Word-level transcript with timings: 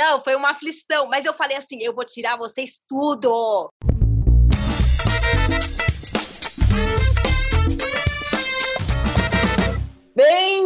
Não, 0.00 0.20
foi 0.20 0.36
uma 0.36 0.50
aflição, 0.50 1.08
mas 1.08 1.24
eu 1.24 1.34
falei 1.34 1.56
assim, 1.56 1.78
eu 1.80 1.92
vou 1.92 2.04
tirar 2.04 2.36
vocês 2.36 2.80
tudo. 2.88 3.72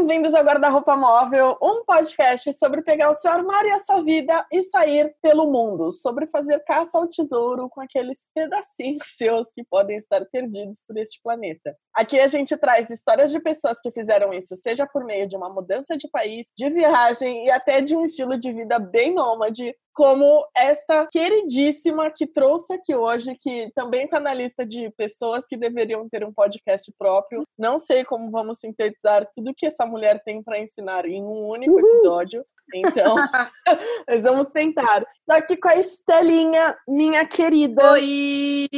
Bem-vindos 0.05 0.35
ao 0.35 0.43
Guarda-Roupa 0.43 0.97
Móvel, 0.97 1.57
um 1.63 1.85
podcast 1.85 2.53
sobre 2.55 2.83
pegar 2.83 3.09
o 3.09 3.15
seu 3.15 3.31
armário 3.31 3.69
e 3.71 3.73
a 3.73 3.79
sua 3.79 4.03
vida 4.03 4.45
e 4.51 4.61
sair 4.65 5.15
pelo 5.23 5.49
mundo, 5.49 5.93
sobre 5.93 6.27
fazer 6.27 6.59
caça 6.65 6.99
ao 6.99 7.07
tesouro 7.07 7.69
com 7.69 7.81
aqueles 7.81 8.29
pedacinhos 8.35 9.05
seus 9.17 9.53
que 9.53 9.63
podem 9.63 9.97
estar 9.97 10.25
perdidos 10.27 10.83
por 10.85 10.99
este 10.99 11.21
planeta. 11.23 11.77
Aqui 11.95 12.19
a 12.19 12.27
gente 12.27 12.57
traz 12.57 12.91
histórias 12.91 13.31
de 13.31 13.39
pessoas 13.39 13.81
que 13.81 13.93
fizeram 13.93 14.35
isso, 14.35 14.57
seja 14.57 14.89
por 14.89 15.05
meio 15.05 15.29
de 15.29 15.37
uma 15.37 15.49
mudança 15.49 15.97
de 15.97 16.09
país, 16.09 16.49
de 16.57 16.69
viagem 16.69 17.47
e 17.47 17.51
até 17.53 17.81
de 17.81 17.95
um 17.95 18.05
estilo 18.05 18.37
de 18.37 18.53
vida 18.53 18.81
bem 18.81 19.15
nômade, 19.15 19.73
como 19.93 20.47
esta 20.57 21.07
queridíssima 21.07 22.11
que 22.11 22.27
trouxe 22.27 22.75
aqui 22.75 22.95
hoje, 22.95 23.37
que 23.41 23.71
também 23.75 24.05
está 24.05 24.19
na 24.19 24.33
lista 24.33 24.65
de 24.65 24.91
pessoas 24.91 25.47
que 25.47 25.57
deveriam 25.57 26.09
ter 26.09 26.25
um 26.25 26.33
podcast 26.33 26.93
próprio. 26.99 27.45
Não 27.59 27.79
sei 27.79 28.05
como 28.05 28.31
vamos 28.31 28.59
sintetizar 28.59 29.29
tudo 29.33 29.55
que 29.55 29.67
essa 29.67 29.85
mulher 29.85 30.23
tem 30.25 30.43
para 30.43 30.59
ensinar 30.59 31.05
em 31.07 31.23
um 31.23 31.49
único 31.49 31.79
episódio. 31.79 32.43
Então, 32.75 33.15
nós 34.09 34.23
vamos 34.23 34.49
tentar. 34.51 35.05
Tô 35.27 35.35
aqui 35.35 35.57
com 35.57 35.69
a 35.69 35.77
Estelinha, 35.77 36.77
minha 36.87 37.27
querida. 37.27 37.93
Oi! 37.93 38.69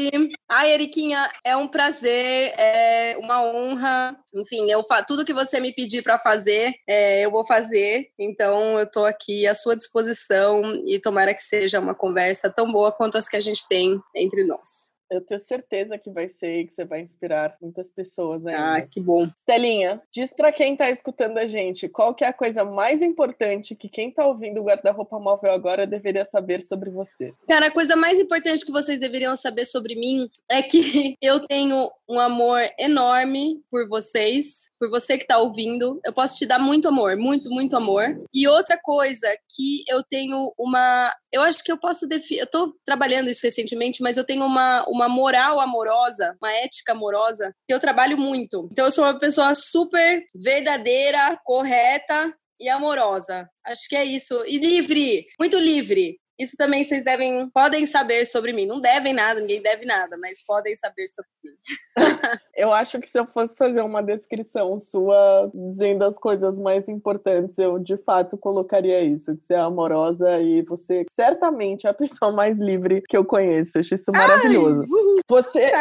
Ai, 0.49 0.73
Eriquinha, 0.73 1.31
é 1.45 1.57
um 1.57 1.67
prazer, 1.67 2.53
é 2.59 3.17
uma 3.19 3.43
honra. 3.43 4.17
Enfim, 4.35 4.71
eu 4.71 4.83
fa 4.85 5.03
tudo 5.03 5.25
que 5.25 5.35
você 5.35 5.61
me 5.61 5.73
pedir 5.73 6.03
para 6.03 6.19
fazer, 6.19 6.75
é, 6.89 7.25
eu 7.25 7.31
vou 7.31 7.45
fazer. 7.45 8.09
Então, 8.19 8.79
eu 8.79 8.91
tô 8.91 9.05
aqui 9.05 9.47
à 9.47 9.55
sua 9.55 9.77
disposição 9.77 10.63
e 10.87 10.99
tomara 10.99 11.35
que 11.35 11.43
seja 11.43 11.81
uma 11.81 11.95
conversa 11.95 12.51
tão 12.51 12.71
boa 12.71 12.93
quanto 12.93 13.19
as 13.19 13.29
que 13.29 13.37
a 13.37 13.41
gente 13.41 13.67
tem 13.69 14.01
entre 14.15 14.45
nós. 14.47 14.94
Eu 15.11 15.21
tenho 15.21 15.41
certeza 15.41 15.99
que 15.99 16.11
vai 16.11 16.29
ser 16.29 16.61
e 16.61 16.67
que 16.67 16.75
você 16.75 16.85
vai 16.85 17.01
inspirar 17.01 17.57
muitas 17.61 17.91
pessoas 17.91 18.47
ainda. 18.47 18.77
Ah, 18.77 18.87
que 18.87 19.01
bom. 19.01 19.27
Estelinha, 19.27 20.01
diz 20.13 20.35
para 20.35 20.53
quem 20.53 20.77
tá 20.77 20.91
escutando 20.91 21.39
a 21.39 21.47
gente, 21.47 21.89
qual 21.89 22.15
que 22.15 22.25
é 22.25 22.29
a 22.29 22.33
coisa 22.33 22.65
mais 22.65 23.03
importante 23.03 23.75
que 23.75 23.89
quem 23.89 24.11
tá 24.11 24.27
ouvindo 24.27 24.61
o 24.61 24.65
Guarda-Roupa 24.65 25.19
Móvel 25.19 25.53
agora 25.53 25.87
deveria 25.87 26.25
saber 26.25 26.61
sobre 26.61 26.91
você? 26.91 27.33
Cara, 27.47 27.67
a 27.67 27.73
coisa 27.73 27.97
mais 27.97 28.19
importante 28.19 28.65
que 28.65 28.73
vocês 28.73 29.01
deveriam 29.01 29.37
saber 29.37 29.65
sobre 29.65 29.95
mim 29.95 30.29
é 30.51 30.63
que 30.63 31.15
eu 31.23 31.47
tenho 31.47 31.91
um 32.09 32.19
amor 32.19 32.61
enorme 32.79 33.63
por 33.71 33.89
vocês, 33.89 34.69
por 34.79 34.91
você 34.91 35.17
que 35.17 35.27
tá 35.27 35.39
ouvindo. 35.39 36.01
Eu 36.05 36.13
posso 36.13 36.39
te 36.39 36.47
dar 36.47 36.59
muito 36.59 36.89
amor, 36.89 37.17
muito, 37.17 37.51
muito 37.51 37.77
amor. 37.77 38.05
E 38.33 38.47
outra 38.47 38.79
coisa 38.83 39.29
que 39.55 39.85
eu 39.89 40.03
tenho 40.03 40.53
uma 40.59 41.13
eu 41.35 41.43
acho 41.43 41.63
que 41.63 41.73
eu 41.73 41.79
posso 41.79 42.07
definir. 42.07 42.41
Eu 42.41 42.47
tô 42.47 42.77
trabalhando 42.85 43.29
isso 43.29 43.43
recentemente, 43.43 44.03
mas 44.03 44.17
eu 44.17 44.25
tenho 44.25 44.45
uma, 44.45 44.85
uma 44.89 45.09
moral 45.09 45.61
amorosa, 45.61 46.37
uma 46.41 46.53
ética 46.53 46.93
amorosa, 46.93 47.53
que 47.67 47.75
eu 47.75 47.81
trabalho 47.81 48.17
muito. 48.17 48.69
Então, 48.71 48.85
eu 48.85 48.91
sou 48.91 49.05
uma 49.05 49.19
pessoa 49.19 49.55
super 49.55 50.23
verdadeira, 50.35 51.39
correta 51.45 52.33
e 52.61 52.69
amorosa. 52.69 53.49
Acho 53.67 53.89
que 53.89 53.97
é 53.97 54.05
isso. 54.05 54.45
E 54.47 54.59
livre, 54.59 55.27
muito 55.39 55.59
livre. 55.59 56.19
Isso 56.39 56.57
também 56.57 56.83
vocês 56.83 57.05
devem, 57.05 57.49
podem 57.51 57.87
saber 57.87 58.25
sobre 58.25 58.53
mim. 58.53 58.67
Não 58.67 58.81
devem 58.81 59.13
nada, 59.13 59.41
ninguém 59.41 59.63
deve 59.63 59.85
nada, 59.85 60.17
mas 60.19 60.45
podem 60.45 60.75
saber 60.75 61.07
sobre 61.09 61.31
mim. 61.45 61.53
eu 62.57 62.73
acho 62.73 63.01
que 63.01 63.09
se 63.09 63.19
eu 63.19 63.27
fosse 63.27 63.57
fazer 63.57 63.81
uma 63.83 64.03
descrição 64.03 64.79
sua 64.81 65.51
dizendo 65.55 66.05
as 66.05 66.19
coisas 66.19 66.59
mais 66.59 66.89
importantes, 66.89 67.59
eu 67.59 67.79
de 67.79 67.97
fato 67.99 68.37
colocaria 68.37 69.01
isso, 69.03 69.37
que 69.37 69.45
você 69.45 69.55
é 69.55 69.59
amorosa 69.59 70.41
e 70.41 70.63
você 70.63 71.05
certamente 71.11 71.87
é 71.87 71.91
a 71.91 71.95
pessoa 71.95 72.33
mais 72.33 72.59
livre 72.59 73.03
que 73.09 73.17
eu 73.17 73.25
conheço. 73.25 73.77
Eu 73.77 73.81
acho 73.81 73.95
isso 73.95 74.13
maravilhoso. 74.13 74.83
Ai! 74.83 75.15
Você 75.27 75.73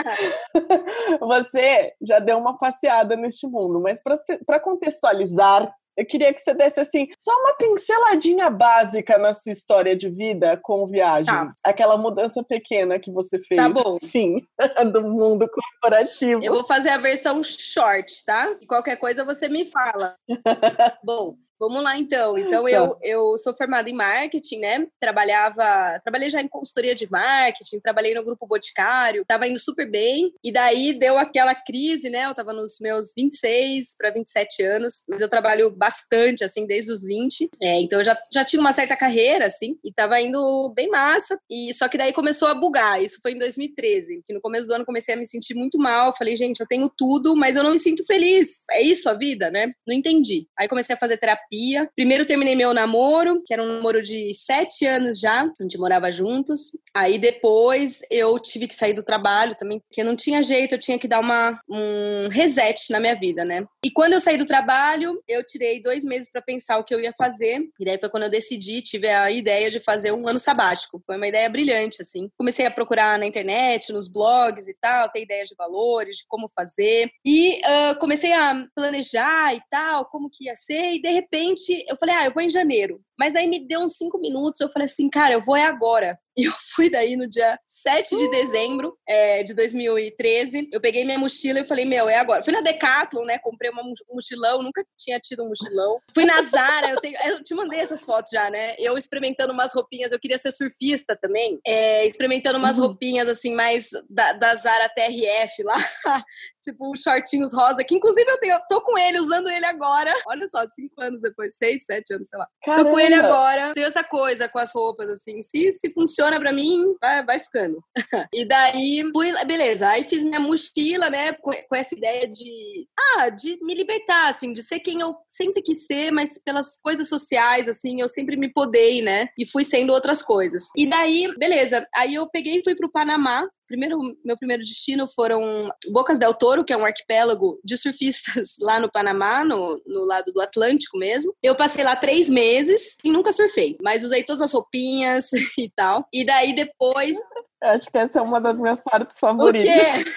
você 1.20 1.94
já 2.02 2.20
deu 2.20 2.38
uma 2.38 2.58
passeada 2.58 3.16
neste 3.16 3.48
mundo, 3.48 3.80
mas 3.80 4.02
para 4.46 4.60
contextualizar 4.60 5.74
eu 5.98 6.06
queria 6.06 6.34
que 6.34 6.42
você 6.42 6.54
desse 6.54 6.80
assim, 6.80 7.08
só 7.18 7.32
uma 7.32 7.56
pinceladinha 7.56 8.50
básica 8.50 9.18
na 9.18 9.34
sua 9.34 9.52
história 9.52 9.96
de 9.96 10.10
vida 10.10 10.60
com 10.62 10.88
viagem. 10.88 11.26
Tá. 11.26 11.50
Aquela 11.64 11.98
mudança 11.98 12.44
pequena 12.44 13.00
que 13.00 13.12
você 13.12 13.40
fez. 13.42 13.62
Tá 13.62 13.70
bom. 13.70 13.96
Sim, 13.96 14.38
do 14.92 15.04
mundo 15.04 15.48
corporativo. 15.50 16.44
Eu 16.44 16.54
vou 16.54 16.64
fazer 16.64 16.90
a 16.90 16.98
versão 16.98 17.42
short, 17.44 18.26
tá? 18.26 18.56
E 18.62 18.66
qualquer 18.66 18.98
coisa 18.98 19.26
você 19.26 19.48
me 19.48 19.66
fala. 19.66 20.16
bom, 21.04 21.36
Vamos 21.60 21.84
lá, 21.84 21.98
então. 21.98 22.38
Então, 22.38 22.68
eu, 22.68 22.90
tá. 22.90 23.00
eu 23.04 23.38
sou 23.38 23.54
formada 23.54 23.90
em 23.90 23.94
marketing, 23.94 24.60
né? 24.60 24.88
Trabalhava, 25.00 25.64
trabalhei 26.04 26.30
já 26.30 26.42
em 26.42 26.48
consultoria 26.48 26.94
de 26.94 27.10
marketing, 27.10 27.80
trabalhei 27.80 28.14
no 28.14 28.24
Grupo 28.24 28.46
Boticário, 28.46 29.24
tava 29.26 29.48
indo 29.48 29.60
super 29.60 29.90
bem. 29.90 30.34
E 30.44 30.52
daí 30.52 30.94
deu 30.94 31.18
aquela 31.18 31.56
crise, 31.56 32.10
né? 32.10 32.26
Eu 32.26 32.34
tava 32.34 32.52
nos 32.52 32.80
meus 32.82 33.14
26 33.16 33.96
para 33.98 34.12
27 34.12 34.64
anos, 34.64 35.06
mas 35.08 35.22
eu 35.22 35.30
trabalho 35.30 35.72
bastante, 35.72 36.44
assim, 36.44 36.66
desde 36.66 36.92
os 36.92 37.04
20. 37.04 37.50
É, 37.62 37.80
então, 37.80 38.00
eu 38.00 38.04
já, 38.04 38.18
já 38.32 38.44
tinha 38.44 38.60
uma 38.60 38.74
certa 38.74 38.98
carreira, 38.98 39.46
assim, 39.46 39.78
e 39.84 39.92
tava 39.92 40.20
indo 40.20 40.74
bem 40.76 40.90
massa. 40.90 41.40
E 41.50 41.74
só 41.74 41.88
que 41.88 41.98
daí 41.98 42.12
começou 42.12 42.48
a 42.50 42.54
bugar. 42.54 43.02
Isso 43.02 43.20
foi 43.22 43.32
em 43.32 43.40
2013, 43.40 44.22
que 44.26 44.34
no 44.34 44.42
começo 44.42 44.68
do 44.68 44.74
ano 44.74 44.86
comecei 44.86 45.14
a 45.14 45.18
me 45.18 45.26
sentir 45.26 45.54
muito 45.54 45.78
mal. 45.78 46.16
Falei, 46.16 46.36
gente, 46.36 46.60
eu 46.60 46.68
tenho 46.68 46.90
tudo, 46.90 47.36
mas 47.36 47.56
eu 47.56 47.64
não 47.64 47.72
me 47.72 47.80
sinto 47.80 48.06
feliz. 48.06 48.66
É 48.72 48.82
isso 48.82 49.10
a 49.10 49.14
vida, 49.14 49.50
né? 49.50 49.72
Não 49.88 49.96
entendi. 49.96 50.48
Aí 50.60 50.68
comecei 50.68 50.96
a 50.96 51.00
fazer 51.00 51.18
terapia 51.18 51.43
terapia. 51.44 51.90
Primeiro 51.96 52.26
terminei 52.26 52.56
meu 52.56 52.74
namoro, 52.74 53.42
que 53.46 53.54
era 53.54 53.64
um 53.64 53.68
namoro 53.68 54.02
de 54.02 54.34
sete 54.34 54.86
anos 54.86 55.20
já, 55.20 55.44
a 55.44 55.64
gente 55.64 55.78
morava 55.78 56.12
juntos. 56.12 56.72
Aí 56.94 57.18
depois 57.18 58.02
eu 58.10 58.40
tive 58.40 58.68
que 58.68 58.76
sair 58.76 58.94
do 58.94 59.04
trabalho 59.04 59.56
também, 59.56 59.80
porque 59.80 60.04
não 60.04 60.16
tinha 60.16 60.42
jeito, 60.42 60.76
eu 60.76 60.80
tinha 60.80 60.98
que 60.98 61.08
dar 61.08 61.20
uma, 61.20 61.60
um 61.70 62.28
reset 62.30 62.92
na 62.92 63.00
minha 63.00 63.16
vida, 63.16 63.44
né? 63.44 63.66
E 63.84 63.92
quando 63.92 64.14
eu 64.14 64.20
saí 64.20 64.38
do 64.38 64.46
trabalho, 64.46 65.22
eu 65.28 65.46
tirei 65.46 65.82
dois 65.82 66.06
meses 66.06 66.30
para 66.32 66.42
pensar 66.42 66.78
o 66.78 66.84
que 66.84 66.94
eu 66.94 67.00
ia 67.00 67.14
fazer. 67.14 67.60
E 67.80 67.86
daí 67.86 68.00
foi 68.00 68.10
quando 68.10 68.24
eu 68.24 68.30
decidi, 68.30 68.82
tive 68.82 69.08
a 69.10 69.30
ideia 69.32 69.70
de 69.70 69.80
fazer 69.80 70.12
um 70.12 70.28
ano 70.28 70.40
sabático. 70.40 71.02
Foi 71.06 71.18
uma 71.18 71.28
ideia 71.28 71.50
brilhante, 71.50 72.02
assim. 72.02 72.30
Comecei 72.38 72.66
a 72.66 72.72
procurar 72.72 73.20
na 73.20 73.26
internet, 73.26 73.92
nos 73.92 74.08
blogs 74.08 74.68
e 74.68 74.76
tal, 74.80 75.10
ter 75.10 75.24
ideias 75.24 75.50
de 75.50 75.56
valores, 75.56 76.18
de 76.18 76.24
como 76.28 76.50
fazer. 76.56 77.10
E 77.26 77.60
uh, 77.60 78.00
comecei 78.00 78.32
a 78.32 78.66
planejar 78.76 79.56
e 79.56 79.62
tal, 79.70 80.06
como 80.06 80.30
que 80.30 80.46
ia 80.46 80.56
ser. 80.56 80.94
E 80.94 81.02
de 81.02 81.10
repente, 81.10 81.33
repente, 81.34 81.84
eu 81.90 81.98
falei, 81.98 82.16
ah, 82.16 82.26
eu 82.26 82.34
vou 82.34 82.44
em 82.44 82.50
janeiro. 82.50 83.02
Mas 83.18 83.36
aí 83.36 83.48
me 83.48 83.60
deu 83.60 83.82
uns 83.82 83.98
cinco 83.98 84.20
minutos, 84.20 84.60
eu 84.60 84.70
falei 84.70 84.86
assim, 84.86 85.10
cara, 85.10 85.34
eu 85.34 85.42
vou 85.42 85.56
é 85.56 85.66
agora. 85.66 86.18
E 86.36 86.46
eu 86.46 86.54
fui 86.76 86.90
daí 86.90 87.16
no 87.16 87.30
dia 87.30 87.60
7 87.64 88.10
de 88.10 88.32
dezembro 88.32 88.98
é, 89.08 89.44
de 89.44 89.54
2013. 89.54 90.68
Eu 90.74 90.82
peguei 90.82 91.06
minha 91.06 91.20
mochila 91.20 91.60
e 91.60 91.64
falei, 91.64 91.86
meu, 91.86 92.10
é 92.10 92.18
agora. 92.18 92.42
Fui 92.42 92.52
na 92.52 92.60
Decathlon, 92.60 93.24
né? 93.24 93.38
Comprei 93.38 93.70
uma, 93.70 93.84
um 93.84 93.94
mochilão, 94.12 94.64
nunca 94.64 94.84
tinha 94.98 95.20
tido 95.20 95.44
um 95.44 95.50
mochilão. 95.50 96.00
Fui 96.12 96.26
na 96.26 96.42
Zara, 96.42 96.90
eu, 96.90 97.00
tenho, 97.00 97.16
eu 97.28 97.44
te 97.44 97.54
mandei 97.54 97.80
essas 97.80 98.04
fotos 98.04 98.32
já, 98.32 98.50
né? 98.50 98.74
Eu 98.80 98.98
experimentando 98.98 99.54
umas 99.54 99.76
roupinhas, 99.76 100.12
eu 100.12 100.20
queria 100.20 100.40
ser 100.40 100.52
surfista 100.52 101.16
também. 101.16 101.60
É, 101.68 102.08
experimentando 102.08 102.58
umas 102.58 102.80
uhum. 102.80 102.88
roupinhas 102.88 103.30
assim, 103.30 103.54
mais 103.54 103.90
da, 104.10 104.34
da 104.34 104.56
Zara 104.56 104.90
TRF 104.90 105.62
lá. 105.62 105.78
tipo, 106.64 106.96
shortinhos 106.96 107.54
rosa, 107.54 107.84
que 107.84 107.94
inclusive 107.94 108.30
eu 108.30 108.40
tenho, 108.40 108.54
eu 108.54 108.62
tô 108.70 108.82
com 108.82 108.98
ele, 108.98 109.20
usando 109.20 109.50
ele 109.50 109.66
agora. 109.66 110.14
Olha 110.28 110.48
só, 110.48 110.66
cinco 110.74 111.02
anos 111.02 111.22
depois, 111.22 111.58
seis, 111.58 111.86
sete 111.86 112.14
anos, 112.14 112.30
sei 112.30 112.40
lá. 112.40 112.48
Caramba. 112.64 112.90
Tô 112.90 112.96
com 112.96 113.00
ele 113.06 113.16
agora. 113.16 113.74
Tenho 113.74 113.88
essa 113.88 114.04
coisa 114.04 114.48
com 114.50 114.60
as 114.60 114.74
roupas, 114.74 115.10
assim. 115.10 115.42
Se, 115.42 115.72
se 115.72 115.92
funciona 115.94 116.40
pra 116.40 116.52
mim, 116.52 116.96
vai, 117.02 117.24
vai 117.26 117.40
ficando. 117.40 117.84
e 118.34 118.46
daí, 118.46 119.04
fui, 119.14 119.32
beleza. 119.46 119.90
Aí 119.90 120.04
fiz 120.04 120.24
minha 120.24 120.40
mochila, 120.40 121.10
né, 121.10 121.34
com, 121.34 121.52
com 121.52 121.76
essa 121.76 121.96
ideia 121.96 122.28
de, 122.28 122.88
ah, 123.18 123.30
de 123.30 123.58
me 123.62 123.74
libertar, 123.74 124.30
assim, 124.30 124.54
de 124.54 124.64
ser 124.64 124.80
quem 124.80 125.00
eu 125.02 125.14
sempre 125.28 125.62
quis 125.62 125.86
ser, 125.86 126.12
mas 126.12 126.42
pelas 126.44 126.78
coisas 126.78 127.08
sociais, 127.08 127.68
assim, 127.68 128.02
eu 128.02 128.08
sempre 128.08 128.38
me 128.38 128.52
podei, 128.52 129.02
né? 129.02 129.28
E 129.38 129.46
fui 129.46 129.64
sendo 129.64 129.94
outras 129.94 130.22
coisas. 130.22 130.70
E 130.76 130.88
daí, 130.88 131.28
beleza. 131.38 131.86
Aí 131.96 132.16
eu 132.16 132.30
peguei 132.30 132.58
e 132.58 132.64
fui 132.64 132.76
pro 132.76 132.92
Panamá 132.92 133.48
primeiro, 133.68 133.98
meu 134.24 134.38
primeiro 134.38 134.64
destino 134.64 135.08
foram 135.08 135.72
Bocas 135.92 136.20
del 136.20 136.34
Toro, 136.34 136.64
que 136.64 136.74
é 136.74 136.78
um 136.78 136.86
arquipélago 136.86 137.60
de 137.64 137.78
surfistas 137.78 138.56
lá 138.62 138.80
no 138.80 138.92
Panamá, 138.92 139.44
no, 139.44 139.82
no 139.86 140.06
lado 140.06 140.32
do 140.32 140.42
Atlântico 140.42 140.98
mesmo. 140.98 141.34
Eu 141.42 141.56
passei 141.56 141.84
lá 141.84 141.96
três 141.96 142.30
meses 142.30 142.98
e 143.04 143.10
nunca 143.10 143.32
surfei, 143.32 143.78
mas 143.82 144.04
usei 144.04 144.24
todas 144.24 144.42
as 144.42 144.54
roupinhas 144.54 145.32
e 145.58 145.70
tal. 145.76 146.06
E 146.14 146.26
daí 146.26 146.54
depois. 146.54 147.18
Acho 147.64 147.90
que 147.90 147.98
essa 147.98 148.20
é 148.20 148.22
uma 148.22 148.42
das 148.42 148.58
minhas 148.58 148.82
partes 148.82 149.18
favoritas. 149.20 149.70
O 149.70 150.04
quê? 150.04 150.12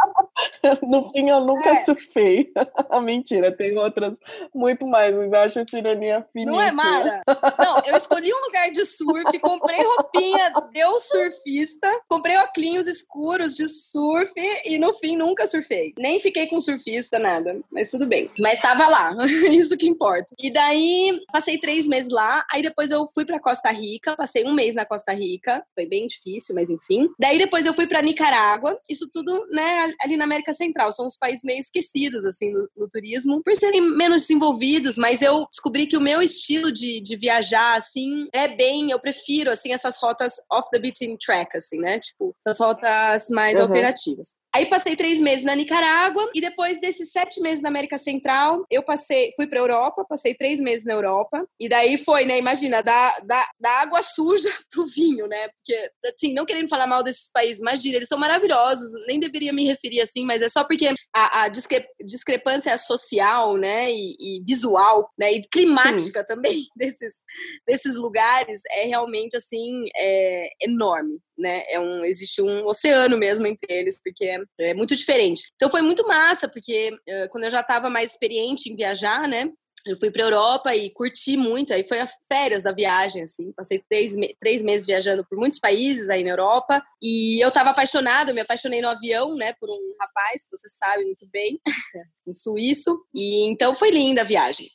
no 0.83 1.11
fim, 1.11 1.29
eu 1.29 1.41
nunca 1.41 1.69
é. 1.69 1.83
surfei. 1.83 2.51
Mentira, 3.01 3.51
tem 3.51 3.77
outras 3.77 4.13
muito 4.53 4.85
mais, 4.85 5.15
mas 5.15 5.31
eu 5.31 5.39
acho 5.39 5.59
essa 5.59 5.77
ironia 5.77 6.25
finíssima. 6.33 6.55
Não 6.57 6.61
é, 6.61 6.71
Mara? 6.71 7.21
Não, 7.59 7.81
eu 7.85 7.95
escolhi 7.95 8.31
um 8.33 8.45
lugar 8.45 8.69
de 8.71 8.85
surf, 8.85 9.39
comprei 9.39 9.81
roupinha, 9.81 10.51
deu 10.71 10.99
surfista, 10.99 11.87
comprei 12.07 12.37
óculos 12.37 12.87
escuros 12.87 13.55
de 13.55 13.67
surf 13.67 14.31
e 14.65 14.77
no 14.77 14.93
fim 14.93 15.15
nunca 15.15 15.47
surfei. 15.47 15.93
Nem 15.97 16.19
fiquei 16.19 16.47
com 16.47 16.59
surfista, 16.59 17.17
nada, 17.19 17.59
mas 17.71 17.89
tudo 17.89 18.05
bem. 18.05 18.29
Mas 18.39 18.59
tava 18.59 18.87
lá, 18.87 19.11
isso 19.51 19.77
que 19.77 19.87
importa. 19.87 20.33
E 20.39 20.51
daí, 20.51 21.11
passei 21.31 21.57
três 21.57 21.87
meses 21.87 22.11
lá, 22.11 22.45
aí 22.51 22.61
depois 22.61 22.91
eu 22.91 23.07
fui 23.07 23.25
para 23.25 23.39
Costa 23.39 23.71
Rica, 23.71 24.15
passei 24.15 24.45
um 24.45 24.53
mês 24.53 24.75
na 24.75 24.85
Costa 24.85 25.13
Rica, 25.13 25.63
foi 25.73 25.85
bem 25.85 26.07
difícil, 26.07 26.55
mas 26.55 26.69
enfim. 26.69 27.09
Daí 27.19 27.37
depois 27.37 27.65
eu 27.65 27.73
fui 27.73 27.87
para 27.87 28.01
Nicarágua, 28.01 28.79
isso 28.89 29.09
tudo, 29.11 29.45
né, 29.51 29.93
ali 30.01 30.17
na 30.17 30.25
América 30.25 30.48
Central, 30.53 30.91
são 30.91 31.05
os 31.05 31.17
países 31.17 31.43
meio 31.43 31.59
esquecidos, 31.59 32.25
assim, 32.25 32.51
no, 32.51 32.69
no 32.75 32.87
turismo, 32.87 33.41
por 33.43 33.55
serem 33.55 33.81
menos 33.81 34.23
desenvolvidos, 34.23 34.97
mas 34.97 35.21
eu 35.21 35.45
descobri 35.49 35.87
que 35.87 35.97
o 35.97 36.01
meu 36.01 36.21
estilo 36.21 36.71
de, 36.71 37.01
de 37.01 37.15
viajar, 37.15 37.77
assim, 37.77 38.27
é 38.33 38.47
bem, 38.47 38.91
eu 38.91 38.99
prefiro, 38.99 39.51
assim, 39.51 39.71
essas 39.71 39.97
rotas 39.97 40.33
off 40.51 40.69
the 40.71 40.79
beaten 40.79 41.17
track, 41.17 41.55
assim, 41.57 41.79
né, 41.79 41.99
tipo, 41.99 42.35
essas 42.39 42.59
rotas 42.59 43.29
mais 43.29 43.57
uhum. 43.57 43.65
alternativas. 43.65 44.37
Aí 44.53 44.65
passei 44.67 44.95
três 44.95 45.21
meses 45.21 45.45
na 45.45 45.55
Nicarágua 45.55 46.29
e 46.33 46.41
depois 46.41 46.79
desses 46.79 47.11
sete 47.11 47.39
meses 47.39 47.61
na 47.61 47.69
América 47.69 47.97
Central, 47.97 48.65
eu 48.71 48.83
passei, 48.83 49.31
fui 49.35 49.45
para 49.45 49.59
Europa, 49.59 50.05
passei 50.09 50.33
três 50.33 50.59
meses 50.59 50.85
na 50.85 50.93
Europa 50.93 51.47
e 51.59 51.69
daí 51.69 51.97
foi, 51.97 52.25
né? 52.25 52.37
Imagina, 52.39 52.81
da, 52.81 53.19
da, 53.19 53.47
da 53.59 53.69
água 53.81 54.01
suja 54.01 54.49
pro 54.71 54.87
vinho, 54.87 55.27
né? 55.27 55.49
Porque, 55.49 55.91
assim, 56.11 56.33
não 56.33 56.45
querendo 56.45 56.67
falar 56.67 56.87
mal 56.87 57.03
desses 57.03 57.29
países, 57.31 57.61
imagina, 57.61 57.97
eles 57.97 58.07
são 58.07 58.17
maravilhosos, 58.17 58.91
nem 59.07 59.19
deveria 59.19 59.53
me 59.53 59.65
referir 59.65 60.01
assim, 60.01 60.25
mas 60.25 60.41
é 60.41 60.49
só 60.49 60.63
porque 60.63 60.87
a, 61.13 61.43
a 61.43 61.47
discre, 61.47 61.85
discrepância 62.03 62.75
social, 62.77 63.55
né? 63.55 63.91
E, 63.91 64.15
e, 64.19 64.43
visual, 64.45 65.11
né? 65.17 65.31
E 65.31 65.41
climática 65.41 66.21
Sim. 66.21 66.25
também 66.25 66.65
desses, 66.75 67.23
desses 67.67 67.95
lugares 67.95 68.63
é 68.71 68.85
realmente, 68.85 69.37
assim, 69.37 69.85
é 69.95 70.49
enorme 70.61 71.19
né? 71.39 71.63
É 71.67 71.79
um, 71.79 72.03
existe 72.03 72.41
um 72.41 72.65
oceano 72.65 73.17
mesmo 73.17 73.47
entre 73.47 73.71
eles, 73.73 73.99
porque 74.03 74.25
é, 74.25 74.39
é 74.59 74.73
muito 74.73 74.95
diferente. 74.95 75.43
Então 75.55 75.69
foi 75.69 75.81
muito 75.81 76.07
massa, 76.07 76.47
porque 76.47 76.91
uh, 76.91 77.29
quando 77.31 77.45
eu 77.45 77.51
já 77.51 77.61
estava 77.61 77.89
mais 77.89 78.11
experiente 78.11 78.71
em 78.71 78.75
viajar, 78.75 79.27
né? 79.27 79.49
Eu 79.85 79.97
fui 79.97 80.11
para 80.11 80.23
Europa 80.23 80.75
e 80.75 80.89
curti 80.91 81.37
muito. 81.37 81.73
Aí 81.73 81.83
foi 81.83 81.99
a 81.99 82.09
férias 82.27 82.63
da 82.63 82.71
viagem, 82.71 83.23
assim. 83.23 83.51
Passei 83.53 83.81
três, 83.89 84.13
três 84.39 84.61
meses 84.61 84.85
viajando 84.85 85.25
por 85.27 85.37
muitos 85.37 85.59
países 85.59 86.09
aí 86.09 86.23
na 86.23 86.31
Europa. 86.31 86.83
E 87.01 87.41
eu 87.43 87.47
estava 87.47 87.69
apaixonada, 87.69 88.31
eu 88.31 88.35
me 88.35 88.41
apaixonei 88.41 88.81
no 88.81 88.89
avião, 88.89 89.35
né, 89.35 89.53
por 89.59 89.69
um 89.69 89.95
rapaz 89.99 90.43
que 90.43 90.57
você 90.57 90.67
sabe 90.67 91.05
muito 91.05 91.27
bem, 91.31 91.59
um 92.27 92.33
suíço. 92.33 92.99
E 93.15 93.45
então 93.49 93.73
foi 93.73 93.91
linda 93.91 94.21
a 94.21 94.25
viagem. 94.25 94.67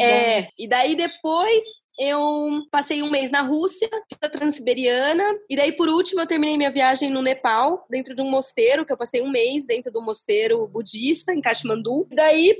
É, 0.00 0.40
é 0.40 0.48
e 0.58 0.68
daí 0.68 0.94
depois 0.94 1.64
eu 2.00 2.62
passei 2.70 3.02
um 3.02 3.10
mês 3.10 3.30
na 3.30 3.42
Rússia, 3.42 3.88
a 4.22 4.28
Transiberiana, 4.28 5.22
e 5.50 5.54
daí 5.54 5.72
por 5.72 5.88
último 5.88 6.22
eu 6.22 6.26
terminei 6.26 6.56
minha 6.56 6.70
viagem 6.70 7.10
no 7.10 7.20
Nepal, 7.20 7.86
dentro 7.90 8.14
de 8.14 8.22
um 8.22 8.30
mosteiro, 8.30 8.86
que 8.86 8.92
eu 8.92 8.96
passei 8.96 9.20
um 9.20 9.30
mês 9.30 9.66
dentro 9.66 9.92
do 9.92 10.00
mosteiro 10.00 10.66
budista, 10.66 11.32
em 11.32 11.42
Kathmandu. 11.42 12.06
E 12.10 12.14
daí 12.14 12.56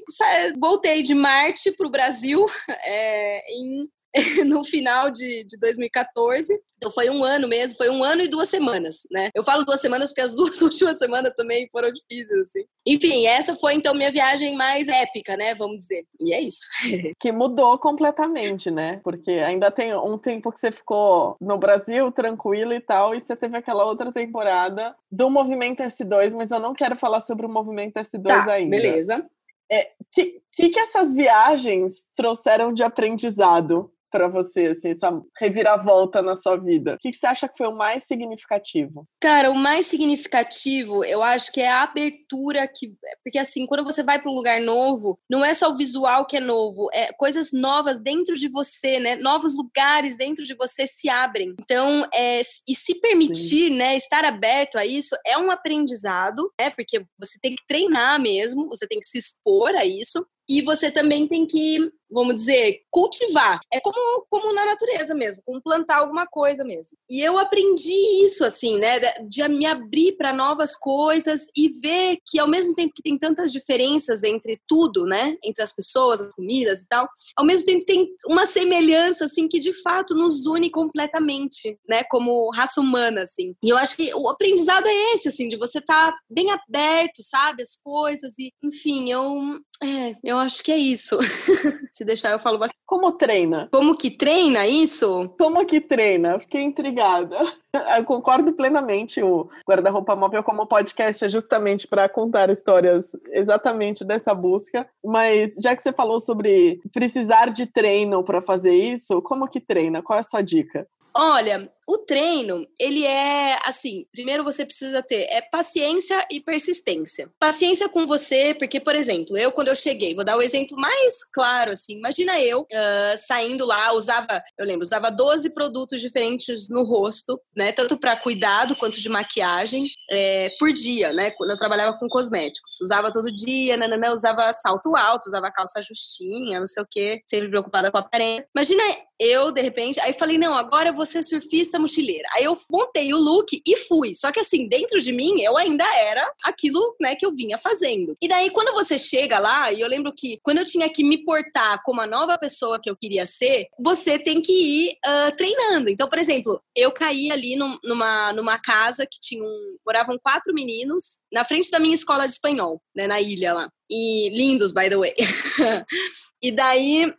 voltei 0.61 1.03
de 1.03 1.15
Marte 1.15 1.73
para 1.73 1.87
o 1.87 1.91
Brasil 1.91 2.45
é, 2.85 3.53
em 3.55 3.89
no 4.47 4.65
final 4.65 5.11
de, 5.11 5.45
de 5.45 5.59
2014. 5.59 6.53
Então 6.77 6.91
foi 6.91 7.11
um 7.11 7.23
ano 7.23 7.47
mesmo, 7.47 7.77
foi 7.77 7.91
um 7.91 8.03
ano 8.03 8.23
e 8.23 8.29
duas 8.29 8.49
semanas, 8.49 9.03
né? 9.11 9.29
Eu 9.35 9.45
falo 9.45 9.65
duas 9.65 9.81
semanas 9.81 10.11
porque 10.11 10.23
as 10.23 10.35
duas 10.37 10.61
últimas 10.63 10.99
semanas 10.99 11.33
também 11.37 11.69
foram 11.71 11.93
difíceis, 11.93 12.41
assim. 12.43 12.65
Enfim, 12.87 13.27
essa 13.27 13.55
foi 13.55 13.75
então 13.75 13.95
minha 13.95 14.11
viagem 14.11 14.57
mais 14.57 14.89
épica, 14.89 15.37
né? 15.37 15.55
Vamos 15.55 15.79
dizer. 15.79 16.05
E 16.21 16.33
é 16.33 16.41
isso. 16.41 16.67
que 17.21 17.31
mudou 17.31 17.79
completamente, 17.79 18.71
né? 18.71 19.01
Porque 19.05 19.31
ainda 19.31 19.71
tem 19.71 19.95
um 19.95 20.19
tempo 20.19 20.51
que 20.51 20.59
você 20.59 20.73
ficou 20.73 21.37
no 21.41 21.59
Brasil 21.59 22.11
tranquilo 22.11 22.73
e 22.73 22.81
tal, 22.81 23.15
e 23.15 23.21
você 23.21 23.37
teve 23.37 23.57
aquela 23.57 23.85
outra 23.85 24.11
temporada 24.11 24.95
do 25.11 25.31
movimento 25.31 25.83
S2, 25.83 26.35
mas 26.35 26.51
eu 26.51 26.59
não 26.59 26.75
quero 26.75 26.97
falar 26.97 27.21
sobre 27.21 27.47
o 27.47 27.53
movimento 27.53 27.97
S2 27.97 28.25
tá, 28.27 28.53
ainda. 28.53 28.77
Beleza. 28.77 29.27
É, 29.71 29.93
que, 30.13 30.43
que, 30.53 30.69
que 30.71 30.81
essas 30.81 31.15
viagens 31.15 32.09
trouxeram 32.17 32.73
de 32.73 32.83
aprendizado 32.83 33.93
para 34.11 34.29
você, 34.29 34.67
assim, 34.67 34.91
essa 34.91 35.11
reviravolta 35.39 36.21
na 36.21 36.37
sua 36.37 36.57
vida? 36.57 36.95
O 36.95 36.99
que 36.99 37.13
você 37.13 37.27
acha 37.27 37.49
que 37.49 37.57
foi 37.57 37.69
o 37.69 37.77
mais 37.77 38.05
significativo? 38.05 39.07
Cara, 39.21 39.51
o 39.51 39.55
mais 39.55 39.87
significativo, 39.87 41.05
eu 41.05 41.23
acho 41.23 41.53
que 41.53 41.61
é 41.61 41.71
a 41.71 41.83
abertura 41.83 42.67
que. 42.69 42.93
Porque, 43.25 43.39
assim, 43.39 43.67
quando 43.67 43.85
você 43.85 44.03
vai 44.03 44.21
para 44.21 44.31
um 44.31 44.35
lugar 44.35 44.61
novo, 44.61 45.19
não 45.31 45.45
é 45.45 45.55
só 45.55 45.71
o 45.71 45.77
visual 45.77 46.27
que 46.27 46.37
é 46.37 46.41
novo, 46.41 46.89
é 46.93 47.13
coisas 47.13 47.53
novas 47.53 48.01
dentro 48.01 48.35
de 48.35 48.49
você, 48.49 48.99
né? 48.99 49.17
Novos 49.17 49.57
lugares 49.57 50.17
dentro 50.17 50.45
de 50.45 50.55
você 50.55 50.87
se 50.87 51.09
abrem. 51.09 51.55
Então, 51.63 52.07
é, 52.15 52.41
e 52.69 52.75
se 52.75 53.01
permitir, 53.01 53.71
Sim. 53.71 53.77
né, 53.77 53.97
estar 53.97 54.25
aberto 54.25 54.77
a 54.77 54.85
isso 54.85 55.17
é 55.27 55.39
um 55.39 55.51
aprendizado, 55.51 56.53
né? 56.61 56.71
Porque 56.71 57.05
você 57.19 57.39
tem 57.41 57.55
que 57.55 57.67
treinar 57.67 58.21
mesmo, 58.21 58.69
você 58.69 58.87
tem 58.87 58.99
que 58.99 59.07
se 59.07 59.19
expor 59.19 59.75
a 59.75 59.85
isso. 59.85 60.27
E 60.49 60.63
você 60.63 60.91
também 60.91 61.29
tem 61.29 61.47
que 61.47 61.79
vamos 62.11 62.35
dizer, 62.35 62.81
cultivar. 62.91 63.61
É 63.73 63.81
como, 63.81 64.27
como 64.29 64.53
na 64.53 64.67
natureza 64.67 65.15
mesmo, 65.15 65.43
como 65.45 65.63
plantar 65.63 65.99
alguma 65.99 66.27
coisa 66.27 66.65
mesmo. 66.65 66.97
E 67.09 67.21
eu 67.21 67.39
aprendi 67.39 68.25
isso, 68.25 68.45
assim, 68.45 68.79
né? 68.79 68.99
De, 69.29 69.49
me 69.49 69.67
abrir 69.67 70.17
para 70.17 70.33
novas 70.33 70.77
coisas 70.77 71.47
e 71.57 71.69
ver 71.81 72.19
que, 72.27 72.39
ao 72.39 72.49
mesmo 72.49 72.75
tempo 72.75 72.93
que 72.95 73.03
tem 73.03 73.19
tantas 73.19 73.53
diferenças 73.53 74.23
entre 74.23 74.61
tudo, 74.67 75.05
né? 75.05 75.37
Entre 75.43 75.63
as 75.63 75.73
pessoas, 75.73 76.21
as 76.21 76.35
comidas 76.35 76.83
e 76.83 76.89
tal, 76.89 77.09
ao 77.37 77.45
mesmo 77.45 77.67
tempo 77.67 77.85
tem 77.85 78.09
uma 78.29 78.47
semelhança, 78.47 79.25
assim, 79.25 79.49
que 79.49 79.61
de 79.61 79.73
fato 79.73 80.15
nos 80.15 80.47
une 80.47 80.71
completamente, 80.71 81.79
né? 81.89 82.03
Como 82.05 82.51
raça 82.51 82.81
humana, 82.81 83.23
assim. 83.23 83.55
E 83.63 83.71
eu 83.71 83.77
acho 83.77 83.97
que 83.97 84.13
o 84.15 84.29
aprendizado 84.29 84.87
é 84.87 85.15
esse, 85.15 85.29
assim, 85.29 85.49
de 85.49 85.57
você 85.57 85.79
estar 85.79 86.13
tá 86.13 86.19
bem 86.31 86.51
aberto, 86.51 87.23
sabe? 87.23 87.63
As 87.63 87.77
coisas 87.77 88.39
e, 88.39 88.53
enfim, 88.63 89.11
eu. 89.11 89.61
É, 89.83 90.15
eu 90.25 90.37
acho 90.37 90.63
que 90.63 90.71
é 90.71 90.77
isso. 90.77 91.17
Se 92.01 92.05
deixar, 92.07 92.31
eu 92.31 92.39
falo 92.39 92.57
bastante. 92.57 92.81
Como 92.87 93.13
treina? 93.13 93.69
Como 93.71 93.95
que 93.95 94.11
treina 94.11 94.67
isso? 94.67 95.29
Como 95.39 95.67
que 95.67 95.83
treina? 95.83 96.41
Fiquei 96.41 96.63
intrigada. 96.63 97.37
Eu 97.95 98.05
concordo 98.05 98.55
plenamente. 98.55 99.23
O 99.23 99.51
Guarda-Roupa 99.69 100.17
Móvel 100.17 100.43
como 100.43 100.67
podcast 100.67 101.27
é 101.27 101.29
justamente 101.29 101.87
para 101.87 102.09
contar 102.09 102.49
histórias 102.49 103.15
exatamente 103.33 104.03
dessa 104.03 104.35
busca. 104.35 104.89
Mas 105.05 105.57
já 105.63 105.77
que 105.77 105.83
você 105.83 105.93
falou 105.93 106.19
sobre 106.21 106.81
precisar 106.91 107.51
de 107.51 107.67
treino 107.67 108.25
para 108.25 108.41
fazer 108.41 108.75
isso, 108.75 109.21
como 109.21 109.47
que 109.47 109.61
treina? 109.61 110.01
Qual 110.01 110.17
é 110.17 110.21
a 110.21 110.25
sua 110.25 110.41
dica? 110.41 110.89
Olha, 111.15 111.71
o 111.91 111.99
treino, 111.99 112.65
ele 112.79 113.05
é 113.05 113.59
assim, 113.67 114.07
primeiro 114.13 114.45
você 114.45 114.65
precisa 114.65 115.03
ter 115.03 115.23
é 115.29 115.43
paciência 115.51 116.25
e 116.31 116.41
persistência. 116.41 117.29
Paciência 117.37 117.89
com 117.89 118.07
você, 118.07 118.55
porque, 118.55 118.79
por 118.79 118.95
exemplo, 118.95 119.37
eu 119.37 119.51
quando 119.51 119.69
eu 119.69 119.75
cheguei, 119.75 120.15
vou 120.15 120.25
dar 120.25 120.37
o 120.37 120.43
exemplo 120.43 120.77
mais 120.77 121.25
claro, 121.33 121.73
assim, 121.73 121.95
imagina 121.95 122.41
eu 122.41 122.61
uh, 122.61 123.17
saindo 123.17 123.67
lá, 123.67 123.93
usava, 123.93 124.41
eu 124.57 124.65
lembro, 124.65 124.83
usava 124.83 125.11
12 125.11 125.53
produtos 125.53 126.01
diferentes 126.01 126.69
no 126.69 126.85
rosto, 126.85 127.41
né, 127.57 127.73
tanto 127.73 127.99
para 127.99 128.15
cuidado 128.15 128.77
quanto 128.77 129.01
de 129.01 129.09
maquiagem, 129.09 129.89
é, 130.13 130.51
por 130.61 130.73
dia, 130.73 131.13
né, 131.13 131.33
quando 131.33 131.51
eu 131.51 131.57
trabalhava 131.57 131.99
com 131.99 132.09
cosméticos. 132.09 132.81
Usava 132.81 133.11
todo 133.11 133.35
dia, 133.35 133.77
nanana, 133.77 134.13
usava 134.13 134.53
salto 134.53 134.95
alto, 134.95 135.27
usava 135.27 135.51
calça 135.51 135.83
justinha, 135.83 136.61
não 136.61 136.69
sei 136.69 136.85
o 136.85 136.87
quê, 136.89 137.21
sempre 137.29 137.49
preocupada 137.49 137.91
com 137.91 137.99
a 137.99 138.01
aparência. 138.01 138.47
Imagina 138.55 138.83
eu, 139.19 139.53
de 139.53 139.61
repente, 139.61 140.01
aí 140.01 140.15
falei, 140.15 140.39
não, 140.39 140.55
agora 140.55 140.89
eu 140.89 140.95
vou 140.95 141.05
ser 141.05 141.23
surfista 141.23 141.80
mochileira. 141.81 142.29
Aí 142.35 142.45
eu 142.45 142.57
montei 142.71 143.13
o 143.13 143.19
look 143.19 143.61
e 143.67 143.77
fui. 143.77 144.15
Só 144.15 144.31
que 144.31 144.41
assim, 144.41 144.69
dentro 144.69 145.01
de 145.01 145.13
mim, 145.13 145.41
eu 145.41 145.57
ainda 145.57 145.85
era 145.97 146.25
aquilo, 146.45 146.81
né, 147.01 147.15
que 147.15 147.25
eu 147.25 147.35
vinha 147.35 147.59
fazendo. 147.59 148.17
E 148.21 148.29
daí, 148.29 148.51
quando 148.51 148.73
você 148.73 148.99
chega 148.99 149.39
lá, 149.39 149.73
e 149.73 149.81
eu 149.81 149.89
lembro 149.89 150.13
que 150.17 150.39
quando 150.43 150.59
eu 150.59 150.67
tinha 150.67 150.89
que 150.89 151.03
me 151.03 151.25
portar 151.25 151.83
como 151.85 152.01
a 152.01 152.07
nova 152.07 152.39
pessoa 152.39 152.81
que 152.81 152.91
eu 152.91 152.97
queria 152.97 153.27
ser, 153.27 153.67
você 153.81 154.19
tem 154.19 154.41
que 154.41 154.53
ir 154.53 154.93
uh, 155.07 155.37
treinando. 155.37 155.91
Então, 155.91 156.09
por 156.09 156.19
exemplo, 156.19 156.63
eu 156.77 156.93
caí 156.93 157.31
ali 157.31 157.57
num, 157.57 157.77
numa, 157.85 158.33
numa 158.33 158.59
casa 158.59 159.07
que 159.07 159.21
tinha 159.21 159.43
um, 159.43 159.77
moravam 159.87 160.19
quatro 160.23 160.55
meninos 160.55 161.21
na 161.33 161.45
frente 161.45 161.71
da 161.71 161.81
minha 161.81 161.95
escola 161.95 162.27
de 162.27 162.33
espanhol, 162.33 162.81
né, 162.95 163.07
na 163.07 163.21
ilha 163.21 163.55
lá. 163.55 163.71
E 163.91 164.31
lindos, 164.31 164.71
by 164.73 164.89
the 164.89 164.97
way. 164.97 165.15
e 166.43 166.53
daí 166.53 167.13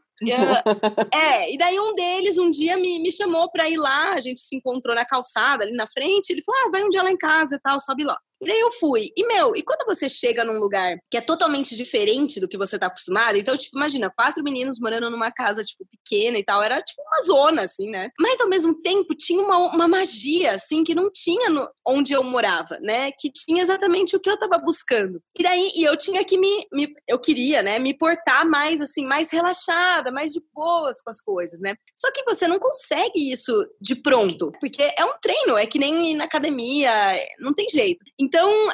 é, 1.14 1.54
e 1.54 1.58
daí 1.58 1.80
um 1.80 1.94
deles 1.94 2.38
um 2.38 2.52
dia 2.52 2.78
me, 2.78 3.00
me 3.00 3.12
chamou 3.12 3.50
pra 3.52 3.70
ir 3.70 3.78
lá, 3.78 4.14
a 4.14 4.20
gente 4.20 4.42
se 4.42 4.56
encontrou 4.56 4.96
na 4.96 5.06
calçada 5.06 5.64
ali 5.64 5.74
na 5.74 5.88
frente, 5.88 6.32
ele 6.32 6.44
falou, 6.44 6.62
ah, 6.66 6.70
vai 6.72 6.84
um 6.84 6.90
dia 6.90 7.04
lá 7.04 7.12
em 7.12 7.18
casa 7.18 7.56
e 7.56 7.60
tal, 7.60 7.80
sobe 7.80 8.04
lá. 8.04 8.18
E 8.42 8.48
daí 8.48 8.60
eu 8.60 8.72
fui. 8.72 9.12
E, 9.16 9.28
meu, 9.28 9.56
e 9.56 9.62
quando 9.62 9.86
você 9.86 10.10
chega 10.10 10.44
num 10.44 10.60
lugar 10.60 10.98
que 11.10 11.18
é 11.18 11.22
totalmente 11.22 11.76
diferente 11.76 12.40
do 12.40 12.48
que 12.48 12.58
você 12.58 12.80
tá 12.80 12.88
acostumado, 12.88 13.38
então, 13.38 13.56
tipo, 13.56 13.78
imagina, 13.78 14.10
quatro 14.10 14.44
meninos 14.44 14.80
morando 14.80 15.10
numa 15.12 15.32
casa, 15.32 15.64
tipo, 15.64 15.86
pequena 15.92 16.40
e 16.40 16.44
tal, 16.44 16.62
era 16.64 16.82
tipo 16.82 17.02
uma 17.02 17.22
zona, 17.22 17.62
assim, 17.62 17.90
né? 17.90 18.10
Mas 18.20 18.42
ao 18.42 18.50
mesmo 18.50 18.74
tempo 18.82 19.14
tinha 19.16 19.42
uma, 19.42 19.58
uma 19.58 19.88
magia, 19.88 20.54
assim, 20.54 20.84
que 20.84 20.96
não 20.96 21.12
tinha 21.12 21.50
no, 21.50 21.70
onde 21.86 22.14
eu 22.14 22.24
morava, 22.24 22.80
né? 22.82 23.12
Que 23.12 23.32
tinha 23.32 23.62
exatamente 23.62 24.16
o 24.16 24.20
que 24.20 24.30
eu 24.30 24.40
tava 24.40 24.58
buscando. 24.58 25.22
E 25.38 25.44
daí, 25.44 25.72
e 25.76 25.84
eu 25.84 25.96
tinha 25.96 26.24
que 26.24 26.38
me, 26.38 26.66
me 26.74 26.92
eu 27.08 27.20
queria, 27.20 27.62
né, 27.62 27.78
me 27.78 27.94
portar 27.94 28.46
mais, 28.46 28.82
assim, 28.82 29.06
mais 29.06 29.32
relaxada, 29.32 30.12
mais 30.12 30.32
de 30.32 30.42
boas 30.54 31.02
com 31.02 31.10
as 31.10 31.22
coisas, 31.22 31.60
né? 31.62 31.76
Só 31.96 32.12
que 32.12 32.24
você 32.24 32.48
não 32.48 32.58
consegue 32.58 33.32
isso 33.32 33.54
de 33.80 33.96
pronto, 33.96 34.52
porque 34.60 34.82
é 34.98 35.06
um 35.06 35.14
treino, 35.22 35.58
é 35.58 35.66
que 35.66 35.78
nem 35.78 36.16
na 36.16 36.24
academia, 36.24 36.92
não 37.40 37.54
tem 37.54 37.68
jeito. 37.70 38.04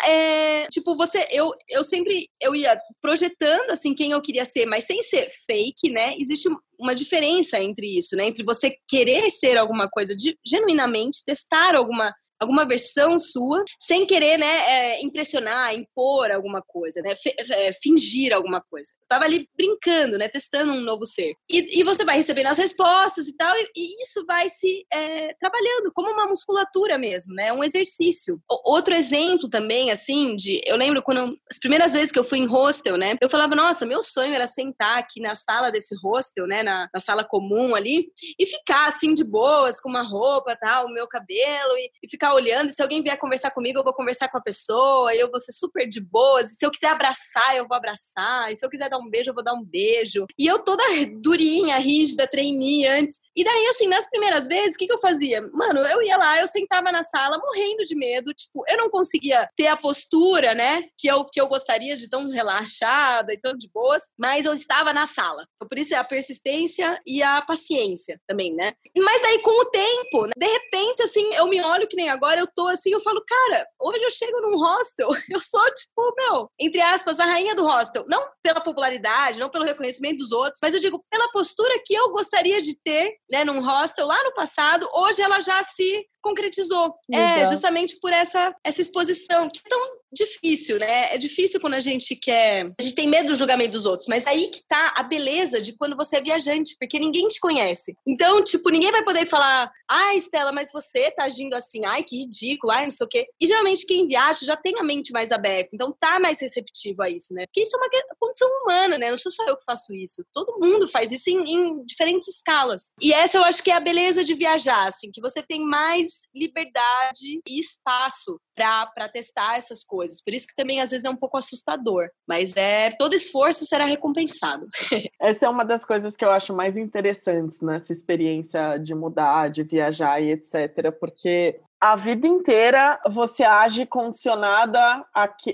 É, 0.06 0.68
tipo, 0.68 0.96
você, 0.96 1.26
eu, 1.32 1.52
eu 1.70 1.84
sempre, 1.84 2.30
eu 2.42 2.54
ia 2.56 2.80
projetando, 3.02 3.72
assim, 3.72 3.94
quem 3.94 4.12
eu 4.12 4.22
queria 4.22 4.46
ser, 4.46 4.66
mas 4.66 4.84
sem 4.84 5.02
ser 5.02 5.28
fake, 5.46 5.90
né? 5.90 6.16
Existe 6.20 6.50
uma 6.80 6.94
diferença 6.94 7.60
entre 7.60 7.88
isso, 7.98 8.16
né? 8.16 8.28
Entre 8.28 8.44
você 8.44 8.76
querer 8.88 9.30
ser 9.30 9.58
alguma 9.58 9.90
coisa 9.90 10.16
de, 10.16 10.38
genuinamente, 10.46 11.24
testar 11.26 11.76
alguma 11.76 12.14
alguma 12.40 12.66
versão 12.66 13.18
sua, 13.18 13.64
sem 13.80 14.06
querer, 14.06 14.38
né, 14.38 14.46
é, 14.46 15.02
impressionar, 15.04 15.74
impor 15.74 16.32
alguma 16.32 16.62
coisa, 16.62 17.02
né, 17.02 17.16
é, 17.50 17.74
fingir 17.74 18.34
alguma 18.34 18.62
coisa. 18.62 18.92
Eu 19.02 19.08
tava 19.08 19.26
ali 19.26 19.48
brincando, 19.56 20.18
né, 20.18 20.28
testando 20.28 20.74
um 20.74 20.82
novo 20.82 21.06
ser. 21.06 21.34
E, 21.50 21.80
e 21.80 21.84
você 21.84 22.06
vai 22.06 22.18
recebendo 22.18 22.48
as 22.48 22.58
respostas 22.58 23.28
e 23.28 23.36
tal, 23.36 23.54
e, 23.58 23.70
e 23.76 24.04
isso 24.04 24.24
vai 24.26 24.50
se 24.50 24.86
é, 24.92 25.34
trabalhando 25.40 25.92
como 25.94 26.12
uma 26.12 26.28
musculatura 26.28 26.98
mesmo, 26.98 27.34
né, 27.34 27.52
um 27.54 27.64
exercício. 27.64 28.40
O, 28.50 28.74
outro 28.74 28.94
exemplo 28.94 29.50
também, 29.50 29.92
assim, 29.92 30.36
de, 30.36 30.62
eu 30.66 30.76
lembro 30.76 31.02
quando, 31.02 31.38
as 31.50 31.60
primeiras 31.60 31.94
vezes 31.94 32.12
que 32.12 32.20
eu 32.20 32.24
fui 32.24 32.40
em 32.40 32.46
hostel, 32.46 32.98
né, 32.98 33.16
eu 33.22 33.30
falava, 33.30 33.56
nossa, 33.56 33.86
meu 33.86 34.02
sonho 34.02 34.34
era 34.34 34.48
sentar 34.48 34.98
aqui 34.98 35.20
na 35.20 35.36
sala 35.36 35.72
desse 35.72 35.96
hostel, 36.04 36.46
né, 36.46 36.64
na, 36.64 36.90
na 36.94 37.00
sala 37.00 37.24
comum 37.24 37.76
ali, 37.76 38.08
e 38.40 38.46
ficar, 38.46 38.88
assim, 38.88 39.14
de 39.14 39.24
boas, 39.24 39.80
com 39.80 39.90
uma 39.90 40.04
roupa, 40.04 40.56
tal, 40.56 40.86
o 40.86 40.94
meu 40.94 41.08
cabelo, 41.08 41.78
e, 41.78 41.92
e 42.04 42.10
ficar 42.10 42.27
ficar 42.28 42.34
olhando, 42.34 42.70
se 42.70 42.82
alguém 42.82 43.02
vier 43.02 43.18
conversar 43.18 43.52
comigo, 43.52 43.80
eu 43.80 43.84
vou 43.84 43.94
conversar 43.94 44.30
com 44.30 44.38
a 44.38 44.42
pessoa, 44.42 45.14
eu 45.16 45.30
vou 45.30 45.40
ser 45.40 45.52
super 45.52 45.88
de 45.88 46.02
boas. 46.02 46.58
Se 46.58 46.66
eu 46.66 46.72
quiser 46.72 46.90
abraçar, 46.90 47.56
eu 47.56 47.68
vou 47.68 47.76
abraçar. 47.76 48.52
E 48.52 48.56
se 48.56 48.66
eu 48.66 48.70
quiser 48.70 48.90
dar 48.90 48.98
um 48.98 49.10
beijo, 49.10 49.32
eu 49.32 49.34
vou 49.34 49.44
dar 49.44 49.54
um 49.54 49.64
beijo. 49.64 50.26
E 50.38 50.46
eu 50.46 50.60
toda 50.60 50.84
durinha, 51.22 51.78
rígida, 51.78 52.28
treinei 52.28 52.86
antes. 52.86 53.22
E 53.36 53.44
daí, 53.44 53.68
assim, 53.68 53.88
nas 53.88 54.10
primeiras 54.10 54.48
vezes, 54.48 54.76
o 54.76 54.78
que, 54.78 54.88
que 54.88 54.94
eu 54.94 55.00
fazia? 55.00 55.42
Mano, 55.54 55.80
eu 55.82 56.02
ia 56.02 56.18
lá, 56.18 56.40
eu 56.40 56.48
sentava 56.48 56.92
na 56.92 57.04
sala 57.04 57.38
morrendo 57.38 57.86
de 57.86 57.96
medo. 57.96 58.34
Tipo, 58.34 58.64
eu 58.68 58.78
não 58.78 58.90
conseguia 58.90 59.48
ter 59.56 59.68
a 59.68 59.78
postura, 59.78 60.54
né, 60.54 60.84
que 60.98 61.08
eu, 61.08 61.26
que 61.26 61.40
eu 61.40 61.48
gostaria 61.48 61.96
de 61.96 62.10
tão 62.10 62.30
relaxada 62.30 63.34
e 63.34 63.40
tão 63.40 63.54
de 63.54 63.70
boas, 63.70 64.10
mas 64.18 64.46
eu 64.46 64.54
estava 64.54 64.94
na 64.94 65.06
sala. 65.06 65.46
Então, 65.56 65.68
por 65.68 65.78
isso 65.78 65.94
é 65.94 65.98
a 65.98 66.04
persistência 66.04 67.00
e 67.06 67.22
a 67.22 67.42
paciência 67.42 68.20
também, 68.28 68.54
né? 68.54 68.74
Mas 68.98 69.22
daí, 69.22 69.42
com 69.42 69.62
o 69.62 69.66
tempo, 69.66 70.26
né, 70.26 70.32
de 70.38 70.48
repente, 70.48 71.04
assim, 71.04 71.34
eu 71.36 71.48
me 71.48 71.62
olho 71.62 71.88
que 71.88 71.96
nem 71.96 72.10
agora 72.10 72.17
eu 72.40 72.48
tô 72.54 72.68
assim, 72.68 72.92
eu 72.92 73.00
falo, 73.00 73.24
cara, 73.26 73.66
hoje 73.80 74.04
eu 74.04 74.12
chego 74.12 74.42
num 74.42 74.58
hostel, 74.58 75.10
eu 75.32 75.42
sou, 75.42 75.74
tipo, 75.74 76.14
meu, 76.18 76.50
entre 76.60 76.82
aspas, 76.82 77.20
a 77.20 77.26
rainha 77.26 77.56
do 77.56 77.66
hostel. 77.66 78.06
Não 78.08 78.28
pela 78.42 78.62
popularidade, 78.62 79.40
não 79.40 79.50
pelo 79.50 79.66
reconhecimento 79.66 80.18
dos 80.18 80.32
outros, 80.32 80.60
mas 80.62 80.74
eu 80.74 80.80
digo 80.80 81.04
pela 81.10 81.30
postura 81.32 81.74
que 81.86 81.94
eu 81.94 82.10
gostaria 82.12 82.62
de 82.62 82.78
ter, 82.82 83.14
né, 83.30 83.44
num 83.44 83.62
hostel 83.62 84.08
lá 84.08 84.22
no 84.24 84.34
passado, 84.34 84.88
hoje 84.94 85.22
ela 85.22 85.42
já 85.42 85.62
se 85.64 86.06
concretizou. 86.28 86.94
É, 87.12 87.46
justamente 87.46 87.98
por 88.02 88.12
essa, 88.12 88.54
essa 88.64 88.82
exposição, 88.82 89.50
que 89.50 89.60
é 89.60 89.70
tão 89.70 89.98
difícil, 90.12 90.80
né? 90.80 91.14
É 91.14 91.18
difícil 91.18 91.60
quando 91.60 91.74
a 91.74 91.80
gente 91.80 92.16
quer. 92.16 92.72
A 92.80 92.84
gente 92.84 92.96
tem 92.96 93.08
medo 93.08 93.28
do 93.28 93.36
julgamento 93.36 93.72
dos 93.72 93.86
outros, 93.86 94.08
mas 94.08 94.26
aí 94.26 94.48
que 94.48 94.62
tá 94.68 94.94
a 94.96 95.04
beleza 95.04 95.62
de 95.62 95.76
quando 95.78 95.96
você 95.96 96.18
é 96.18 96.22
viajante, 96.22 96.76
porque 96.80 97.00
ninguém 97.00 97.28
te 97.28 97.40
conhece. 97.40 97.96
Então, 98.06 98.44
tipo, 98.44 98.70
ninguém 98.70 98.92
vai 98.92 99.04
poder 99.04 99.26
falar, 99.26 99.72
ai, 99.90 100.16
ah, 100.16 100.18
Estela, 100.18 100.52
mas 100.52 100.72
você 100.72 101.12
tá 101.12 101.24
agindo 101.24 101.54
assim, 101.54 101.86
ai, 101.86 102.04
que 102.04 102.18
ridículo, 102.18 102.72
ai, 102.72 102.84
não 102.84 102.92
sei 102.92 103.06
o 103.06 103.10
quê. 103.10 103.26
E 103.40 103.46
geralmente 103.46 103.86
quem 103.86 104.08
viaja 104.08 104.46
já 104.46 104.56
tem 104.56 104.80
a 104.80 104.84
mente 104.84 105.12
mais 105.12 105.32
aberta, 105.32 105.72
então 105.74 105.96
tá 106.00 106.20
mais 106.20 106.40
receptivo 106.42 107.02
a 107.02 107.10
isso, 107.10 107.34
né? 107.34 107.46
Porque 107.48 107.62
isso 107.62 107.76
é 107.76 107.80
uma 107.80 107.90
condição 108.20 108.50
humana, 108.62 108.98
né? 108.98 109.10
Não 109.10 109.18
sou 109.18 109.32
só 109.32 109.46
eu 109.46 109.58
que 109.58 109.66
faço 109.66 109.94
isso. 109.94 110.24
Todo 110.34 110.60
mundo 110.60 110.88
faz 110.88 111.12
isso 111.12 111.30
em, 111.30 111.38
em 111.38 111.86
diferentes 111.86 112.28
escalas. 112.28 112.94
E 113.02 113.14
essa 113.14 113.38
eu 113.38 113.44
acho 113.44 113.64
que 113.64 113.72
é 113.72 113.76
a 113.76 113.80
beleza 113.80 114.24
de 114.24 114.34
viajar, 114.34 114.88
assim, 114.88 115.12
que 115.12 115.22
você 115.22 115.42
tem 115.42 115.66
mais 115.66 116.17
liberdade 116.34 117.42
e 117.48 117.60
espaço 117.60 118.40
para 118.56 119.10
testar 119.10 119.58
essas 119.58 119.84
coisas. 119.84 120.22
Por 120.24 120.34
isso 120.34 120.48
que 120.48 120.56
também 120.56 120.82
às 120.82 120.92
vezes 120.92 121.06
é 121.06 121.10
um 121.10 121.16
pouco 121.16 121.38
assustador, 121.38 122.10
mas 122.28 122.58
é 122.58 122.92
todo 122.92 123.14
esforço 123.14 123.66
será 123.66 123.86
recompensado. 123.86 124.68
Essa 125.20 125.46
é 125.46 125.50
uma 125.50 125.64
das 125.64 125.86
coisas 125.86 126.16
que 126.16 126.26
eu 126.26 126.32
acho 126.32 126.56
mais 126.56 126.78
interessantes 126.78 127.62
nessa 127.62 127.94
experiência 127.94 128.78
de 128.78 128.96
mudar, 128.96 129.50
de 129.50 129.64
viajar 129.64 130.22
e 130.22 130.32
etc, 130.32 130.92
porque 131.00 131.60
a 131.80 131.96
vida 131.96 132.26
inteira 132.28 133.00
você 133.08 133.44
age 133.44 133.86
condicionada 133.86 135.06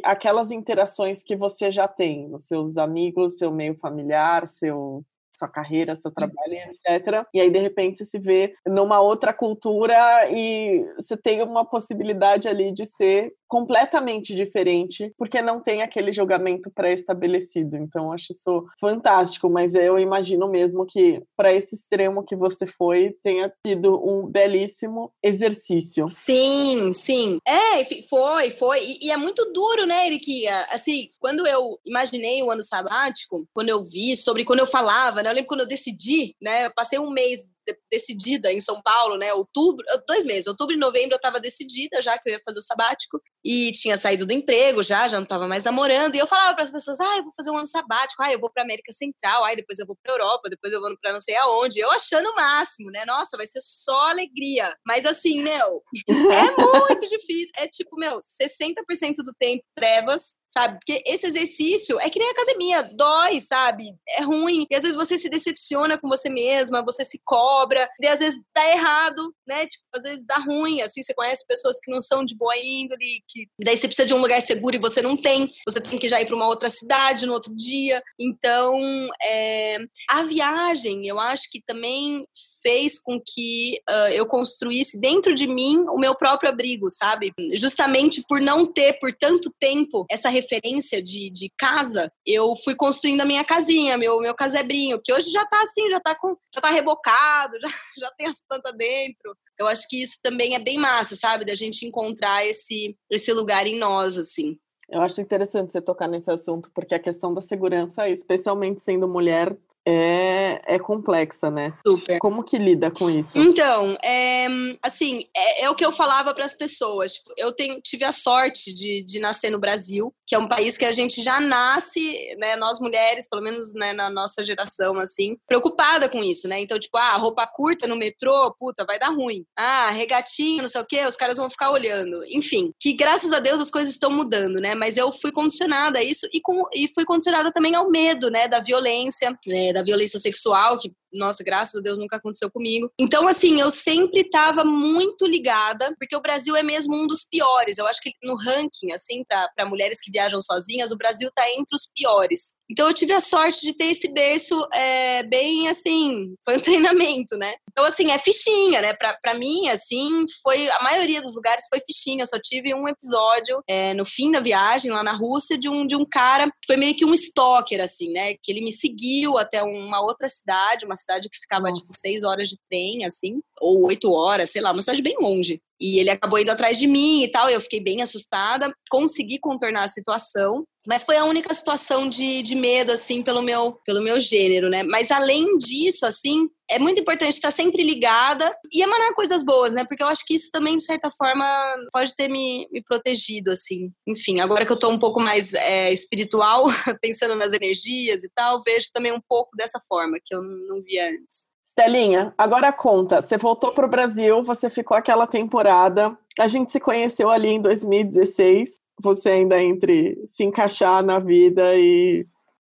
àquelas 0.04 0.52
interações 0.52 1.22
que 1.22 1.36
você 1.36 1.70
já 1.70 1.86
tem, 1.86 2.34
os 2.34 2.48
seus 2.48 2.78
amigos, 2.78 3.38
seu 3.38 3.52
meio 3.52 3.76
familiar, 3.76 4.48
seu 4.48 5.04
sua 5.34 5.48
carreira, 5.48 5.96
seu 5.96 6.12
trabalho, 6.12 6.54
etc. 6.54 7.26
E 7.34 7.42
aí, 7.42 7.50
de 7.50 7.60
repente, 7.60 7.98
você 7.98 8.06
se 8.06 8.20
vê 8.20 8.56
numa 8.66 9.00
outra 9.00 9.34
cultura 9.34 9.96
e 10.32 10.86
você 10.96 11.18
tem 11.18 11.42
uma 11.44 11.66
possibilidade 11.66 12.48
ali 12.48 12.72
de 12.72 12.86
ser 12.86 13.34
completamente 13.48 14.34
diferente, 14.34 15.14
porque 15.16 15.40
não 15.40 15.62
tem 15.62 15.84
aquele 15.84 16.12
julgamento 16.12 16.72
pré-estabelecido. 16.72 17.78
Então, 17.78 18.12
acho 18.12 18.32
isso 18.32 18.66
fantástico, 18.80 19.48
mas 19.48 19.76
eu 19.76 20.00
imagino 20.00 20.50
mesmo 20.50 20.88
que 20.88 21.22
para 21.38 21.54
esse 21.54 21.76
extremo 21.76 22.24
que 22.24 22.36
você 22.36 22.66
foi, 22.66 23.16
tenha 23.22 23.54
sido 23.66 23.96
um 24.04 24.26
belíssimo 24.26 25.12
exercício. 25.22 26.08
Sim, 26.10 26.92
sim. 26.92 27.38
É, 27.48 27.84
foi, 28.10 28.50
foi. 28.50 28.84
E, 28.84 29.08
e 29.08 29.12
é 29.12 29.18
muito 29.18 29.46
duro, 29.54 29.86
né, 29.86 30.08
Eriquia? 30.08 30.66
Assim, 30.72 31.10
quando 31.20 31.46
eu 31.46 31.78
imaginei 31.86 32.42
o 32.42 32.52
ano 32.52 32.64
sabático, 32.64 33.48
quando 33.54 33.70
eu 33.70 33.84
vi 33.84 34.18
sobre, 34.18 34.44
quando 34.46 34.60
eu 34.60 34.68
falava, 34.68 35.23
né, 35.24 35.30
eu 35.30 35.34
lembro 35.34 35.48
quando 35.48 35.62
eu 35.62 35.68
decidi, 35.68 36.36
né, 36.42 36.66
eu 36.66 36.74
passei 36.74 37.00
um 37.00 37.10
mês 37.10 37.48
decidida 37.92 38.52
em 38.52 38.60
São 38.60 38.82
Paulo, 38.82 39.18
né? 39.18 39.34
Outubro, 39.34 39.86
dois 40.08 40.26
meses, 40.26 40.48
outubro 40.48 40.76
e 40.76 40.78
novembro 40.78 41.14
eu 41.14 41.18
estava 41.18 41.40
decidida 41.40 42.02
já 42.02 42.18
que 42.18 42.30
eu 42.30 42.34
ia 42.34 42.42
fazer 42.46 42.60
o 42.60 42.64
sabático 42.64 43.22
e 43.44 43.72
tinha 43.74 43.98
saído 43.98 44.26
do 44.26 44.34
emprego 44.34 44.82
já, 44.82 45.08
já 45.08 45.18
não 45.18 45.24
estava 45.24 45.48
mais 45.48 45.64
namorando. 45.64 46.16
E 46.16 46.20
eu 46.20 46.28
falava 46.28 46.54
para 46.56 46.64
as 46.64 46.72
pessoas: 46.72 47.00
ah, 47.00 47.18
eu 47.18 47.24
vou 47.24 47.34
fazer 47.36 47.52
um 47.52 47.58
ano 47.58 47.66
sabático, 47.66 48.22
ah, 48.24 48.32
eu 48.32 48.40
vou 48.40 48.52
para 48.52 48.64
América 48.64 48.92
Central, 48.92 49.44
ah, 49.44 49.56
depois 49.56 49.80
eu 49.80 49.86
vou 49.86 49.98
para 50.02 50.14
Europa, 50.14 50.50
depois 50.50 50.74
eu 50.74 50.82
vou 50.82 50.90
para 51.02 51.14
não 51.14 51.20
sei 51.20 51.36
aonde. 51.38 51.80
Eu 51.80 51.92
achando 51.92 52.30
o 52.30 52.36
máximo, 52.36 52.90
né? 52.92 53.06
Nossa, 53.06 53.38
vai 53.38 53.46
ser 53.46 53.62
só 53.62 54.10
alegria. 54.10 54.74
Mas 54.86 55.06
assim, 55.06 55.42
meu, 55.42 55.84
é 56.08 56.08
muito 56.58 57.08
difícil. 57.08 57.54
É 57.58 57.68
tipo, 57.68 57.98
meu, 57.98 58.20
60% 58.20 59.16
do 59.18 59.34
tempo 59.40 59.64
trevas, 59.76 60.36
sabe? 60.48 60.80
Porque 60.80 61.04
esse 61.06 61.28
exercício 61.28 62.00
é 62.00 62.10
que 62.10 62.20
nem 62.20 62.30
academia, 62.30 62.84
dói, 62.96 63.40
sabe? 63.40 63.86
É 64.18 64.24
ruim. 64.24 64.66
E 64.70 64.76
às 64.76 64.84
vezes 64.84 64.96
você 64.96 65.18
se 65.18 65.30
decepciona 65.30 65.98
com 65.98 66.08
você 66.08 66.30
mesma, 66.30 66.84
você 66.84 67.04
se 67.04 67.20
cobra 67.24 67.44
cobra, 67.64 67.90
e 68.00 68.08
às 68.08 68.20
vezes 68.20 68.40
dá 68.56 68.70
errado, 68.70 69.34
né? 69.48 69.66
Tipo, 69.68 69.84
às 69.96 70.04
vezes 70.04 70.26
dá 70.26 70.38
ruim, 70.38 70.82
assim, 70.82 71.02
você 71.02 71.14
conhece 71.14 71.46
pessoas 71.46 71.80
que 71.80 71.92
não 71.92 72.02
são 72.02 72.24
de 72.24 72.36
boa 72.36 72.56
índole, 72.58 73.24
que 73.34 73.48
daí 73.60 73.76
você 73.76 73.88
precisa 73.88 74.08
de 74.08 74.14
um 74.14 74.22
lugar 74.22 74.42
seguro 74.42 74.76
e 74.76 74.80
você 74.80 75.02
não 75.02 75.18
tem, 75.18 75.52
você 75.68 75.82
tem 75.82 75.98
que 75.98 76.08
já 76.08 76.22
ir 76.22 76.26
para 76.26 76.36
uma 76.36 76.48
outra 76.48 76.70
cidade 76.70 77.26
no 77.26 77.34
outro 77.34 77.56
dia. 77.56 78.02
Então, 78.20 78.80
é, 79.24 79.78
a 80.10 80.24
viagem, 80.24 81.08
eu 81.08 81.20
acho 81.20 81.50
que 81.50 81.62
também 81.62 82.24
fez 82.64 83.00
com 83.00 83.20
que 83.20 83.80
uh, 83.90 84.14
eu 84.14 84.26
construísse 84.26 85.00
dentro 85.00 85.36
de 85.36 85.46
mim 85.46 85.86
o 85.90 86.00
meu 86.00 86.16
próprio 86.16 86.50
abrigo, 86.50 86.90
sabe? 86.90 87.32
Justamente 87.54 88.24
por 88.28 88.42
não 88.42 88.66
ter 88.66 88.94
por 88.94 89.14
tanto 89.14 89.54
tempo 89.60 90.06
essa 90.10 90.30
referência 90.30 91.04
de, 91.04 91.30
de 91.30 91.52
casa, 91.58 92.12
eu 92.26 92.56
fui 92.56 92.74
construindo 92.74 93.22
a 93.22 93.26
minha 93.26 93.44
casinha, 93.44 93.98
meu, 93.98 94.20
meu 94.22 94.34
casebrinho, 94.34 95.02
que 95.04 95.14
hoje 95.14 95.30
já 95.30 95.46
tá 95.46 95.62
assim, 95.62 95.90
já 95.90 96.00
tá, 96.00 96.16
com, 96.16 96.36
já 96.56 96.62
tá 96.62 96.70
rebocado, 96.70 97.60
já, 97.62 97.70
já 98.00 98.12
tem 98.18 98.28
as 98.28 98.42
plantas 98.42 98.74
dentro. 98.76 99.36
Eu 99.60 99.68
acho 99.68 99.88
que 99.88 100.02
isso 100.02 100.20
também 100.24 100.56
é 100.56 100.60
bem 100.60 100.78
massa, 100.78 101.16
sabe? 101.16 101.46
Da 101.46 101.54
gente 101.54 101.86
encontrar 101.86 102.46
esse, 102.46 102.98
esse 103.10 103.32
lugar 103.34 103.68
em 103.68 103.78
nós, 103.78 104.18
assim. 104.18 104.58
Eu 104.90 105.02
acho 105.02 105.22
interessante 105.22 105.72
você 105.72 105.82
tocar 105.82 106.08
nesse 106.08 106.30
assunto, 106.30 106.70
porque 106.74 106.94
a 106.94 107.00
questão 107.00 107.34
da 107.34 107.42
segurança, 107.42 108.10
especialmente 108.10 108.82
sendo 108.82 109.08
mulher, 109.08 109.56
é, 109.86 110.62
é 110.66 110.80
complexa, 110.80 111.50
né? 111.50 111.74
Super. 111.86 112.20
Como 112.20 112.44
que 112.44 112.58
lida 112.58 112.90
com 112.90 113.10
isso? 113.10 113.38
Então, 113.38 113.98
é, 114.04 114.48
assim, 114.82 115.26
é, 115.36 115.64
é 115.64 115.70
o 115.70 115.76
que 115.76 115.86
eu 115.86 115.92
falava 115.92 116.34
para 116.34 116.46
as 116.46 116.56
pessoas. 116.56 117.14
Tipo, 117.14 117.34
eu 117.38 117.52
tenho, 117.52 117.82
tive 117.82 118.06
a 118.06 118.12
sorte 118.12 118.74
de, 118.74 119.04
de 119.04 119.20
nascer 119.20 119.50
no 119.50 119.60
Brasil, 119.60 120.14
que 120.26 120.36
é 120.36 120.40
um 120.40 120.48
país 120.48 120.78
que 120.78 120.86
a 120.86 120.92
gente 120.92 121.22
já 121.22 121.40
nasce, 121.40 122.36
né, 122.40 122.56
nós 122.56 122.80
mulheres, 122.80 123.28
pelo 123.28 123.42
menos 123.42 123.74
né, 123.74 123.94
na 123.94 124.10
nossa 124.10 124.46
geração, 124.46 124.98
assim, 124.98 125.38
preocupada 125.46 126.08
com 126.08 126.24
isso, 126.24 126.48
né? 126.48 126.60
Então, 126.62 126.80
tipo, 126.80 126.98
ah, 126.98 127.18
roupa 127.18 127.46
curta 127.46 127.86
no 127.86 127.98
metrô, 127.98 128.54
puta, 128.58 128.86
vai 128.86 128.98
dar 128.98 129.10
ruim. 129.10 129.46
Ah, 129.58 129.90
regatinho, 129.92 130.62
não 130.62 130.70
sei 130.70 130.82
o 130.82 130.88
quê, 130.88 131.06
os 131.06 131.18
caras 131.18 131.38
vão 131.38 131.50
ficar 131.50 131.72
olhando. 131.72 132.24
Enfim, 132.28 132.72
que 132.80 132.94
graças 132.94 133.34
a 133.34 133.40
Deus 133.40 133.60
as 133.60 133.72
coisas 133.72 133.94
estão 133.94 134.10
mudando, 134.10 134.62
né? 134.62 134.76
Mas 134.76 134.96
eu 134.96 135.12
fui 135.12 135.32
condicionada 135.32 136.00
a 136.00 136.04
isso 136.04 136.28
e, 136.32 136.40
com, 136.40 136.64
e 136.74 136.88
fui 136.94 137.04
condicionada 137.04 137.52
também 137.52 137.76
ao 137.76 137.90
medo, 137.90 138.30
né, 138.30 138.48
da 138.48 138.60
violência, 138.60 139.38
né, 139.46 139.73
da 139.74 139.84
violência 139.84 140.20
sexual, 140.20 140.78
que 140.78 140.94
nossa, 141.14 141.44
graças 141.44 141.76
a 141.76 141.82
Deus 141.82 141.98
nunca 141.98 142.18
aconteceu 142.18 142.52
comigo. 142.52 142.90
Então, 143.00 143.28
assim, 143.28 143.60
eu 143.60 143.70
sempre 143.70 144.22
estava 144.22 144.64
muito 144.64 145.26
ligada, 145.26 145.94
porque 146.00 146.16
o 146.16 146.22
Brasil 146.22 146.56
é 146.56 146.64
mesmo 146.64 146.96
um 146.96 147.08
dos 147.08 147.24
piores. 147.24 147.78
Eu 147.78 147.88
acho 147.88 148.02
que 148.02 148.12
no 148.24 148.36
ranking, 148.36 148.92
assim, 148.94 149.24
para 149.26 149.66
mulheres 149.66 150.00
que 150.02 150.12
viajam 150.12 150.42
sozinhas, 150.42 150.92
o 150.92 150.98
Brasil 150.98 151.30
está 151.30 151.50
entre 151.52 151.76
os 151.76 151.90
piores. 151.94 152.56
Então, 152.70 152.88
eu 152.88 152.94
tive 152.94 153.14
a 153.14 153.20
sorte 153.20 153.62
de 153.62 153.76
ter 153.76 153.86
esse 153.86 154.12
berço 154.12 154.68
é, 154.74 155.24
bem, 155.24 155.68
assim, 155.68 156.36
foi 156.44 156.58
um 156.58 156.60
treinamento, 156.62 157.38
né? 157.38 157.54
Então, 157.72 157.86
assim, 157.86 158.12
é 158.12 158.18
fichinha, 158.18 158.82
né? 158.82 158.94
Pra, 158.94 159.18
pra 159.22 159.34
mim, 159.34 159.68
assim, 159.70 160.26
foi. 160.42 160.70
A 160.70 160.84
maioria 160.84 161.22
dos 161.22 161.36
lugares 161.36 161.66
foi 161.70 161.80
fichinha. 161.80 162.24
Eu 162.24 162.28
só 162.28 162.40
tive 162.40 162.74
um 162.74 162.88
episódio 162.88 163.64
é, 163.68 163.94
no 163.94 164.06
fim 164.06 164.32
da 164.32 164.40
viagem, 164.40 164.92
lá 164.92 165.04
na 165.04 165.14
Rússia, 165.14 165.58
de 165.58 165.70
um, 165.70 165.86
de 165.86 165.96
um 165.96 166.06
cara 166.06 166.46
que 166.48 166.68
foi 166.68 166.78
meio 166.78 166.96
que 166.96 167.06
um 167.06 167.14
stalker, 167.14 167.82
assim, 167.82 168.12
né? 168.12 168.36
Que 168.42 168.52
ele 168.52 168.62
me 168.62 168.72
seguiu 168.72 169.38
até 169.38 169.64
uma 169.64 170.02
outra 170.02 170.28
cidade, 170.28 170.86
uma 170.86 170.96
cidade 171.04 171.30
que 171.30 171.40
ficava, 171.40 171.70
Nossa. 171.70 171.82
tipo, 171.82 171.94
seis 171.94 172.24
horas 172.24 172.50
de 172.50 172.58
trem, 172.70 173.06
assim, 173.06 173.42
ou 173.62 173.86
oito 173.88 174.12
horas, 174.12 174.50
sei 174.50 174.62
lá, 174.62 174.72
uma 174.72 174.82
cidade 174.82 175.02
bem 175.02 175.16
longe. 175.20 175.62
E 175.80 176.00
ele 176.00 176.10
acabou 176.10 176.40
indo 176.40 176.50
atrás 176.50 176.80
de 176.80 176.88
mim 176.88 177.24
e 177.24 177.28
tal, 177.28 177.50
eu 177.50 177.62
fiquei 177.62 177.82
bem 177.82 178.02
assustada, 178.02 178.74
consegui 178.90 179.40
contornar 179.40 179.84
a 179.84 179.88
situação, 179.88 180.66
mas 180.86 181.04
foi 181.04 181.18
a 181.18 181.26
única 181.26 181.54
situação 181.54 182.10
de, 182.10 182.42
de 182.44 182.56
medo, 182.56 182.92
assim, 182.92 183.24
pelo 183.24 183.42
meu, 183.42 183.80
pelo 183.86 184.02
meu 184.02 184.20
gênero, 184.20 184.70
né? 184.70 184.84
Mas 184.84 185.12
além 185.12 185.58
disso, 185.58 186.06
assim, 186.06 186.50
é 186.70 186.78
muito 186.78 187.00
importante 187.00 187.34
estar 187.34 187.52
sempre 187.52 187.84
ligada 187.84 188.54
e 188.72 188.82
emanar 188.82 189.14
coisas 189.14 189.44
boas, 189.44 189.74
né? 189.74 189.86
Porque 189.86 190.04
eu 190.04 190.08
acho 190.08 190.26
que 190.26 190.34
isso 190.34 190.50
também, 190.52 190.76
de 190.76 190.84
certa 190.84 191.10
forma, 191.12 191.46
pode 191.94 192.16
ter 192.16 192.30
me, 192.30 192.68
me 192.72 192.84
protegido, 192.84 193.52
assim. 193.52 193.92
Enfim, 194.08 194.40
agora 194.40 194.66
que 194.66 194.72
eu 194.72 194.80
tô 194.80 194.90
um 194.90 195.00
pouco 195.00 195.22
mais 195.22 195.54
é, 195.54 195.92
espiritual, 195.94 196.66
pensando 197.02 197.36
nas 197.36 197.54
energias 197.54 198.24
e 198.24 198.30
tal, 198.36 198.62
vejo 198.62 198.88
também 198.94 199.14
um 199.14 199.22
pouco 199.28 199.56
dessa 199.56 199.80
forma, 199.88 200.18
que 200.24 200.36
eu 200.36 200.42
não 200.42 200.82
via 200.82 201.10
antes. 201.10 201.48
Stelinha, 201.66 202.34
agora 202.38 202.74
conta. 202.74 203.22
Você 203.22 203.38
voltou 203.38 203.72
para 203.72 203.86
o 203.86 203.90
Brasil, 203.90 204.44
você 204.44 204.70
ficou 204.70 204.98
aquela 204.98 205.26
temporada. 205.26 206.18
A 206.38 206.48
gente 206.48 206.72
se 206.72 206.80
conheceu 206.80 207.30
ali 207.30 207.48
em 207.48 207.62
2016. 207.62 208.76
Você 209.02 209.30
ainda 209.30 209.62
entre 209.62 210.22
se 210.26 210.44
encaixar 210.44 211.04
na 211.04 211.20
vida 211.20 211.76
e 211.76 212.24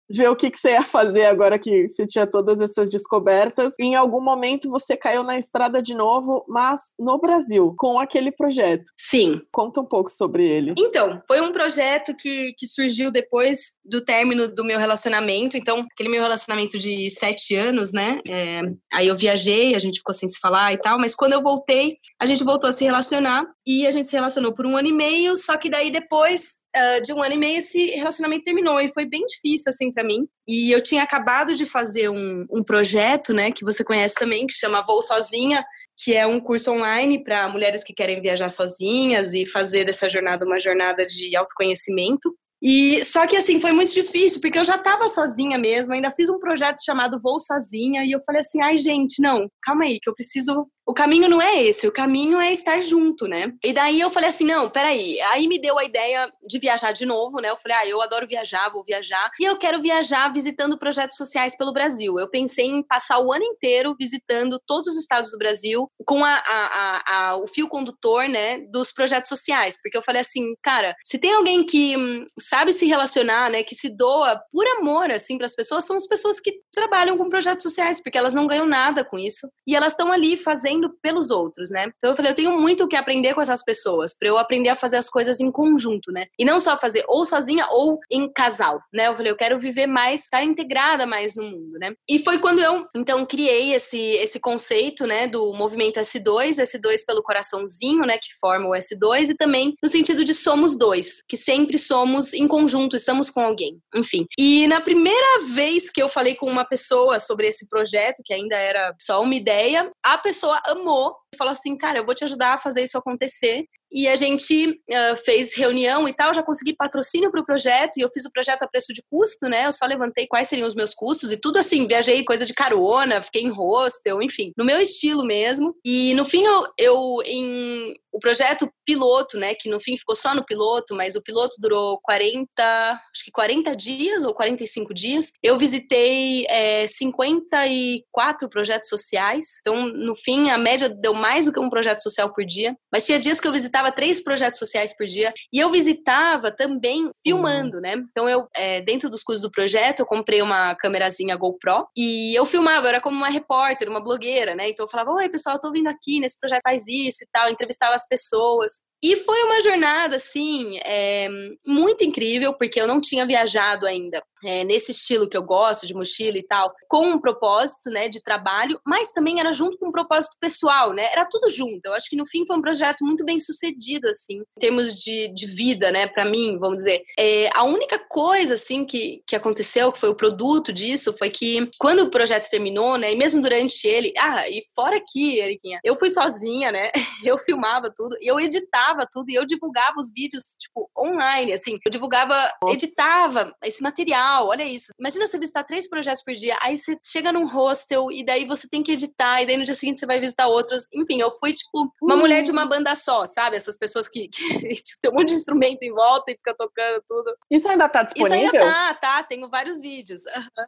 ver 0.10 0.30
o 0.30 0.36
que, 0.36 0.52
que 0.52 0.60
você 0.60 0.72
ia 0.72 0.84
fazer 0.84 1.26
agora 1.26 1.58
que 1.58 1.88
você 1.88 2.06
tinha 2.06 2.28
todas 2.28 2.60
essas 2.62 2.90
descobertas. 2.90 3.74
E 3.80 3.84
em 3.84 3.96
algum 3.96 4.22
momento 4.22 4.70
você 4.70 4.96
caiu 4.96 5.24
na 5.24 5.38
estrada 5.38 5.82
de 5.82 5.94
novo, 5.94 6.46
mas 6.48 6.94
no 7.00 7.18
Brasil, 7.20 7.74
com 7.78 8.00
aquele 8.00 8.32
projeto. 8.32 8.84
Sim. 8.98 9.42
Conta 9.52 9.82
um 9.82 9.86
pouco 9.86 10.10
sobre 10.10 10.48
ele. 10.48 10.74
Então, 10.78 11.22
foi 11.28 11.42
um 11.42 11.52
projeto 11.52 12.16
que, 12.16 12.54
que 12.58 12.68
surgiu 12.68 13.12
depois 13.12 13.80
do 13.84 14.04
término 14.04 14.48
do 14.48 14.64
meu 14.64 14.80
relacionamento. 14.80 15.58
Então, 15.58 15.86
aquele 15.92 16.10
meu 16.10 16.22
relacionamento 16.22 16.78
de 16.78 17.10
sete 17.10 17.56
anos, 17.56 17.92
né? 17.92 18.20
É, 18.28 18.62
aí 18.94 19.08
eu 19.08 19.18
viajei, 19.18 19.74
a 19.74 19.80
gente 19.80 19.98
ficou 19.98 20.14
sem 20.14 20.28
se 20.28 20.40
falar 20.40 20.74
e 20.74 20.78
tal, 20.78 20.98
mas 21.00 21.16
quando 21.16 21.34
eu 21.34 21.42
voltei, 21.42 21.98
a 22.20 22.26
gente 22.26 22.44
voltou 22.44 22.70
a 22.70 22.74
se 22.74 22.84
relacionar 22.84 23.46
e 23.66 23.88
a 23.88 23.92
gente 23.92 24.08
se 24.08 24.16
relacionou 24.16 24.54
por 24.54 24.66
um 24.66 24.76
ano 24.76 24.90
e 24.90 24.92
meio, 24.92 25.38
só 25.38 25.58
que 25.58 25.70
daí 25.70 25.90
depois 25.90 26.58
uh, 26.76 27.02
de 27.02 27.14
um 27.14 27.24
ano 27.24 27.36
e 27.36 27.38
meio 27.38 27.58
esse 27.58 27.92
relacionamento 27.92 28.44
terminou 28.44 28.80
e 28.80 28.92
foi 28.92 29.06
bem 29.06 29.26
difícil 29.26 29.70
assim 29.70 29.92
para 29.92 30.04
mim. 30.04 30.28
E 30.48 30.72
eu 30.72 30.82
tinha 30.82 31.02
acabado 31.02 31.56
de 31.56 31.66
fazer 31.66 32.10
um, 32.10 32.46
um 32.52 32.62
projeto, 32.62 33.34
né, 33.34 33.52
que 33.52 33.64
você 33.64 33.84
conhece 33.84 34.16
também, 34.16 34.46
que 34.46 34.54
chama 34.54 34.84
Vou 34.86 35.02
Sozinha, 35.02 35.64
que 35.98 36.14
é 36.14 36.28
um 36.28 36.40
curso 36.40 36.72
online 36.72 37.24
para 37.24 37.48
mulheres 37.48 37.84
que 37.84 37.94
querem 37.94 38.22
viajar 38.22 38.50
sozinhas 38.50 39.34
e 39.34 39.46
fazer 39.46 39.86
dessa 39.86 40.10
jornada 40.10 40.46
uma 40.46 40.60
jornada 40.60 41.06
de 41.06 41.36
autoconhecimento. 41.36 42.36
E 42.66 43.04
só 43.04 43.28
que 43.28 43.36
assim 43.36 43.60
foi 43.60 43.74
muito 43.74 43.92
difícil, 43.92 44.40
porque 44.40 44.58
eu 44.58 44.64
já 44.64 44.76
estava 44.76 45.06
sozinha 45.10 45.58
mesmo, 45.58 45.94
ainda 45.94 46.10
fiz 46.10 46.30
um 46.30 46.40
projeto 46.40 46.78
chamado 46.84 47.20
Vou 47.22 47.38
Sozinha 47.38 48.06
e 48.06 48.12
eu 48.14 48.22
falei 48.26 48.40
assim: 48.40 48.62
"Ai, 48.62 48.78
gente, 48.78 49.22
não, 49.22 49.50
calma 49.62 49.84
aí, 49.84 50.00
que 50.02 50.10
eu 50.10 50.16
preciso 50.16 50.66
o 50.86 50.94
caminho 50.94 51.30
não 51.30 51.42
é 51.42 51.64
esse, 51.64 51.88
o 51.88 51.92
caminho 51.92 52.40
é 52.40 52.52
estar 52.52 52.82
junto, 52.82 53.26
né? 53.26 53.54
E 53.64 53.72
daí 53.72 54.00
eu 54.02 54.10
falei 54.10 54.30
assim, 54.30 54.46
não, 54.46 54.70
peraí. 54.70 55.20
Aí 55.22 55.48
me 55.48 55.60
deu 55.60 55.80
a 55.80 55.86
ideia 55.86 56.32
de 56.46 56.60
viajar 56.60 56.92
de 56.92 57.06
novo, 57.06 57.40
né? 57.40 57.50
Eu 57.50 57.56
falei, 57.56 57.78
ah, 57.78 57.88
eu 57.88 58.02
adoro 58.02 58.28
viajar, 58.28 58.70
vou 58.70 58.84
viajar. 58.84 59.32
E 59.40 59.46
eu 59.46 59.58
quero 59.58 59.82
viajar 59.82 60.32
visitando 60.34 60.78
projetos 60.78 61.16
sociais 61.16 61.56
pelo 61.58 61.72
Brasil. 61.72 62.20
Eu 62.20 62.30
pensei 62.30 62.66
em 62.66 62.84
passar 62.84 63.20
o 63.20 63.32
ano 63.32 63.46
inteiro 63.46 63.96
visitando 63.98 64.60
todos 64.68 64.90
os 64.90 64.96
estados 65.00 65.32
do 65.32 65.38
Brasil 65.38 65.90
com 66.06 66.24
a, 66.24 66.34
a, 66.34 67.30
a, 67.30 67.38
o 67.38 67.48
fio 67.48 67.70
condutor, 67.70 68.28
né, 68.28 68.60
dos 68.70 68.92
projetos 68.92 69.30
sociais. 69.30 69.78
Porque 69.82 69.98
eu 69.98 70.02
falei 70.02 70.22
assim, 70.22 70.54
cara, 70.62 70.96
se 71.04 71.18
tem 71.18 71.34
alguém 71.34 71.66
que 71.66 71.96
hum, 71.96 72.26
sabe 72.38 72.74
se 72.74 72.86
relacionar, 72.86 73.50
né, 73.50 73.64
que 73.64 73.76
se 73.76 73.96
doa 73.96 74.42
por 74.52 74.68
amor, 74.80 75.10
assim, 75.12 75.38
para 75.38 75.46
as 75.46 75.56
pessoas, 75.56 75.86
são 75.86 75.96
as 75.96 76.08
pessoas 76.08 76.42
que 76.42 76.52
trabalham 76.74 77.18
com 77.18 77.30
projetos 77.30 77.64
sociais, 77.64 78.02
porque 78.02 78.18
elas 78.18 78.34
não 78.34 78.48
ganham 78.48 78.66
nada 78.66 79.06
com 79.06 79.18
isso. 79.18 79.48
E 79.66 79.76
elas 79.76 79.94
estão 79.94 80.12
ali 80.12 80.36
fazendo 80.36 80.73
fazendo 80.74 80.90
pelos 81.02 81.30
outros, 81.30 81.70
né? 81.70 81.86
Então 81.98 82.10
eu 82.10 82.16
falei, 82.16 82.32
eu 82.32 82.36
tenho 82.36 82.60
muito 82.60 82.84
o 82.84 82.88
que 82.88 82.96
aprender 82.96 83.34
com 83.34 83.42
essas 83.42 83.64
pessoas, 83.64 84.16
para 84.18 84.28
eu 84.28 84.38
aprender 84.38 84.70
a 84.70 84.76
fazer 84.76 84.98
as 84.98 85.10
coisas 85.10 85.40
em 85.40 85.52
conjunto, 85.52 86.12
né? 86.12 86.26
E 86.38 86.46
não 86.46 86.60
só 86.60 86.78
fazer 86.78 87.04
ou 87.08 87.26
sozinha 87.26 87.68
ou 87.70 88.00
em 88.12 88.32
casal, 88.32 88.80
né? 88.94 89.08
Eu 89.08 89.16
falei, 89.16 89.32
eu 89.32 89.38
quero 89.38 89.58
viver 89.60 89.88
mais, 89.88 90.24
estar 90.24 90.44
integrada 90.44 91.06
mais 91.06 91.36
no 91.36 91.44
mundo, 91.44 91.78
né? 91.80 91.94
E 92.10 92.20
foi 92.20 92.40
quando 92.40 92.60
eu, 92.60 92.86
então, 92.96 93.26
criei 93.26 93.74
esse, 93.74 94.00
esse 94.00 94.40
conceito, 94.40 95.06
né, 95.06 95.28
do 95.28 95.54
movimento 95.54 96.00
S2, 96.00 96.62
S2 96.62 97.06
pelo 97.06 97.24
coraçãozinho, 97.24 98.06
né, 98.06 98.18
que 98.18 98.34
forma 98.40 98.68
o 98.68 98.72
S2, 98.72 99.30
e 99.30 99.36
também 99.36 99.74
no 99.82 99.90
sentido 99.90 100.24
de 100.24 100.34
somos 100.34 100.78
dois, 100.78 101.24
que 101.28 101.38
sempre 101.38 101.78
somos 101.78 102.34
em 102.34 102.48
conjunto, 102.48 102.96
estamos 102.96 103.30
com 103.30 103.42
alguém, 103.42 103.80
enfim. 103.96 104.26
E 104.38 104.68
na 104.68 104.82
primeira 104.82 105.46
vez 105.54 105.90
que 105.90 106.02
eu 106.02 106.10
falei 106.10 106.36
com 106.36 106.48
uma 106.50 106.66
pessoa 106.66 107.20
sobre 107.20 107.48
esse 107.48 107.68
projeto, 107.68 108.22
que 108.24 108.34
ainda 108.34 108.56
era 108.56 108.94
só 109.00 109.22
uma 109.22 109.36
ideia, 109.36 109.92
a 110.04 110.18
pessoa 110.24 110.62
amou 110.66 111.16
e 111.34 111.38
falou 111.38 111.52
assim: 111.52 111.78
cara, 111.78 112.00
eu 112.00 112.06
vou 112.06 112.16
te 112.16 112.24
ajudar 112.24 112.54
a 112.54 112.58
fazer 112.58 112.84
isso 112.84 112.98
acontecer. 112.98 113.66
E 113.96 114.08
a 114.08 114.16
gente 114.16 114.70
uh, 114.70 115.16
fez 115.24 115.56
reunião 115.56 116.08
e 116.08 116.14
tal, 116.14 116.34
já 116.34 116.42
consegui 116.42 116.76
patrocínio 116.76 117.30
para 117.30 117.40
o 117.40 117.46
projeto 117.46 117.98
e 117.98 118.02
eu 118.02 118.10
fiz 118.10 118.26
o 118.26 118.32
projeto 118.32 118.64
a 118.64 118.68
preço 118.68 118.92
de 118.92 119.04
custo, 119.08 119.48
né? 119.48 119.68
Eu 119.68 119.72
só 119.72 119.86
levantei 119.86 120.26
quais 120.26 120.48
seriam 120.48 120.68
os 120.68 120.74
meus 120.74 120.96
custos 120.96 121.32
e 121.32 121.38
tudo 121.38 121.58
assim, 121.58 121.88
viajei 121.88 122.24
coisa 122.24 122.44
de 122.44 122.56
carona, 122.56 123.22
fiquei 123.22 123.44
em 123.44 123.52
hostel, 123.52 124.20
enfim, 124.20 124.52
no 124.58 124.66
meu 124.66 124.82
estilo 124.82 125.24
mesmo. 125.24 125.76
E 125.86 126.16
no 126.16 126.26
fim 126.26 126.44
eu, 126.44 126.66
eu 126.80 127.18
em 127.24 127.94
o 128.14 128.20
projeto 128.20 128.72
piloto, 128.86 129.38
né, 129.38 129.56
que 129.56 129.68
no 129.68 129.80
fim 129.80 129.98
ficou 129.98 130.16
só 130.16 130.36
no 130.36 130.46
piloto, 130.46 130.94
mas 130.94 131.16
o 131.16 131.24
piloto 131.24 131.56
durou 131.60 132.00
40, 132.04 132.64
acho 132.64 133.26
que 133.26 133.32
40 133.32 133.76
dias 133.76 134.24
ou 134.24 134.34
45 134.36 134.94
dias. 134.94 135.32
Eu 135.42 135.58
visitei 135.58 136.46
é, 136.48 136.86
54 136.86 138.48
projetos 138.50 138.88
sociais. 138.88 139.58
Então, 139.62 139.88
no 139.88 140.16
fim, 140.16 140.52
a 140.52 140.58
média 140.58 140.88
deu 140.88 141.14
mais 141.14 141.46
do 141.46 141.54
que 141.54 141.60
um 141.60 141.70
projeto 141.70 142.04
social 142.04 142.32
por 142.32 142.46
dia. 142.46 142.76
Mas 142.92 143.06
tinha 143.06 143.20
dias 143.20 143.40
que 143.40 143.48
eu 143.48 143.52
visitava 143.52 143.92
três 143.92 144.24
projetos 144.24 144.60
sociais 144.60 144.96
por 144.96 145.08
dia. 145.08 145.34
E 145.52 145.58
eu 145.58 145.72
visitava 145.72 146.52
também 146.52 147.10
filmando, 147.24 147.82
né? 147.82 147.96
Então, 148.12 148.30
eu, 148.30 148.48
é, 148.56 148.82
dentro 148.82 149.10
dos 149.10 149.24
custos 149.24 149.42
do 149.42 149.52
projeto, 149.52 150.02
eu 150.02 150.06
comprei 150.06 150.42
uma 150.42 150.76
câmerazinha 150.76 151.36
GoPro 151.36 151.88
e 151.98 152.38
eu 152.38 152.46
filmava, 152.46 152.86
eu 152.86 152.90
era 152.90 153.02
como 153.02 153.18
uma 153.18 153.30
repórter, 153.30 153.90
uma 153.90 154.04
blogueira, 154.04 154.54
né? 154.54 154.70
Então, 154.70 154.86
eu 154.86 154.90
falava, 154.90 155.12
oi, 155.14 155.30
pessoal, 155.30 155.56
eu 155.56 155.62
tô 155.62 155.72
vindo 155.72 155.88
aqui 155.88 156.20
nesse 156.20 156.40
projeto, 156.40 156.62
faz 156.62 156.88
isso 156.88 157.24
e 157.24 157.28
tal. 157.32 157.50
entrevistava 157.50 157.96
as 157.96 158.03
pessoas. 158.08 158.84
E 159.04 159.18
foi 159.18 159.44
uma 159.44 159.60
jornada, 159.60 160.16
assim, 160.16 160.80
é, 160.86 161.28
muito 161.68 162.06
incrível, 162.06 162.54
porque 162.54 162.80
eu 162.80 162.88
não 162.88 163.02
tinha 163.02 163.26
viajado 163.26 163.86
ainda 163.86 164.24
é, 164.46 164.64
nesse 164.64 164.92
estilo 164.92 165.28
que 165.28 165.36
eu 165.36 165.44
gosto, 165.44 165.86
de 165.86 165.94
mochila 165.94 166.38
e 166.38 166.44
tal, 166.44 166.74
com 166.88 167.08
um 167.08 167.20
propósito, 167.20 167.90
né, 167.90 168.08
de 168.08 168.24
trabalho, 168.24 168.80
mas 168.86 169.12
também 169.12 169.42
era 169.42 169.52
junto 169.52 169.78
com 169.78 169.88
um 169.88 169.92
propósito 169.92 170.38
pessoal, 170.40 170.94
né? 170.94 171.04
Era 171.12 171.26
tudo 171.26 171.50
junto. 171.50 171.86
Eu 171.86 171.94
acho 171.94 172.10
que 172.10 172.16
no 172.16 172.26
fim 172.26 172.46
foi 172.46 172.56
um 172.56 172.62
projeto 172.62 173.04
muito 173.04 173.26
bem 173.26 173.40
sucedido, 173.40 174.08
assim, 174.08 174.40
em 174.40 174.60
termos 174.60 174.96
de, 174.96 175.34
de 175.34 175.46
vida, 175.48 175.92
né, 175.92 176.08
para 176.08 176.24
mim, 176.24 176.58
vamos 176.58 176.78
dizer. 176.78 177.04
É, 177.20 177.50
a 177.54 177.66
única 177.66 178.00
coisa, 178.00 178.54
assim, 178.54 178.86
que, 178.86 179.22
que 179.28 179.36
aconteceu, 179.36 179.92
que 179.92 180.00
foi 180.00 180.10
o 180.10 180.18
produto 180.18 180.72
disso, 180.72 181.14
foi 181.18 181.30
que 181.30 181.70
quando 181.78 182.02
o 182.02 182.12
projeto 182.12 182.50
terminou, 182.50 182.98
né, 182.98 183.12
e 183.12 183.18
mesmo 183.18 183.42
durante 183.42 183.86
ele, 183.86 184.14
ah, 184.18 184.48
e 184.48 184.66
fora 184.74 184.96
aqui, 184.96 185.40
Eriquinha, 185.40 185.80
eu 185.84 185.96
fui 185.96 186.10
sozinha, 186.10 186.72
né, 186.72 186.90
eu 187.26 187.38
filmava 187.38 187.92
tudo, 187.94 188.16
e 188.22 188.28
eu 188.28 188.40
editava 188.40 188.93
tudo 189.12 189.30
e 189.30 189.36
eu 189.36 189.46
divulgava 189.46 189.96
os 189.98 190.12
vídeos, 190.12 190.56
tipo, 190.60 190.90
online, 190.98 191.54
assim. 191.54 191.78
Eu 191.86 191.92
divulgava, 191.92 192.34
Nossa. 192.62 192.76
editava 192.76 193.56
esse 193.64 193.82
material, 193.82 194.48
olha 194.48 194.64
isso. 194.64 194.92
Imagina 195.00 195.28
você 195.28 195.38
visitar 195.38 195.64
três 195.64 195.90
projetos 195.90 196.24
por 196.24 196.34
dia, 196.34 196.58
aí 196.62 196.78
você 196.78 196.98
chega 197.06 197.32
num 197.32 197.48
hostel 197.48 198.12
e 198.12 198.26
daí 198.26 198.46
você 198.46 198.68
tem 198.70 198.84
que 198.84 198.92
editar, 198.92 199.42
e 199.42 199.46
daí 199.46 199.58
no 199.58 199.64
dia 199.64 199.76
seguinte 199.76 200.00
você 200.00 200.06
vai 200.06 200.20
visitar 200.20 200.48
outros. 200.48 200.88
Enfim, 200.94 201.20
eu 201.20 201.32
fui, 201.38 201.54
tipo, 201.54 201.92
uma 202.02 202.16
mulher 202.16 202.44
de 202.44 202.52
uma 202.52 202.66
banda 202.66 202.96
só, 202.96 203.26
sabe? 203.26 203.56
Essas 203.56 203.78
pessoas 203.78 204.08
que, 204.08 204.28
que 204.30 204.76
tipo, 204.76 205.00
tem 205.02 205.12
um 205.12 205.16
monte 205.16 205.30
de 205.30 205.36
instrumento 205.36 205.84
em 205.84 205.94
volta 205.94 206.32
e 206.32 206.36
fica 206.36 206.54
tocando 206.56 207.04
tudo. 207.08 207.36
Isso 207.50 207.68
ainda 207.70 207.90
tá 207.90 208.04
disponível? 208.04 208.38
Isso 208.38 208.56
ainda 208.56 208.60
tá, 208.60 208.94
tá. 208.96 209.24
Tenho 209.24 209.50
vários 209.50 209.80
vídeos. 209.80 210.22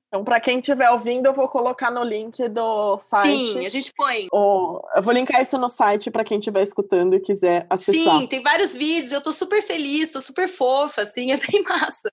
Então, 0.08 0.24
pra 0.24 0.40
quem 0.40 0.60
estiver 0.60 0.90
ouvindo, 0.90 1.28
eu 1.28 1.34
vou 1.34 1.48
colocar 1.48 1.92
no 1.92 2.04
link 2.04 2.48
do 2.50 2.98
site. 2.98 3.54
Sim, 3.54 3.66
a 3.66 3.70
gente 3.70 3.94
põe. 3.96 4.28
O... 4.32 4.82
Eu 4.96 5.04
vou 5.04 5.14
linkar 5.14 5.42
isso 5.42 5.58
no 5.58 5.70
site 5.70 6.12
pra 6.12 6.24
quem 6.24 6.40
estiver 6.40 6.62
escutando 6.62 7.16
e 7.16 7.20
quiser 7.20 7.66
acessar. 7.70 8.15
Sim, 8.15 8.15
tem 8.28 8.42
vários 8.42 8.76
vídeos. 8.76 9.12
Eu 9.12 9.22
tô 9.22 9.32
super 9.32 9.62
feliz, 9.62 10.12
tô 10.12 10.22
super 10.22 10.48
fofa, 10.48 11.02
assim, 11.02 11.32
é 11.34 11.38
bem 11.38 11.62
massa. 11.64 12.10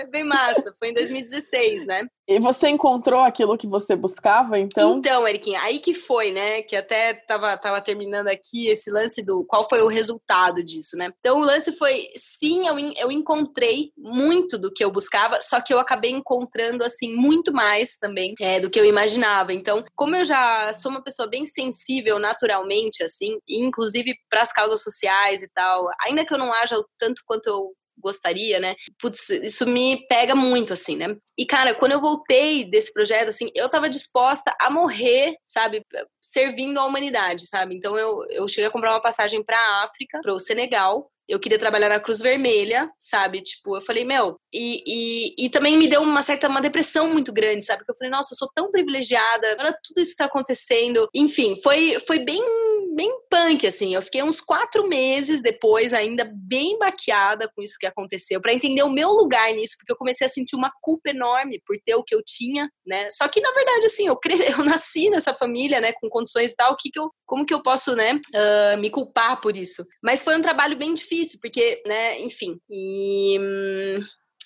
É 0.00 0.06
bem 0.06 0.24
massa, 0.24 0.74
foi 0.78 0.88
em 0.88 0.94
2016, 0.94 1.84
né? 1.84 2.06
E 2.26 2.40
você 2.40 2.68
encontrou 2.68 3.20
aquilo 3.20 3.58
que 3.58 3.66
você 3.66 3.94
buscava, 3.94 4.58
então? 4.58 4.96
Então, 4.96 5.28
Eriquinha, 5.28 5.60
aí 5.60 5.78
que 5.78 5.92
foi, 5.92 6.30
né? 6.30 6.62
Que 6.62 6.74
até 6.74 7.12
tava, 7.12 7.54
tava 7.58 7.82
terminando 7.82 8.28
aqui 8.28 8.68
esse 8.68 8.90
lance 8.90 9.22
do 9.22 9.44
qual 9.44 9.68
foi 9.68 9.82
o 9.82 9.88
resultado 9.88 10.64
disso, 10.64 10.96
né? 10.96 11.10
Então, 11.18 11.40
o 11.40 11.44
lance 11.44 11.72
foi, 11.72 12.06
sim, 12.16 12.66
eu, 12.66 12.78
eu 12.96 13.12
encontrei 13.12 13.90
muito 13.98 14.56
do 14.56 14.72
que 14.72 14.82
eu 14.82 14.90
buscava, 14.90 15.38
só 15.42 15.60
que 15.60 15.74
eu 15.74 15.78
acabei 15.78 16.12
encontrando, 16.12 16.82
assim, 16.82 17.14
muito 17.14 17.52
mais 17.52 17.98
também 17.98 18.32
é, 18.40 18.58
do 18.58 18.70
que 18.70 18.80
eu 18.80 18.86
imaginava. 18.86 19.52
Então, 19.52 19.84
como 19.94 20.16
eu 20.16 20.24
já 20.24 20.72
sou 20.72 20.90
uma 20.90 21.04
pessoa 21.04 21.28
bem 21.28 21.44
sensível 21.44 22.18
naturalmente, 22.18 23.02
assim, 23.02 23.36
inclusive 23.46 24.14
para 24.30 24.40
as 24.40 24.52
causas 24.52 24.82
sociais 24.82 25.42
e 25.42 25.50
tal, 25.52 25.88
ainda 26.06 26.24
que 26.24 26.32
eu 26.32 26.38
não 26.38 26.54
haja 26.54 26.76
o 26.76 26.86
tanto 26.98 27.20
quanto 27.26 27.48
eu 27.48 27.72
gostaria, 28.00 28.58
né? 28.58 28.74
Putz, 28.98 29.30
isso 29.30 29.66
me 29.66 30.06
pega 30.06 30.34
muito, 30.34 30.72
assim, 30.72 30.96
né? 30.96 31.14
E, 31.38 31.46
cara, 31.46 31.74
quando 31.74 31.92
eu 31.92 32.00
voltei 32.00 32.64
desse 32.64 32.92
projeto, 32.92 33.28
assim, 33.28 33.50
eu 33.54 33.68
tava 33.68 33.88
disposta 33.88 34.54
a 34.60 34.70
morrer, 34.70 35.34
sabe? 35.46 35.84
Servindo 36.20 36.78
a 36.78 36.84
humanidade, 36.84 37.46
sabe? 37.46 37.74
Então 37.76 37.96
eu, 37.98 38.24
eu 38.30 38.48
cheguei 38.48 38.66
a 38.66 38.70
comprar 38.70 38.92
uma 38.92 39.02
passagem 39.02 39.42
pra 39.44 39.82
África, 39.82 40.20
pro 40.22 40.38
Senegal, 40.38 41.10
eu 41.30 41.38
queria 41.38 41.58
trabalhar 41.58 41.88
na 41.88 42.00
Cruz 42.00 42.18
Vermelha, 42.18 42.90
sabe? 42.98 43.40
Tipo, 43.40 43.76
eu 43.76 43.80
falei, 43.80 44.04
meu, 44.04 44.36
e, 44.52 44.82
e, 44.84 45.46
e 45.46 45.48
também 45.48 45.78
me 45.78 45.86
deu 45.86 46.02
uma 46.02 46.22
certa 46.22 46.48
uma 46.48 46.60
depressão 46.60 47.08
muito 47.12 47.32
grande, 47.32 47.64
sabe? 47.64 47.78
Porque 47.78 47.92
eu 47.92 47.96
falei, 47.96 48.10
nossa, 48.10 48.34
eu 48.34 48.36
sou 48.36 48.50
tão 48.52 48.70
privilegiada, 48.70 49.52
agora 49.52 49.72
tudo 49.84 50.00
isso 50.00 50.16
tá 50.16 50.24
acontecendo. 50.24 51.08
Enfim, 51.14 51.54
foi, 51.62 52.00
foi 52.00 52.18
bem, 52.18 52.42
bem 52.96 53.08
punk, 53.30 53.64
assim. 53.64 53.94
Eu 53.94 54.02
fiquei 54.02 54.24
uns 54.24 54.40
quatro 54.40 54.88
meses 54.88 55.40
depois, 55.40 55.94
ainda 55.94 56.28
bem 56.34 56.76
baqueada 56.78 57.48
com 57.54 57.62
isso 57.62 57.76
que 57.78 57.86
aconteceu, 57.86 58.40
para 58.40 58.52
entender 58.52 58.82
o 58.82 58.90
meu 58.90 59.10
lugar 59.10 59.52
nisso, 59.52 59.76
porque 59.78 59.92
eu 59.92 59.96
comecei 59.96 60.26
a 60.26 60.30
sentir 60.30 60.56
uma 60.56 60.72
culpa 60.82 61.10
enorme 61.10 61.62
por 61.64 61.76
ter 61.84 61.94
o 61.94 62.02
que 62.02 62.14
eu 62.14 62.22
tinha, 62.26 62.68
né? 62.84 63.08
Só 63.10 63.28
que, 63.28 63.40
na 63.40 63.52
verdade, 63.52 63.86
assim, 63.86 64.08
eu, 64.08 64.16
cre... 64.16 64.34
eu 64.50 64.64
nasci 64.64 65.08
nessa 65.10 65.32
família, 65.32 65.80
né, 65.80 65.92
com 65.92 66.08
condições 66.08 66.52
e 66.52 66.56
tal, 66.56 66.76
que 66.76 66.90
que 66.90 66.98
eu, 66.98 67.08
como 67.24 67.46
que 67.46 67.54
eu 67.54 67.62
posso, 67.62 67.94
né, 67.94 68.14
uh, 68.14 68.78
me 68.80 68.90
culpar 68.90 69.40
por 69.40 69.56
isso? 69.56 69.84
Mas 70.02 70.24
foi 70.24 70.36
um 70.36 70.42
trabalho 70.42 70.76
bem 70.76 70.92
difícil 70.92 71.19
difícil, 71.20 71.38
porque, 71.40 71.82
né, 71.86 72.20
enfim. 72.20 72.58
E. 72.70 73.38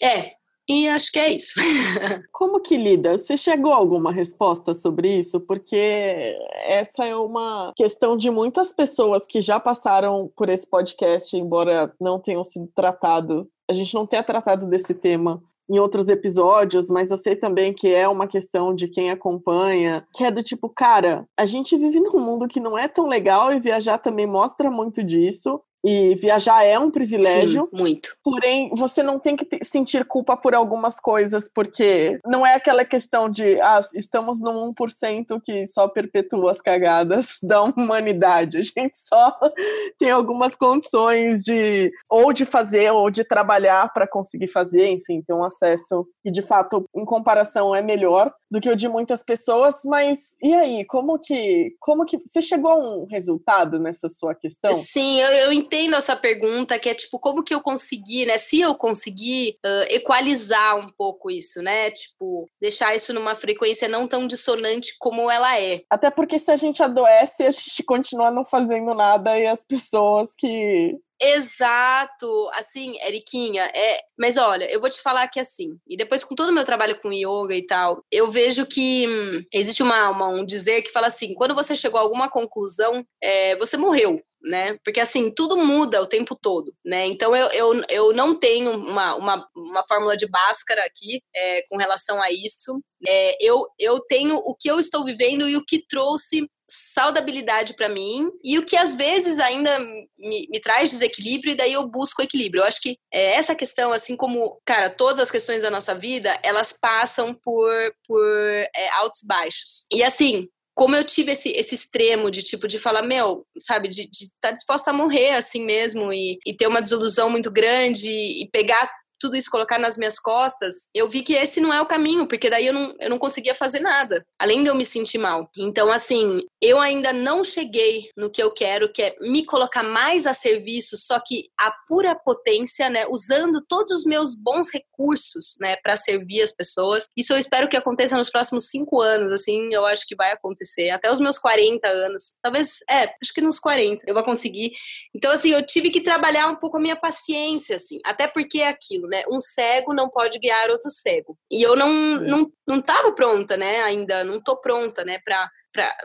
É, 0.03 0.33
e 0.69 0.89
acho 0.89 1.13
que 1.13 1.19
é 1.19 1.33
isso. 1.33 1.55
Como 2.33 2.61
que 2.61 2.77
lida? 2.77 3.19
Você 3.19 3.37
chegou 3.37 3.73
a 3.73 3.77
alguma 3.77 4.11
resposta 4.11 4.75
sobre 4.75 5.19
isso? 5.19 5.41
Porque 5.41 6.37
essa 6.67 7.05
é 7.05 7.15
uma 7.15 7.73
questão 7.77 8.17
de 8.17 8.31
muitas 8.31 8.73
pessoas 8.73 9.27
que 9.27 9.41
já 9.41 9.61
passaram 9.61 10.31
por 10.37 10.49
esse 10.49 10.69
podcast, 10.69 11.37
embora 11.37 11.93
não 12.01 12.19
tenham 12.19 12.43
sido 12.43 12.69
tratado. 12.75 13.49
A 13.71 13.75
gente 13.75 13.95
não 13.95 14.07
tenha 14.07 14.23
tratado 14.23 14.67
desse 14.67 14.95
tema 14.95 15.43
em 15.69 15.79
outros 15.79 16.09
episódios, 16.09 16.91
mas 16.91 17.11
eu 17.11 17.17
sei 17.17 17.37
também 17.37 17.73
que 17.73 17.89
é 17.89 18.07
uma 18.07 18.27
questão 18.27 18.75
de 18.75 18.87
quem 18.87 19.11
acompanha, 19.11 20.07
que 20.15 20.23
é 20.23 20.31
do 20.31 20.43
tipo, 20.43 20.69
cara, 20.69 21.27
a 21.39 21.47
gente 21.47 21.77
vive 21.77 22.01
num 22.01 22.21
mundo 22.21 22.47
que 22.47 22.61
não 22.61 22.77
é 22.77 22.87
tão 22.87 23.07
legal 23.07 23.53
e 23.53 23.61
viajar 23.61 23.97
também 23.97 24.27
mostra 24.27 24.71
muito 24.71 25.03
disso. 25.03 25.61
E 25.85 26.15
viajar 26.15 26.65
é 26.65 26.79
um 26.79 26.91
privilégio. 26.91 27.69
Sim, 27.71 27.83
muito. 27.83 28.17
Porém, 28.25 28.71
você 28.75 29.03
não 29.03 29.19
tem 29.19 29.37
que 29.37 29.47
sentir 29.63 30.07
culpa 30.07 30.35
por 30.35 30.55
algumas 30.55 30.99
coisas, 30.99 31.47
porque 31.53 32.19
não 32.25 32.47
é 32.47 32.55
aquela 32.55 32.87
questão 32.87 33.29
de, 33.29 33.61
ah, 33.61 33.81
estamos 33.95 34.41
no 34.41 34.73
1% 34.73 35.43
que 35.45 35.67
só 35.67 35.87
perpetua 35.87 36.53
as 36.53 36.63
cagadas 36.63 37.37
da 37.45 37.63
humanidade. 37.63 38.57
A 38.57 38.63
gente 38.63 38.99
só 38.99 39.39
tem 39.99 40.11
algumas 40.11 40.57
condições 40.57 41.43
de, 41.43 41.93
ou 42.09 42.33
de 42.33 42.47
fazer, 42.47 42.91
ou 42.91 43.11
de 43.11 43.23
trabalhar 43.23 43.93
para 43.93 44.09
conseguir 44.09 44.49
fazer, 44.49 44.89
enfim, 44.89 45.21
ter 45.21 45.35
um 45.35 45.45
acesso 45.45 46.07
que, 46.23 46.31
de 46.31 46.41
fato, 46.41 46.87
em 46.97 47.05
comparação, 47.05 47.75
é 47.75 47.83
melhor 47.83 48.33
do 48.51 48.61
que 48.61 48.71
o 48.71 48.77
de 48.77 48.89
muitas 48.89 49.23
pessoas. 49.23 49.81
Mas, 49.85 50.35
e 50.43 50.55
aí, 50.55 50.85
como 50.87 51.19
que, 51.19 51.75
como 51.79 52.07
que, 52.07 52.17
você 52.19 52.41
chegou 52.41 52.71
a 52.71 52.79
um 52.79 53.05
resultado 53.05 53.79
nessa 53.79 54.09
sua 54.09 54.35
questão? 54.35 54.73
Sim, 54.73 55.21
eu, 55.21 55.29
eu 55.29 55.53
entendo 55.53 55.74
entendo 55.75 55.97
essa 55.97 56.15
pergunta, 56.15 56.79
que 56.79 56.89
é 56.89 56.95
tipo, 56.95 57.19
como 57.19 57.43
que 57.43 57.53
eu 57.53 57.61
consegui, 57.61 58.25
né? 58.25 58.39
Se 58.39 58.61
eu 58.61 58.75
conseguir 58.75 59.57
uh, 59.65 59.87
equalizar 59.91 60.77
um 60.79 60.89
pouco 60.97 61.31
isso, 61.31 61.61
né? 61.63 61.91
Tipo, 61.91 62.49
deixar 62.61 62.95
isso 62.95 63.13
numa 63.13 63.35
frequência 63.35 63.89
não 63.89 64.07
tão 64.07 64.27
dissonante 64.27 64.95
como 64.99 65.31
ela 65.31 65.59
é. 65.61 65.83
Até 65.91 66.11
porque 66.11 66.39
se 66.39 66.51
a 66.51 66.57
gente 66.57 66.83
adoece, 66.83 67.43
a 67.43 67.51
gente 67.51 67.83
continua 67.83 68.31
não 68.31 68.45
fazendo 68.45 68.95
nada 68.95 69.39
e 69.39 69.47
as 69.47 69.65
pessoas 69.65 70.31
que 70.39 70.97
Exato, 71.21 72.51
assim, 72.53 72.99
Eriquinha, 73.01 73.65
é, 73.75 74.01
mas 74.19 74.37
olha, 74.37 74.71
eu 74.71 74.81
vou 74.81 74.91
te 74.91 75.01
falar 75.01 75.29
que 75.29 75.39
assim, 75.39 75.79
e 75.89 75.97
depois 75.97 76.25
com 76.25 76.35
todo 76.35 76.51
o 76.51 76.53
meu 76.53 76.65
trabalho 76.65 77.01
com 77.01 77.13
yoga 77.13 77.55
e 77.55 77.65
tal, 77.65 78.05
eu 78.11 78.31
vejo 78.31 78.67
que 78.67 79.07
hum, 79.09 79.43
existe 79.53 79.83
uma, 79.83 80.11
uma, 80.11 80.29
um 80.29 80.45
dizer 80.45 80.83
que 80.83 80.91
fala 80.91 81.07
assim, 81.07 81.33
quando 81.35 81.55
você 81.55 81.77
chegou 81.77 81.99
a 81.99 82.03
alguma 82.03 82.29
conclusão, 82.29 83.05
é, 83.23 83.57
você 83.57 83.77
morreu, 83.77 84.21
né? 84.45 84.79
Porque 84.85 85.01
assim, 85.01 85.31
tudo 85.31 85.57
muda 85.57 86.03
o 86.03 86.07
tempo 86.07 86.37
todo, 86.37 86.75
né? 86.85 87.07
Então 87.07 87.35
eu, 87.35 87.49
eu, 87.49 87.83
eu 87.89 88.13
não 88.13 88.39
tenho 88.39 88.73
uma, 88.73 89.15
uma, 89.17 89.49
uma 89.57 89.83
fórmula 89.85 90.17
de 90.17 90.27
Bhaskara 90.27 90.85
aqui 90.85 91.23
é, 91.35 91.63
com 91.69 91.77
relação 91.77 92.23
a 92.23 92.31
isso. 92.31 92.81
É, 93.07 93.37
eu, 93.41 93.67
eu 93.79 94.01
tenho 94.01 94.37
o 94.37 94.55
que 94.55 94.71
eu 94.71 94.79
estou 94.79 95.05
vivendo 95.05 95.49
e 95.49 95.57
o 95.57 95.65
que 95.65 95.85
trouxe 95.87 96.49
saudabilidade 96.69 97.75
para 97.75 97.89
mim 97.89 98.31
e 98.43 98.59
o 98.59 98.65
que 98.65 98.77
às 98.77 98.95
vezes 98.95 99.39
ainda 99.39 99.79
me, 99.79 100.09
me, 100.51 100.61
traz 100.61 100.91
desequilíbrio 100.91 101.53
e 101.53 101.57
daí 101.57 101.73
eu 101.73 101.87
busco 101.89 102.23
equilíbrio. 102.23 102.63
Eu 102.63 102.67
acho 102.67 102.81
que 102.81 102.97
é, 103.13 103.35
essa 103.35 103.55
questão, 103.55 103.93
assim 103.93 104.17
como, 104.17 104.61
cara, 104.65 104.91
todas 104.91 105.21
as 105.21 105.31
questões 105.31 105.63
da 105.63 105.71
nossa 105.71 105.95
vida, 105.95 106.39
elas 106.43 106.73
passam 106.73 107.35
por, 107.35 107.95
por 108.07 108.27
é, 108.75 108.89
altos 108.95 109.23
e 109.23 109.27
baixos. 109.27 109.87
E 109.93 110.03
assim, 110.03 110.49
como 110.75 110.97
eu 110.97 111.05
tive 111.05 111.33
esse, 111.33 111.51
esse 111.51 111.75
extremo 111.75 112.31
de 112.31 112.43
tipo 112.43 112.67
de 112.67 112.79
falar, 112.79 113.03
meu, 113.03 113.47
sabe, 113.61 113.89
de 113.89 114.03
estar 114.03 114.49
tá 114.49 114.51
disposta 114.51 114.91
a 114.91 114.95
morrer 114.95 115.31
assim 115.33 115.65
mesmo 115.65 116.13
e, 116.13 116.39
e 116.45 116.53
ter 116.55 116.67
uma 116.67 116.83
desilusão 116.83 117.31
muito 117.31 117.51
grande 117.51 118.11
e 118.11 118.49
pegar 118.51 118.91
tudo 119.25 119.37
isso 119.37 119.51
colocar 119.51 119.79
nas 119.79 119.97
minhas 119.97 120.19
costas, 120.19 120.91
eu 120.95 121.09
vi 121.09 121.23
que 121.23 121.33
esse 121.33 121.59
não 121.59 121.73
é 121.73 121.81
o 121.81 121.87
caminho, 121.87 122.29
porque 122.29 122.51
daí 122.51 122.67
eu 122.67 122.75
não, 122.75 122.95
eu 123.01 123.09
não 123.09 123.19
conseguia 123.19 123.55
fazer 123.55 123.81
nada, 123.81 124.23
além 124.39 124.63
de 124.63 124.69
eu 124.69 124.75
me 124.75 124.85
sentir 124.85 125.17
mal. 125.17 125.49
Então, 125.57 125.91
assim, 125.91 126.43
eu 126.61 126.79
ainda 126.79 127.11
não 127.11 127.43
cheguei 127.43 128.11
no 128.15 128.31
que 128.31 128.43
eu 128.43 128.51
quero, 128.51 128.93
que 128.93 129.03
é 129.03 129.17
me 129.23 129.47
colocar 129.47 129.83
mais 129.83 130.27
a 130.27 130.35
serviço, 130.35 130.95
só 130.99 131.19
que 131.25 131.49
a 131.59 131.73
pura 131.89 132.15
potência, 132.15 132.91
né, 132.91 133.07
usando 133.09 133.65
todos 133.67 133.93
os 133.93 134.05
meus 134.05 134.37
bons 134.37 134.69
recursos, 134.71 135.55
né, 135.59 135.77
para 135.83 135.97
servir 135.97 136.43
as 136.43 136.53
pessoas. 136.53 137.07
Isso 137.17 137.33
eu 137.33 137.39
espero 137.39 137.67
que 137.67 137.79
aconteça 137.79 138.15
nos 138.15 138.29
próximos 138.29 138.69
cinco 138.69 139.01
anos, 139.01 139.33
assim, 139.33 139.73
eu 139.73 139.87
acho 139.87 140.07
que 140.07 140.15
vai 140.15 140.33
acontecer, 140.33 140.91
até 140.91 141.11
os 141.11 141.19
meus 141.19 141.39
40 141.39 141.89
anos. 141.89 142.35
Talvez, 142.43 142.81
é, 142.91 143.05
acho 143.23 143.33
que 143.35 143.41
nos 143.41 143.59
40 143.59 144.03
eu 144.07 144.15
vou 144.15 144.23
conseguir. 144.23 144.71
Então, 145.15 145.31
assim, 145.31 145.51
eu 145.51 145.65
tive 145.65 145.91
que 145.91 146.01
trabalhar 146.01 146.49
um 146.49 146.57
pouco 146.57 146.77
a 146.77 146.81
minha 146.81 146.97
paciência, 146.97 147.77
assim, 147.77 148.01
até 148.05 148.27
porque 148.27 148.61
é 148.61 148.69
aquilo, 148.69 149.07
né? 149.07 149.23
Um 149.31 149.39
cego 149.39 149.95
não 149.95 150.11
pode 150.11 150.39
guiar 150.41 150.71
outro 150.71 150.91
cego. 150.91 151.39
E 151.51 151.63
eu 151.63 151.77
não, 151.77 151.89
não, 152.17 152.53
não 152.67 152.81
tava 152.81 153.13
pronta, 153.13 153.57
né? 153.57 153.83
Ainda 153.83 154.25
não 154.25 154.43
tô 154.43 154.61
pronta, 154.61 155.05
né? 155.05 155.21
Pra, 155.25 155.49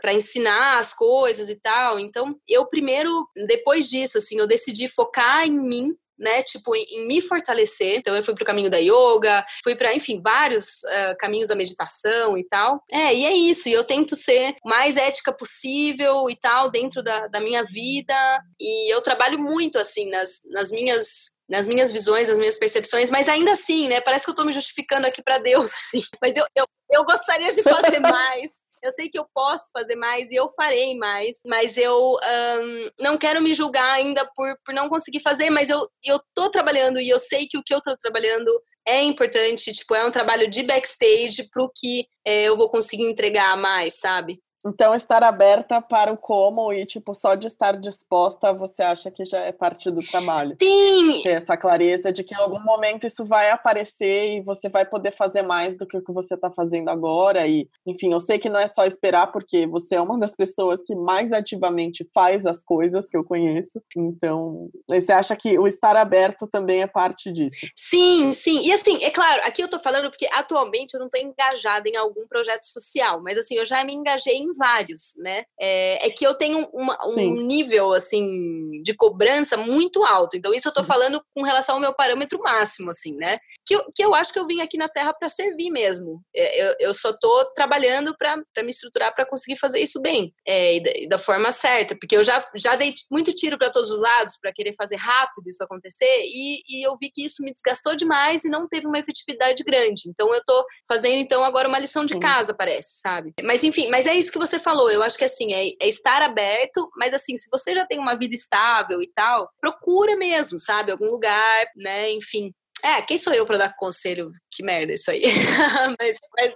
para 0.00 0.14
ensinar 0.14 0.78
as 0.78 0.94
coisas 0.94 1.48
e 1.48 1.56
tal. 1.56 1.98
Então, 1.98 2.36
eu 2.48 2.66
primeiro, 2.68 3.28
depois 3.46 3.88
disso, 3.88 4.18
assim, 4.18 4.38
eu 4.38 4.46
decidi 4.46 4.86
focar 4.86 5.44
em 5.44 5.58
mim, 5.58 5.96
né, 6.20 6.42
tipo, 6.42 6.76
em, 6.76 6.84
em, 6.90 7.06
me 7.06 7.22
fortalecer. 7.22 7.96
Então, 7.96 8.14
eu 8.14 8.22
fui 8.22 8.34
pro 8.34 8.44
caminho 8.44 8.68
da 8.70 8.76
yoga, 8.76 9.44
fui 9.64 9.74
para, 9.74 9.94
enfim, 9.94 10.20
vários 10.22 10.82
uh, 10.84 11.16
caminhos 11.18 11.48
da 11.48 11.56
meditação 11.56 12.36
e 12.36 12.46
tal. 12.46 12.82
É, 12.92 13.14
e 13.14 13.24
é 13.24 13.34
isso. 13.34 13.68
E 13.68 13.72
eu 13.72 13.82
tento 13.82 14.14
ser 14.14 14.54
mais 14.64 14.96
ética 14.96 15.32
possível 15.32 16.28
e 16.28 16.36
tal, 16.36 16.70
dentro 16.70 17.02
da, 17.02 17.26
da 17.28 17.40
minha 17.40 17.64
vida. 17.64 18.14
E 18.60 18.92
eu 18.92 19.00
trabalho 19.00 19.38
muito, 19.38 19.78
assim, 19.78 20.10
nas, 20.10 20.40
nas 20.52 20.70
minhas 20.70 21.40
nas 21.48 21.66
minhas 21.66 21.90
visões, 21.90 22.28
nas 22.28 22.38
minhas 22.38 22.56
percepções, 22.56 23.10
mas 23.10 23.28
ainda 23.28 23.50
assim, 23.50 23.88
né? 23.88 24.00
Parece 24.00 24.24
que 24.24 24.30
eu 24.30 24.36
tô 24.36 24.44
me 24.44 24.52
justificando 24.52 25.08
aqui 25.08 25.20
para 25.20 25.38
Deus, 25.38 25.64
assim. 25.74 26.00
Mas 26.22 26.36
eu, 26.36 26.46
eu, 26.54 26.64
eu 26.92 27.04
gostaria 27.04 27.50
de 27.52 27.60
fazer 27.60 27.98
mais. 27.98 28.62
Eu 28.82 28.90
sei 28.90 29.08
que 29.08 29.18
eu 29.18 29.26
posso 29.34 29.68
fazer 29.72 29.96
mais 29.96 30.30
e 30.30 30.36
eu 30.36 30.48
farei 30.50 30.96
mais, 30.96 31.42
mas 31.46 31.76
eu 31.76 31.94
um, 31.94 32.90
não 32.98 33.18
quero 33.18 33.42
me 33.42 33.52
julgar 33.52 33.92
ainda 33.92 34.24
por, 34.34 34.56
por 34.64 34.74
não 34.74 34.88
conseguir 34.88 35.20
fazer, 35.20 35.50
mas 35.50 35.68
eu, 35.68 35.88
eu 36.04 36.20
tô 36.34 36.50
trabalhando 36.50 37.00
e 37.00 37.08
eu 37.08 37.18
sei 37.18 37.46
que 37.46 37.58
o 37.58 37.62
que 37.62 37.74
eu 37.74 37.80
tô 37.80 37.96
trabalhando 37.96 38.50
é 38.86 39.02
importante, 39.02 39.72
tipo, 39.72 39.94
é 39.94 40.04
um 40.04 40.10
trabalho 40.10 40.48
de 40.48 40.62
backstage 40.62 41.48
pro 41.50 41.70
que 41.74 42.06
é, 42.24 42.44
eu 42.44 42.56
vou 42.56 42.70
conseguir 42.70 43.04
entregar 43.04 43.56
mais, 43.56 44.00
sabe? 44.00 44.40
Então, 44.66 44.94
estar 44.94 45.22
aberta 45.22 45.80
para 45.80 46.12
o 46.12 46.18
como 46.18 46.70
e, 46.72 46.84
tipo, 46.84 47.14
só 47.14 47.34
de 47.34 47.46
estar 47.46 47.78
disposta, 47.78 48.52
você 48.52 48.82
acha 48.82 49.10
que 49.10 49.24
já 49.24 49.38
é 49.40 49.52
parte 49.52 49.90
do 49.90 50.00
trabalho. 50.04 50.54
Sim! 50.60 51.22
Ter 51.22 51.30
essa 51.30 51.56
clareza 51.56 52.12
de 52.12 52.22
que 52.22 52.34
em 52.34 52.38
algum 52.38 52.60
momento 52.62 53.06
isso 53.06 53.24
vai 53.24 53.50
aparecer 53.50 54.36
e 54.36 54.40
você 54.42 54.68
vai 54.68 54.84
poder 54.84 55.12
fazer 55.12 55.40
mais 55.42 55.78
do 55.78 55.86
que 55.86 55.96
o 55.96 56.04
que 56.04 56.12
você 56.12 56.34
está 56.34 56.50
fazendo 56.52 56.90
agora. 56.90 57.46
E, 57.46 57.68
enfim, 57.86 58.12
eu 58.12 58.20
sei 58.20 58.38
que 58.38 58.50
não 58.50 58.60
é 58.60 58.66
só 58.66 58.84
esperar, 58.84 59.32
porque 59.32 59.66
você 59.66 59.94
é 59.94 60.00
uma 60.00 60.18
das 60.18 60.34
pessoas 60.36 60.82
que 60.82 60.94
mais 60.94 61.32
ativamente 61.32 62.06
faz 62.12 62.44
as 62.44 62.62
coisas 62.62 63.08
que 63.08 63.16
eu 63.16 63.24
conheço. 63.24 63.82
Então, 63.96 64.68
você 64.86 65.12
acha 65.12 65.34
que 65.36 65.58
o 65.58 65.66
estar 65.66 65.96
aberto 65.96 66.46
também 66.46 66.82
é 66.82 66.86
parte 66.86 67.32
disso? 67.32 67.66
Sim, 67.74 68.34
sim. 68.34 68.60
E, 68.60 68.72
assim, 68.72 69.02
é 69.02 69.10
claro, 69.10 69.40
aqui 69.46 69.62
eu 69.62 69.70
tô 69.70 69.78
falando 69.78 70.10
porque 70.10 70.28
atualmente 70.32 70.92
eu 70.94 71.00
não 71.00 71.08
tô 71.08 71.16
engajada 71.16 71.88
em 71.88 71.96
algum 71.96 72.26
projeto 72.28 72.64
social, 72.64 73.22
mas, 73.22 73.38
assim, 73.38 73.54
eu 73.54 73.64
já 73.64 73.82
me 73.84 73.94
engajei 73.94 74.36
em 74.36 74.49
vários, 74.56 75.14
né? 75.18 75.44
É, 75.60 76.06
é 76.06 76.10
que 76.10 76.26
eu 76.26 76.34
tenho 76.34 76.68
uma, 76.72 76.96
um 77.06 77.46
nível, 77.46 77.92
assim, 77.92 78.82
de 78.82 78.94
cobrança 78.94 79.56
muito 79.56 80.04
alto. 80.04 80.36
Então, 80.36 80.52
isso 80.52 80.68
eu 80.68 80.72
tô 80.72 80.80
uhum. 80.80 80.86
falando 80.86 81.22
com 81.34 81.42
relação 81.42 81.76
ao 81.76 81.80
meu 81.80 81.94
parâmetro 81.94 82.40
máximo, 82.40 82.90
assim, 82.90 83.14
né? 83.16 83.38
Que 83.66 83.74
eu, 83.74 83.84
que 83.94 84.04
eu 84.04 84.14
acho 84.14 84.32
que 84.32 84.38
eu 84.38 84.46
vim 84.46 84.60
aqui 84.60 84.76
na 84.76 84.88
Terra 84.88 85.12
para 85.12 85.28
servir 85.28 85.70
mesmo. 85.70 86.22
É, 86.34 86.62
eu, 86.62 86.76
eu 86.80 86.94
só 86.94 87.12
tô 87.12 87.52
trabalhando 87.54 88.16
para 88.16 88.36
me 88.62 88.70
estruturar 88.70 89.14
para 89.14 89.26
conseguir 89.26 89.58
fazer 89.58 89.80
isso 89.80 90.00
bem 90.00 90.34
é, 90.46 90.76
e, 90.76 90.82
da, 90.82 90.90
e, 90.96 91.08
da, 91.08 91.18
forma 91.18 91.52
certa. 91.52 91.96
Porque 91.98 92.16
eu 92.16 92.22
já, 92.22 92.44
já 92.56 92.74
dei 92.76 92.94
muito 93.10 93.32
tiro 93.32 93.58
para 93.58 93.70
todos 93.70 93.90
os 93.90 94.00
lados 94.00 94.36
para 94.40 94.52
querer 94.52 94.74
fazer 94.74 94.96
rápido 94.96 95.48
isso 95.48 95.62
acontecer 95.62 96.24
e, 96.24 96.62
e 96.68 96.86
eu 96.86 96.96
vi 97.00 97.10
que 97.10 97.24
isso 97.24 97.42
me 97.42 97.52
desgastou 97.52 97.96
demais 97.96 98.44
e 98.44 98.50
não 98.50 98.68
teve 98.68 98.86
uma 98.86 98.98
efetividade 98.98 99.62
grande. 99.64 100.02
Então, 100.08 100.32
eu 100.34 100.42
tô 100.44 100.64
fazendo, 100.88 101.16
então, 101.16 101.44
agora 101.44 101.68
uma 101.68 101.78
lição 101.78 102.04
de 102.04 102.18
casa, 102.18 102.54
parece, 102.54 103.00
sabe? 103.00 103.32
Mas, 103.42 103.64
enfim, 103.64 103.88
mas 103.88 104.06
é 104.06 104.14
isso 104.14 104.32
que 104.32 104.38
você 104.38 104.58
falou, 104.58 104.90
eu 104.90 105.02
acho 105.02 105.18
que 105.18 105.24
assim, 105.24 105.52
é, 105.52 105.68
é, 105.80 105.88
estar 105.88 106.22
aberto, 106.22 106.90
mas 106.96 107.14
assim, 107.14 107.36
se 107.36 107.48
você 107.50 107.74
já 107.74 107.86
tem 107.86 107.98
uma 107.98 108.16
vida 108.16 108.34
estável 108.34 109.02
e 109.02 109.10
tal, 109.12 109.50
procura 109.60 110.16
mesmo, 110.16 110.58
sabe? 110.58 110.92
Algum 110.92 111.06
lugar, 111.06 111.66
né? 111.76 112.10
Enfim. 112.12 112.52
É, 112.82 113.02
quem 113.02 113.18
sou 113.18 113.32
eu 113.32 113.46
para 113.46 113.58
dar 113.58 113.76
conselho? 113.76 114.32
Que 114.50 114.62
merda 114.62 114.92
isso 114.92 115.10
aí. 115.10 115.22
mas, 116.00 116.18
mas 116.36 116.54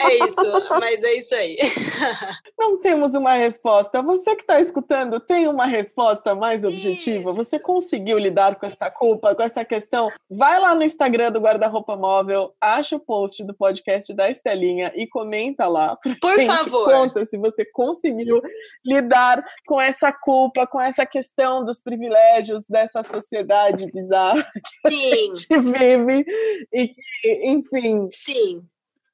é 0.00 0.26
isso, 0.26 0.68
mas 0.70 1.02
é 1.02 1.14
isso 1.14 1.34
aí. 1.34 1.58
Não 2.58 2.80
temos 2.80 3.14
uma 3.14 3.34
resposta. 3.34 4.02
Você 4.02 4.34
que 4.34 4.42
está 4.42 4.60
escutando, 4.60 5.20
tem 5.20 5.48
uma 5.48 5.66
resposta 5.66 6.34
mais 6.34 6.64
objetiva? 6.64 7.30
Isso. 7.30 7.34
Você 7.34 7.58
conseguiu 7.58 8.18
lidar 8.18 8.56
com 8.56 8.66
essa 8.66 8.90
culpa, 8.90 9.34
com 9.34 9.42
essa 9.42 9.64
questão? 9.64 10.10
Vai 10.30 10.58
lá 10.60 10.74
no 10.74 10.82
Instagram 10.82 11.32
do 11.32 11.40
Guarda-Roupa 11.40 11.96
Móvel, 11.96 12.54
acha 12.60 12.96
o 12.96 13.00
post 13.00 13.44
do 13.44 13.54
podcast 13.54 14.12
da 14.14 14.30
Estelinha 14.30 14.92
e 14.94 15.06
comenta 15.06 15.66
lá. 15.66 15.96
Por 15.96 16.40
favor. 16.42 16.84
Conta 16.90 17.24
se 17.24 17.38
você 17.38 17.64
conseguiu 17.64 18.40
lidar 18.84 19.44
com 19.66 19.80
essa 19.80 20.12
culpa, 20.12 20.66
com 20.66 20.80
essa 20.80 21.06
questão 21.06 21.64
dos 21.64 21.80
privilégios 21.80 22.64
dessa 22.68 23.02
sociedade 23.02 23.90
bizarra 23.92 24.44
que 24.88 24.90
Sim. 24.90 25.12
a 25.12 25.16
gente 25.16 25.58
vive 25.58 26.24
e 26.72 26.88
que, 26.88 27.46
enfim. 27.46 28.08
Sim 28.12 28.62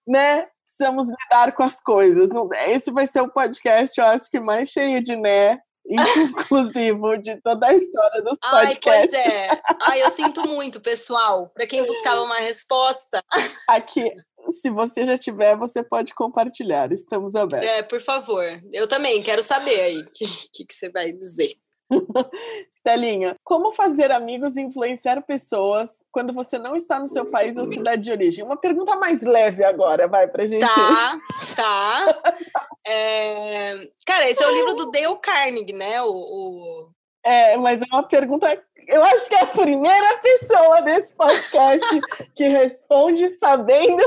né? 0.09 0.47
Precisamos 0.65 1.09
lidar 1.09 1.55
com 1.55 1.63
as 1.63 1.81
coisas. 1.81 2.29
Esse 2.67 2.91
vai 2.91 3.07
ser 3.07 3.21
o 3.21 3.33
podcast, 3.33 4.01
eu 4.01 4.07
acho 4.07 4.31
que 4.31 4.41
mais 4.41 4.69
cheio 4.69 5.03
de 5.03 5.17
né, 5.17 5.59
inclusivo 5.89 7.17
de 7.17 7.41
toda 7.41 7.67
a 7.67 7.75
história 7.75 8.23
dos 8.23 8.39
podcasts. 8.39 8.75
Ai, 8.75 8.79
pois 8.81 9.13
é. 9.15 9.63
Ai, 9.83 10.03
eu 10.03 10.11
sinto 10.11 10.47
muito, 10.47 10.81
pessoal. 10.81 11.49
Para 11.51 11.67
quem 11.67 11.87
buscava 11.87 12.23
uma 12.23 12.37
resposta. 12.37 13.23
Aqui, 13.69 14.11
se 14.51 14.71
você 14.71 15.05
já 15.07 15.17
tiver, 15.17 15.57
você 15.57 15.83
pode 15.83 16.15
compartilhar. 16.15 16.93
Estamos 16.93 17.35
abertos. 17.35 17.69
É, 17.69 17.83
por 17.83 18.01
favor. 18.01 18.45
Eu 18.73 18.87
também 18.87 19.23
quero 19.23 19.43
saber 19.43 19.81
aí 19.81 20.01
o 20.01 20.11
que, 20.13 20.27
que, 20.53 20.65
que 20.67 20.75
você 20.75 20.91
vai 20.91 21.13
dizer. 21.13 21.55
Stelinha, 22.73 23.37
como 23.43 23.73
fazer 23.73 24.11
amigos 24.11 24.57
e 24.57 24.63
influenciar 24.63 25.23
pessoas 25.23 26.05
quando 26.13 26.33
você 26.33 26.59
não 26.59 26.77
está 26.77 26.99
no 26.99 27.07
seu 27.07 27.31
país 27.31 27.57
ou 27.57 27.67
cidade 27.67 28.03
de 28.03 28.13
origem? 28.13 28.45
Uma 28.45 28.57
pergunta 28.57 28.97
mais 28.97 29.23
leve 29.23 29.65
agora, 29.65 30.07
vai 30.07 30.29
pra 30.29 30.47
gente. 30.47 30.61
Tá, 30.61 31.19
tá. 31.57 32.23
é... 32.87 33.89
Cara, 34.07 34.29
esse 34.29 34.43
é 34.43 34.47
o 34.47 34.55
livro 34.55 34.75
do 34.75 34.91
Dale 34.91 35.19
Carnegie, 35.21 35.73
né? 35.73 36.03
O, 36.03 36.11
o... 36.11 36.91
É, 37.25 37.57
mas 37.57 37.81
é 37.81 37.85
uma 37.93 38.03
pergunta 38.03 38.63
eu 38.89 39.05
acho 39.05 39.29
que 39.29 39.35
é 39.35 39.43
a 39.43 39.47
primeira 39.47 40.19
pessoa 40.19 40.81
desse 40.81 41.15
podcast 41.15 41.87
que 42.35 42.45
responde 42.49 43.37
sabendo. 43.37 44.03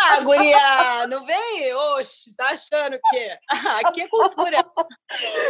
ah, 0.00 0.20
guria, 0.20 1.06
não 1.06 1.24
vem? 1.24 1.74
Oxe, 1.98 2.34
tá 2.34 2.48
achando 2.48 2.98
que 3.10 3.38
aqui 3.84 4.00
é 4.00 4.08
cultura. 4.08 4.64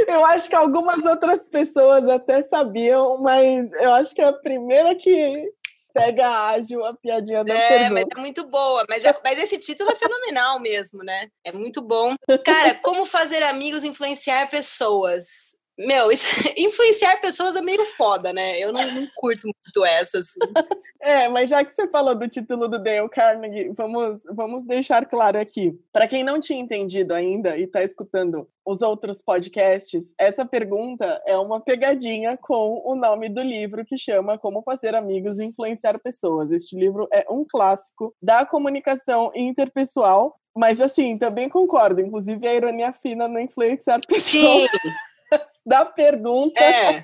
Eu 0.08 0.24
acho 0.24 0.48
que 0.48 0.56
algumas 0.56 1.04
outras 1.04 1.48
pessoas 1.48 2.08
até 2.08 2.42
sabiam, 2.42 3.18
mas 3.22 3.72
eu 3.74 3.94
acho 3.94 4.14
que 4.14 4.20
é 4.20 4.28
a 4.28 4.32
primeira 4.32 4.96
que 4.96 5.48
pega 5.94 6.28
ágil 6.48 6.84
a 6.84 6.92
piadinha 6.92 7.44
da 7.44 7.54
é, 7.54 7.68
pergunta. 7.68 7.92
mas 7.92 8.06
é 8.16 8.20
muito 8.20 8.48
boa. 8.48 8.84
Mas, 8.88 9.04
é, 9.04 9.14
mas 9.24 9.38
esse 9.38 9.58
título 9.58 9.90
é 9.90 9.96
fenomenal 9.96 10.60
mesmo, 10.60 11.04
né? 11.04 11.28
É 11.44 11.52
muito 11.52 11.80
bom. 11.80 12.16
Cara, 12.44 12.74
como 12.74 13.06
fazer 13.06 13.44
amigos 13.44 13.84
influenciar 13.84 14.50
pessoas? 14.50 15.54
Meu, 15.78 16.10
isso, 16.10 16.26
influenciar 16.56 17.20
pessoas 17.20 17.54
é 17.54 17.60
meio 17.60 17.84
foda, 17.84 18.32
né? 18.32 18.58
Eu 18.58 18.72
não, 18.72 18.80
não 18.92 19.06
curto 19.14 19.42
muito 19.44 19.84
essa, 19.84 20.18
assim. 20.18 20.40
É, 21.00 21.28
mas 21.28 21.50
já 21.50 21.62
que 21.62 21.72
você 21.72 21.86
falou 21.86 22.14
do 22.14 22.26
título 22.26 22.66
do 22.66 22.82
Dale 22.82 23.08
Carnegie, 23.10 23.68
vamos, 23.76 24.22
vamos 24.32 24.64
deixar 24.64 25.04
claro 25.04 25.38
aqui. 25.38 25.78
Para 25.92 26.08
quem 26.08 26.24
não 26.24 26.40
tinha 26.40 26.58
entendido 26.58 27.12
ainda 27.12 27.56
e 27.58 27.64
está 27.64 27.82
escutando 27.84 28.48
os 28.64 28.80
outros 28.80 29.22
podcasts, 29.22 30.14
essa 30.18 30.46
pergunta 30.46 31.22
é 31.26 31.36
uma 31.36 31.60
pegadinha 31.60 32.36
com 32.36 32.82
o 32.84 32.96
nome 32.96 33.28
do 33.28 33.42
livro 33.42 33.84
que 33.84 33.98
chama 33.98 34.38
Como 34.38 34.62
Fazer 34.62 34.94
Amigos 34.94 35.38
e 35.38 35.44
Influenciar 35.44 35.98
Pessoas. 35.98 36.50
Este 36.50 36.74
livro 36.74 37.06
é 37.12 37.26
um 37.30 37.44
clássico 37.44 38.14
da 38.20 38.46
comunicação 38.46 39.30
interpessoal, 39.34 40.40
mas 40.56 40.80
assim, 40.80 41.18
também 41.18 41.50
concordo, 41.50 42.00
inclusive 42.00 42.48
a 42.48 42.54
ironia 42.54 42.92
fina 42.94 43.28
no 43.28 43.38
influenciar 43.38 44.00
pessoas. 44.08 44.70
Sim 44.70 44.90
da 45.66 45.84
pergunta. 45.84 46.60
É. 46.60 47.02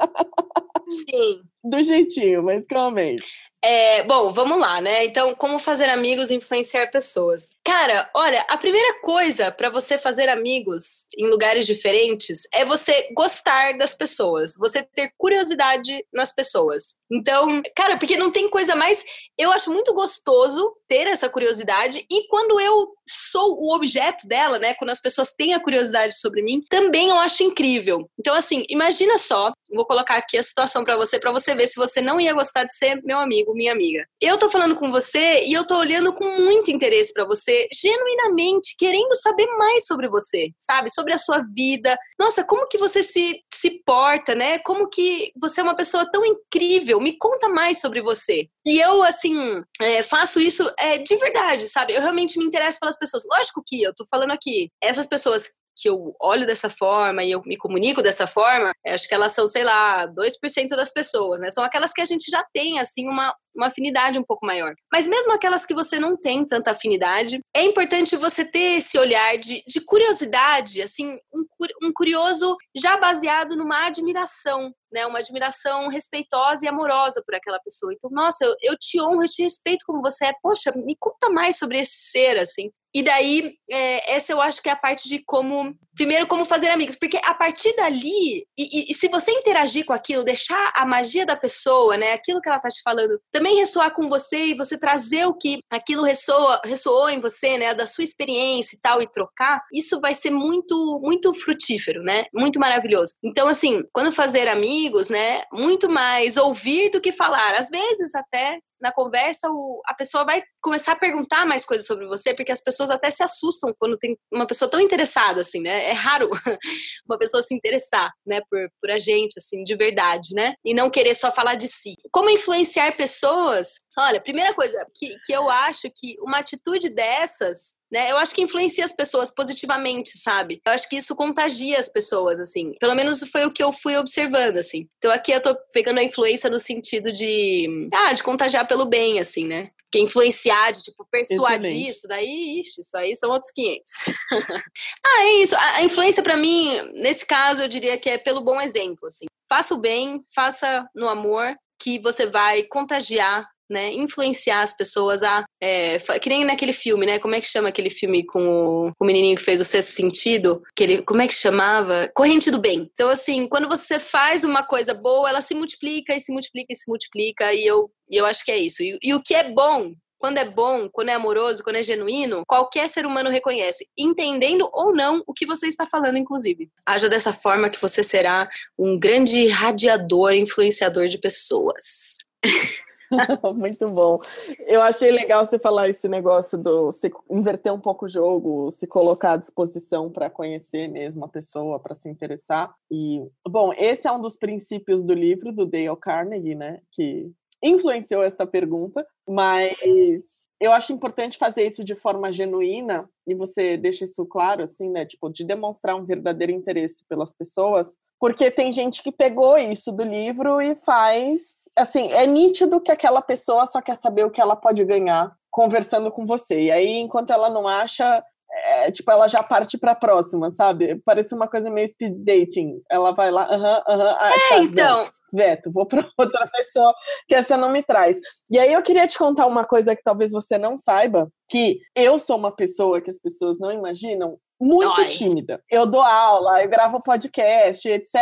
Sim. 0.90 1.42
Do 1.64 1.82
jeitinho, 1.82 2.42
mas 2.42 2.66
calmamente. 2.66 3.34
É, 3.64 4.02
bom, 4.02 4.32
vamos 4.32 4.58
lá, 4.58 4.80
né? 4.80 5.04
Então, 5.04 5.36
como 5.36 5.56
fazer 5.56 5.88
amigos 5.88 6.30
e 6.30 6.34
influenciar 6.34 6.90
pessoas? 6.90 7.50
Cara, 7.64 8.10
olha, 8.12 8.44
a 8.48 8.58
primeira 8.58 9.00
coisa 9.00 9.52
para 9.52 9.70
você 9.70 9.96
fazer 9.96 10.28
amigos 10.28 11.06
em 11.16 11.28
lugares 11.28 11.64
diferentes 11.64 12.42
é 12.52 12.64
você 12.64 13.08
gostar 13.14 13.78
das 13.78 13.94
pessoas, 13.94 14.54
você 14.58 14.82
ter 14.82 15.12
curiosidade 15.16 16.04
nas 16.12 16.34
pessoas. 16.34 16.96
Então, 17.12 17.60
cara, 17.76 17.98
porque 17.98 18.16
não 18.16 18.30
tem 18.32 18.48
coisa 18.48 18.74
mais. 18.74 19.04
Eu 19.38 19.52
acho 19.52 19.70
muito 19.70 19.92
gostoso 19.92 20.74
ter 20.88 21.06
essa 21.06 21.28
curiosidade 21.28 22.04
e 22.10 22.26
quando 22.28 22.60
eu 22.60 22.88
sou 23.06 23.56
o 23.58 23.74
objeto 23.74 24.26
dela, 24.28 24.58
né? 24.58 24.74
Quando 24.74 24.90
as 24.90 25.00
pessoas 25.00 25.32
têm 25.32 25.54
a 25.54 25.62
curiosidade 25.62 26.18
sobre 26.18 26.42
mim, 26.42 26.62
também 26.68 27.08
eu 27.08 27.16
acho 27.16 27.42
incrível. 27.42 28.08
Então, 28.18 28.34
assim, 28.34 28.64
imagina 28.68 29.18
só, 29.18 29.52
vou 29.74 29.86
colocar 29.86 30.16
aqui 30.16 30.36
a 30.36 30.42
situação 30.42 30.84
para 30.84 30.96
você, 30.96 31.18
para 31.18 31.32
você 31.32 31.54
ver 31.54 31.66
se 31.66 31.76
você 31.76 32.00
não 32.00 32.20
ia 32.20 32.32
gostar 32.34 32.64
de 32.64 32.74
ser 32.74 33.00
meu 33.04 33.18
amigo, 33.18 33.54
minha 33.54 33.72
amiga. 33.72 34.06
Eu 34.20 34.36
tô 34.36 34.50
falando 34.50 34.76
com 34.76 34.90
você 34.90 35.44
e 35.44 35.52
eu 35.52 35.66
tô 35.66 35.78
olhando 35.78 36.12
com 36.12 36.24
muito 36.24 36.70
interesse 36.70 37.12
para 37.12 37.24
você, 37.24 37.68
genuinamente 37.72 38.74
querendo 38.78 39.14
saber 39.16 39.46
mais 39.56 39.86
sobre 39.86 40.08
você, 40.08 40.50
sabe? 40.58 40.92
Sobre 40.92 41.14
a 41.14 41.18
sua 41.18 41.42
vida. 41.54 41.96
Nossa, 42.18 42.44
como 42.44 42.68
que 42.68 42.78
você 42.78 43.02
se, 43.02 43.40
se 43.50 43.82
porta, 43.84 44.34
né? 44.34 44.58
Como 44.58 44.88
que 44.88 45.32
você 45.40 45.60
é 45.60 45.64
uma 45.64 45.76
pessoa 45.76 46.08
tão 46.10 46.24
incrível 46.24 47.00
me 47.02 47.16
conta 47.18 47.48
mais 47.48 47.80
sobre 47.80 48.00
você. 48.00 48.48
E 48.66 48.78
eu, 48.78 49.02
assim, 49.02 49.34
é, 49.80 50.02
faço 50.02 50.40
isso 50.40 50.68
é, 50.78 50.98
de 50.98 51.16
verdade, 51.16 51.68
sabe? 51.68 51.92
Eu 51.92 52.00
realmente 52.00 52.38
me 52.38 52.44
interesso 52.44 52.78
pelas 52.80 52.98
pessoas. 52.98 53.24
Lógico 53.30 53.62
que 53.66 53.82
eu 53.82 53.94
tô 53.94 54.04
falando 54.10 54.30
aqui, 54.30 54.70
essas 54.82 55.06
pessoas 55.06 55.50
que 55.76 55.88
eu 55.88 56.14
olho 56.20 56.46
dessa 56.46 56.68
forma 56.68 57.24
e 57.24 57.30
eu 57.30 57.40
me 57.46 57.56
comunico 57.56 58.02
dessa 58.02 58.26
forma, 58.26 58.72
acho 58.86 59.08
que 59.08 59.14
elas 59.14 59.32
são, 59.32 59.48
sei 59.48 59.64
lá, 59.64 60.06
2% 60.06 60.68
das 60.68 60.92
pessoas, 60.92 61.40
né? 61.40 61.50
São 61.50 61.64
aquelas 61.64 61.92
que 61.92 62.00
a 62.00 62.04
gente 62.04 62.30
já 62.30 62.44
tem, 62.52 62.78
assim, 62.78 63.08
uma, 63.08 63.34
uma 63.54 63.66
afinidade 63.66 64.18
um 64.18 64.22
pouco 64.22 64.46
maior. 64.46 64.74
Mas 64.92 65.06
mesmo 65.06 65.32
aquelas 65.32 65.64
que 65.64 65.74
você 65.74 65.98
não 65.98 66.16
tem 66.16 66.44
tanta 66.44 66.70
afinidade, 66.70 67.40
é 67.54 67.62
importante 67.62 68.16
você 68.16 68.44
ter 68.44 68.78
esse 68.78 68.98
olhar 68.98 69.36
de, 69.36 69.62
de 69.66 69.80
curiosidade, 69.80 70.82
assim, 70.82 71.18
um, 71.34 71.44
um 71.82 71.92
curioso 71.94 72.56
já 72.74 72.96
baseado 72.96 73.56
numa 73.56 73.86
admiração, 73.86 74.72
né, 74.92 75.06
uma 75.06 75.20
admiração 75.20 75.88
respeitosa 75.88 76.64
e 76.64 76.68
amorosa 76.68 77.22
por 77.24 77.34
aquela 77.34 77.58
pessoa. 77.60 77.92
Então, 77.92 78.10
nossa, 78.10 78.44
eu, 78.44 78.54
eu 78.62 78.76
te 78.78 79.00
honro, 79.00 79.22
eu 79.22 79.28
te 79.28 79.42
respeito 79.42 79.84
como 79.86 80.02
você 80.02 80.26
é. 80.26 80.34
Poxa, 80.42 80.72
me 80.76 80.96
conta 80.98 81.30
mais 81.30 81.56
sobre 81.56 81.78
esse 81.78 82.10
ser, 82.10 82.38
assim. 82.38 82.70
E 82.94 83.02
daí, 83.02 83.54
é, 83.70 84.14
essa 84.14 84.32
eu 84.32 84.40
acho 84.40 84.62
que 84.62 84.68
é 84.68 84.72
a 84.72 84.76
parte 84.76 85.08
de 85.08 85.22
como 85.24 85.74
primeiro 85.94 86.26
como 86.26 86.44
fazer 86.44 86.70
amigos, 86.70 86.96
porque 86.96 87.18
a 87.22 87.34
partir 87.34 87.74
dali, 87.76 88.46
e, 88.56 88.90
e, 88.90 88.94
se 88.94 89.08
você 89.08 89.30
interagir 89.32 89.84
com 89.84 89.92
aquilo, 89.92 90.24
deixar 90.24 90.72
a 90.74 90.86
magia 90.86 91.26
da 91.26 91.36
pessoa, 91.36 91.96
né, 91.96 92.12
aquilo 92.12 92.40
que 92.40 92.48
ela 92.48 92.58
tá 92.58 92.68
te 92.68 92.82
falando, 92.82 93.20
também 93.30 93.56
ressoar 93.56 93.92
com 93.92 94.08
você 94.08 94.46
e 94.46 94.56
você 94.56 94.78
trazer 94.78 95.26
o 95.26 95.34
que 95.34 95.58
aquilo 95.70 96.02
ressoa, 96.02 96.60
ressoou 96.64 97.10
em 97.10 97.20
você, 97.20 97.58
né, 97.58 97.74
da 97.74 97.86
sua 97.86 98.04
experiência 98.04 98.76
e 98.76 98.80
tal, 98.80 99.02
e 99.02 99.10
trocar, 99.10 99.60
isso 99.72 100.00
vai 100.00 100.14
ser 100.14 100.30
muito, 100.30 101.00
muito 101.02 101.32
frutífero, 101.34 102.02
né, 102.02 102.24
muito 102.34 102.58
maravilhoso. 102.58 103.14
Então, 103.22 103.46
assim, 103.48 103.82
quando 103.92 104.12
fazer 104.12 104.48
amigos, 104.48 105.10
né, 105.10 105.42
muito 105.52 105.90
mais 105.90 106.36
ouvir 106.36 106.90
do 106.90 107.00
que 107.00 107.12
falar, 107.12 107.54
às 107.54 107.68
vezes 107.68 108.14
até 108.14 108.58
na 108.80 108.92
conversa, 108.92 109.48
o, 109.48 109.80
a 109.86 109.94
pessoa 109.94 110.24
vai 110.24 110.42
começar 110.62 110.92
a 110.92 110.96
perguntar 110.96 111.44
mais 111.44 111.64
coisas 111.64 111.86
sobre 111.86 112.06
você, 112.06 112.32
porque 112.32 112.52
as 112.52 112.62
pessoas 112.62 112.90
até 112.90 113.10
se 113.10 113.22
assustam 113.22 113.74
quando 113.78 113.98
tem 113.98 114.16
uma 114.32 114.46
pessoa 114.46 114.70
tão 114.70 114.80
interessada, 114.80 115.40
assim, 115.40 115.60
né? 115.60 115.90
É 115.90 115.92
raro 115.92 116.30
uma 117.08 117.18
pessoa 117.18 117.42
se 117.42 117.54
interessar, 117.54 118.10
né, 118.26 118.40
por, 118.48 118.58
por 118.80 118.90
a 118.90 118.98
gente, 118.98 119.34
assim, 119.38 119.64
de 119.64 119.74
verdade, 119.74 120.28
né? 120.34 120.54
E 120.64 120.72
não 120.72 120.90
querer 120.90 121.14
só 121.14 121.30
falar 121.32 121.56
de 121.56 121.68
si. 121.68 121.94
Como 122.10 122.30
influenciar 122.30 122.96
pessoas? 122.96 123.80
Olha, 123.98 124.22
primeira 124.22 124.54
coisa 124.54 124.76
que, 124.94 125.14
que 125.24 125.32
eu 125.32 125.50
acho 125.50 125.90
que 125.94 126.16
uma 126.20 126.38
atitude 126.38 126.88
dessas 126.88 127.76
né? 127.92 128.10
Eu 128.10 128.16
acho 128.16 128.34
que 128.34 128.40
influencia 128.40 128.86
as 128.86 128.92
pessoas 128.92 129.30
positivamente, 129.30 130.16
sabe? 130.16 130.62
Eu 130.66 130.72
acho 130.72 130.88
que 130.88 130.96
isso 130.96 131.14
contagia 131.14 131.78
as 131.78 131.90
pessoas, 131.90 132.40
assim. 132.40 132.72
Pelo 132.80 132.94
menos 132.94 133.20
foi 133.30 133.44
o 133.44 133.52
que 133.52 133.62
eu 133.62 133.70
fui 133.70 133.98
observando, 133.98 134.56
assim. 134.56 134.88
Então 134.96 135.12
aqui 135.12 135.30
eu 135.30 135.42
tô 135.42 135.54
pegando 135.74 135.98
a 135.98 136.02
influência 136.02 136.48
no 136.48 136.58
sentido 136.58 137.12
de, 137.12 137.88
ah, 137.92 138.14
de 138.14 138.22
contagiar 138.22 138.66
pelo 138.66 138.86
bem, 138.86 139.20
assim, 139.20 139.46
né? 139.46 139.70
Que 139.92 140.00
influenciar, 140.00 140.72
de 140.72 140.82
tipo, 140.82 141.06
persuadir 141.10 141.66
Excelente. 141.66 141.90
isso, 141.90 142.08
daí, 142.08 142.60
ixi, 142.60 142.80
isso 142.80 142.96
aí 142.96 143.14
são 143.14 143.30
outros 143.30 143.52
500. 143.52 143.82
ah, 145.04 145.22
é 145.22 145.42
isso. 145.42 145.54
A, 145.54 145.76
a 145.76 145.82
influência 145.82 146.22
para 146.22 146.36
mim, 146.36 146.80
nesse 146.94 147.26
caso, 147.26 147.62
eu 147.62 147.68
diria 147.68 147.98
que 147.98 148.08
é 148.08 148.16
pelo 148.16 148.40
bom 148.40 148.58
exemplo, 148.58 149.06
assim. 149.06 149.26
Faça 149.46 149.74
o 149.74 149.78
bem, 149.78 150.22
faça 150.34 150.88
no 150.96 151.08
amor, 151.08 151.54
que 151.78 151.98
você 151.98 152.26
vai 152.26 152.62
contagiar 152.62 153.46
né, 153.72 153.92
influenciar 153.92 154.62
as 154.62 154.76
pessoas 154.76 155.22
a. 155.22 155.44
É, 155.60 155.98
que 156.20 156.28
nem 156.28 156.44
naquele 156.44 156.72
filme, 156.72 157.06
né? 157.06 157.18
Como 157.18 157.34
é 157.34 157.40
que 157.40 157.48
chama 157.48 157.70
aquele 157.70 157.90
filme 157.90 158.24
com 158.24 158.46
o, 158.46 158.92
o 159.00 159.04
menininho 159.04 159.36
que 159.36 159.42
fez 159.42 159.60
o 159.60 159.64
sexto 159.64 159.90
sentido? 159.90 160.62
Que 160.76 160.84
ele, 160.84 161.02
como 161.02 161.22
é 161.22 161.26
que 161.26 161.34
chamava? 161.34 162.10
Corrente 162.14 162.50
do 162.50 162.60
bem. 162.60 162.90
Então, 162.92 163.08
assim, 163.08 163.48
quando 163.48 163.68
você 163.68 163.98
faz 163.98 164.44
uma 164.44 164.62
coisa 164.62 164.94
boa, 164.94 165.28
ela 165.28 165.40
se 165.40 165.54
multiplica 165.54 166.14
e 166.14 166.20
se 166.20 166.32
multiplica 166.32 166.72
e 166.72 166.76
se 166.76 166.88
multiplica. 166.88 167.52
E 167.52 167.66
eu, 167.66 167.90
e 168.10 168.16
eu 168.16 168.26
acho 168.26 168.44
que 168.44 168.52
é 168.52 168.58
isso. 168.58 168.82
E, 168.82 168.98
e 169.02 169.14
o 169.14 169.22
que 169.22 169.34
é 169.34 169.50
bom 169.50 169.92
quando 170.22 170.38
é 170.38 170.44
bom, 170.44 170.88
quando 170.88 171.08
é 171.08 171.14
amoroso, 171.14 171.64
quando 171.64 171.76
é 171.76 171.82
genuíno, 171.82 172.44
qualquer 172.46 172.88
ser 172.88 173.04
humano 173.04 173.28
reconhece, 173.28 173.88
entendendo 173.98 174.70
ou 174.72 174.94
não 174.94 175.20
o 175.26 175.34
que 175.34 175.44
você 175.44 175.66
está 175.66 175.84
falando, 175.84 176.16
inclusive. 176.16 176.70
Haja 176.86 177.08
dessa 177.08 177.32
forma 177.32 177.68
que 177.68 177.80
você 177.80 178.04
será 178.04 178.48
um 178.78 178.96
grande 178.96 179.48
radiador, 179.48 180.32
influenciador 180.32 181.08
de 181.08 181.18
pessoas. 181.18 182.18
Muito 183.54 183.88
bom. 183.88 184.18
Eu 184.66 184.82
achei 184.82 185.10
legal 185.10 185.44
você 185.44 185.58
falar 185.58 185.88
esse 185.88 186.08
negócio 186.08 186.58
do 186.58 186.90
se 186.92 187.10
inverter 187.30 187.72
um 187.72 187.80
pouco 187.80 188.06
o 188.06 188.08
jogo, 188.08 188.70
se 188.70 188.86
colocar 188.86 189.32
à 189.32 189.36
disposição 189.36 190.10
para 190.10 190.30
conhecer 190.30 190.88
mesmo 190.88 191.24
a 191.24 191.28
pessoa, 191.28 191.78
para 191.78 191.94
se 191.94 192.08
interessar. 192.08 192.74
E, 192.90 193.22
bom, 193.48 193.72
esse 193.76 194.06
é 194.08 194.12
um 194.12 194.20
dos 194.20 194.36
princípios 194.36 195.02
do 195.02 195.14
livro 195.14 195.52
do 195.52 195.66
Dale 195.66 195.96
Carnegie, 195.96 196.54
né? 196.54 196.80
Que 196.92 197.30
influenciou 197.62 198.24
esta 198.24 198.44
pergunta, 198.44 199.06
mas 199.28 200.48
eu 200.60 200.72
acho 200.72 200.92
importante 200.92 201.38
fazer 201.38 201.64
isso 201.64 201.84
de 201.84 201.94
forma 201.94 202.32
genuína 202.32 203.08
e 203.24 203.34
você 203.34 203.76
deixa 203.76 204.04
isso 204.04 204.26
claro, 204.26 204.64
assim, 204.64 204.90
né? 204.90 205.06
Tipo, 205.06 205.30
de 205.30 205.44
demonstrar 205.44 205.94
um 205.94 206.04
verdadeiro 206.04 206.52
interesse 206.52 207.04
pelas 207.08 207.32
pessoas, 207.32 207.96
porque 208.22 208.52
tem 208.52 208.72
gente 208.72 209.02
que 209.02 209.10
pegou 209.10 209.58
isso 209.58 209.90
do 209.90 210.04
livro 210.04 210.60
e 210.62 210.76
faz, 210.76 211.68
assim, 211.76 212.12
é 212.12 212.24
nítido 212.24 212.80
que 212.80 212.92
aquela 212.92 213.20
pessoa 213.20 213.66
só 213.66 213.82
quer 213.82 213.96
saber 213.96 214.24
o 214.24 214.30
que 214.30 214.40
ela 214.40 214.54
pode 214.54 214.84
ganhar 214.84 215.32
conversando 215.50 216.08
com 216.08 216.24
você. 216.24 216.66
E 216.66 216.70
aí, 216.70 216.98
enquanto 216.98 217.32
ela 217.32 217.50
não 217.50 217.66
acha 217.66 218.22
é, 218.52 218.92
tipo, 218.92 219.10
ela 219.10 219.26
já 219.26 219.42
parte 219.42 219.78
pra 219.78 219.94
próxima, 219.94 220.50
sabe? 220.50 221.00
Parece 221.04 221.34
uma 221.34 221.48
coisa 221.48 221.70
meio 221.70 221.88
speed 221.88 222.12
dating. 222.22 222.82
Ela 222.90 223.10
vai 223.10 223.30
lá, 223.30 223.44
aham, 223.50 223.82
aham. 223.88 224.16
Ah, 224.20 224.30
é, 224.30 224.48
tá, 224.48 224.58
então. 224.58 225.04
Não, 225.04 225.10
Veto, 225.32 225.72
vou 225.72 225.86
pra 225.86 226.06
outra 226.18 226.46
pessoa 226.48 226.94
que 227.26 227.34
essa 227.34 227.56
não 227.56 227.70
me 227.70 227.82
traz. 227.82 228.18
E 228.50 228.58
aí 228.58 228.72
eu 228.72 228.82
queria 228.82 229.08
te 229.08 229.16
contar 229.16 229.46
uma 229.46 229.64
coisa 229.64 229.96
que 229.96 230.02
talvez 230.02 230.32
você 230.32 230.58
não 230.58 230.76
saiba, 230.76 231.28
que 231.50 231.80
eu 231.96 232.18
sou 232.18 232.36
uma 232.36 232.54
pessoa 232.54 233.00
que 233.00 233.10
as 233.10 233.20
pessoas 233.20 233.58
não 233.58 233.72
imaginam, 233.72 234.36
muito 234.62 235.04
tímida. 235.06 235.62
Eu 235.68 235.86
dou 235.86 236.02
aula, 236.02 236.62
eu 236.62 236.70
gravo 236.70 237.02
podcast, 237.02 237.88
etc. 237.88 238.14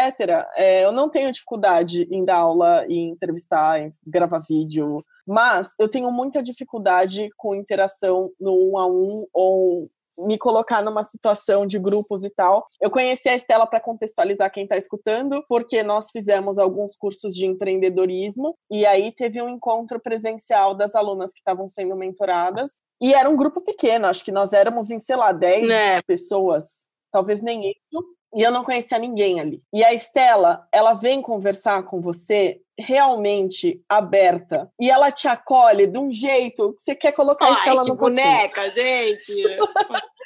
É, 0.56 0.84
eu 0.84 0.92
não 0.92 1.10
tenho 1.10 1.30
dificuldade 1.30 2.08
em 2.10 2.24
dar 2.24 2.38
aula, 2.38 2.86
em 2.88 3.10
entrevistar, 3.10 3.80
em 3.80 3.92
gravar 4.06 4.40
vídeo, 4.48 5.04
mas 5.26 5.74
eu 5.78 5.88
tenho 5.88 6.10
muita 6.10 6.42
dificuldade 6.42 7.28
com 7.36 7.54
interação 7.54 8.30
no 8.40 8.70
um 8.70 8.78
a 8.78 8.86
um 8.86 9.26
ou 9.32 9.82
me 10.18 10.38
colocar 10.38 10.82
numa 10.82 11.04
situação 11.04 11.66
de 11.66 11.78
grupos 11.78 12.24
e 12.24 12.30
tal. 12.30 12.66
Eu 12.80 12.90
conheci 12.90 13.28
a 13.28 13.34
Estela 13.34 13.66
para 13.66 13.80
contextualizar 13.80 14.52
quem 14.52 14.64
está 14.64 14.76
escutando, 14.76 15.44
porque 15.48 15.82
nós 15.82 16.10
fizemos 16.10 16.58
alguns 16.58 16.96
cursos 16.96 17.34
de 17.34 17.46
empreendedorismo 17.46 18.56
e 18.70 18.84
aí 18.86 19.12
teve 19.12 19.40
um 19.40 19.48
encontro 19.48 20.00
presencial 20.00 20.74
das 20.74 20.94
alunas 20.94 21.32
que 21.32 21.38
estavam 21.38 21.68
sendo 21.68 21.96
mentoradas. 21.96 22.80
E 23.00 23.14
era 23.14 23.28
um 23.28 23.36
grupo 23.36 23.62
pequeno, 23.62 24.06
acho 24.06 24.24
que 24.24 24.32
nós 24.32 24.52
éramos 24.52 24.90
em, 24.90 25.00
sei 25.00 25.16
lá, 25.16 25.32
10 25.32 25.70
é. 25.70 26.02
pessoas, 26.02 26.88
talvez 27.10 27.40
nem 27.40 27.70
isso. 27.70 28.19
E 28.34 28.42
eu 28.42 28.50
não 28.50 28.64
conhecia 28.64 28.98
ninguém 28.98 29.40
ali. 29.40 29.62
E 29.72 29.82
a 29.84 29.92
Estela, 29.92 30.66
ela 30.72 30.94
vem 30.94 31.20
conversar 31.20 31.82
com 31.84 32.00
você 32.00 32.60
realmente 32.78 33.82
aberta 33.88 34.70
e 34.80 34.90
ela 34.90 35.12
te 35.12 35.28
acolhe 35.28 35.86
de 35.86 35.98
um 35.98 36.12
jeito 36.12 36.72
que 36.72 36.80
você 36.80 36.94
quer 36.94 37.12
colocar 37.12 37.46
Ai, 37.46 37.50
a 37.50 37.54
Estela 37.54 37.84
no 37.84 37.94
boneca, 37.94 38.70
gente. 38.70 39.32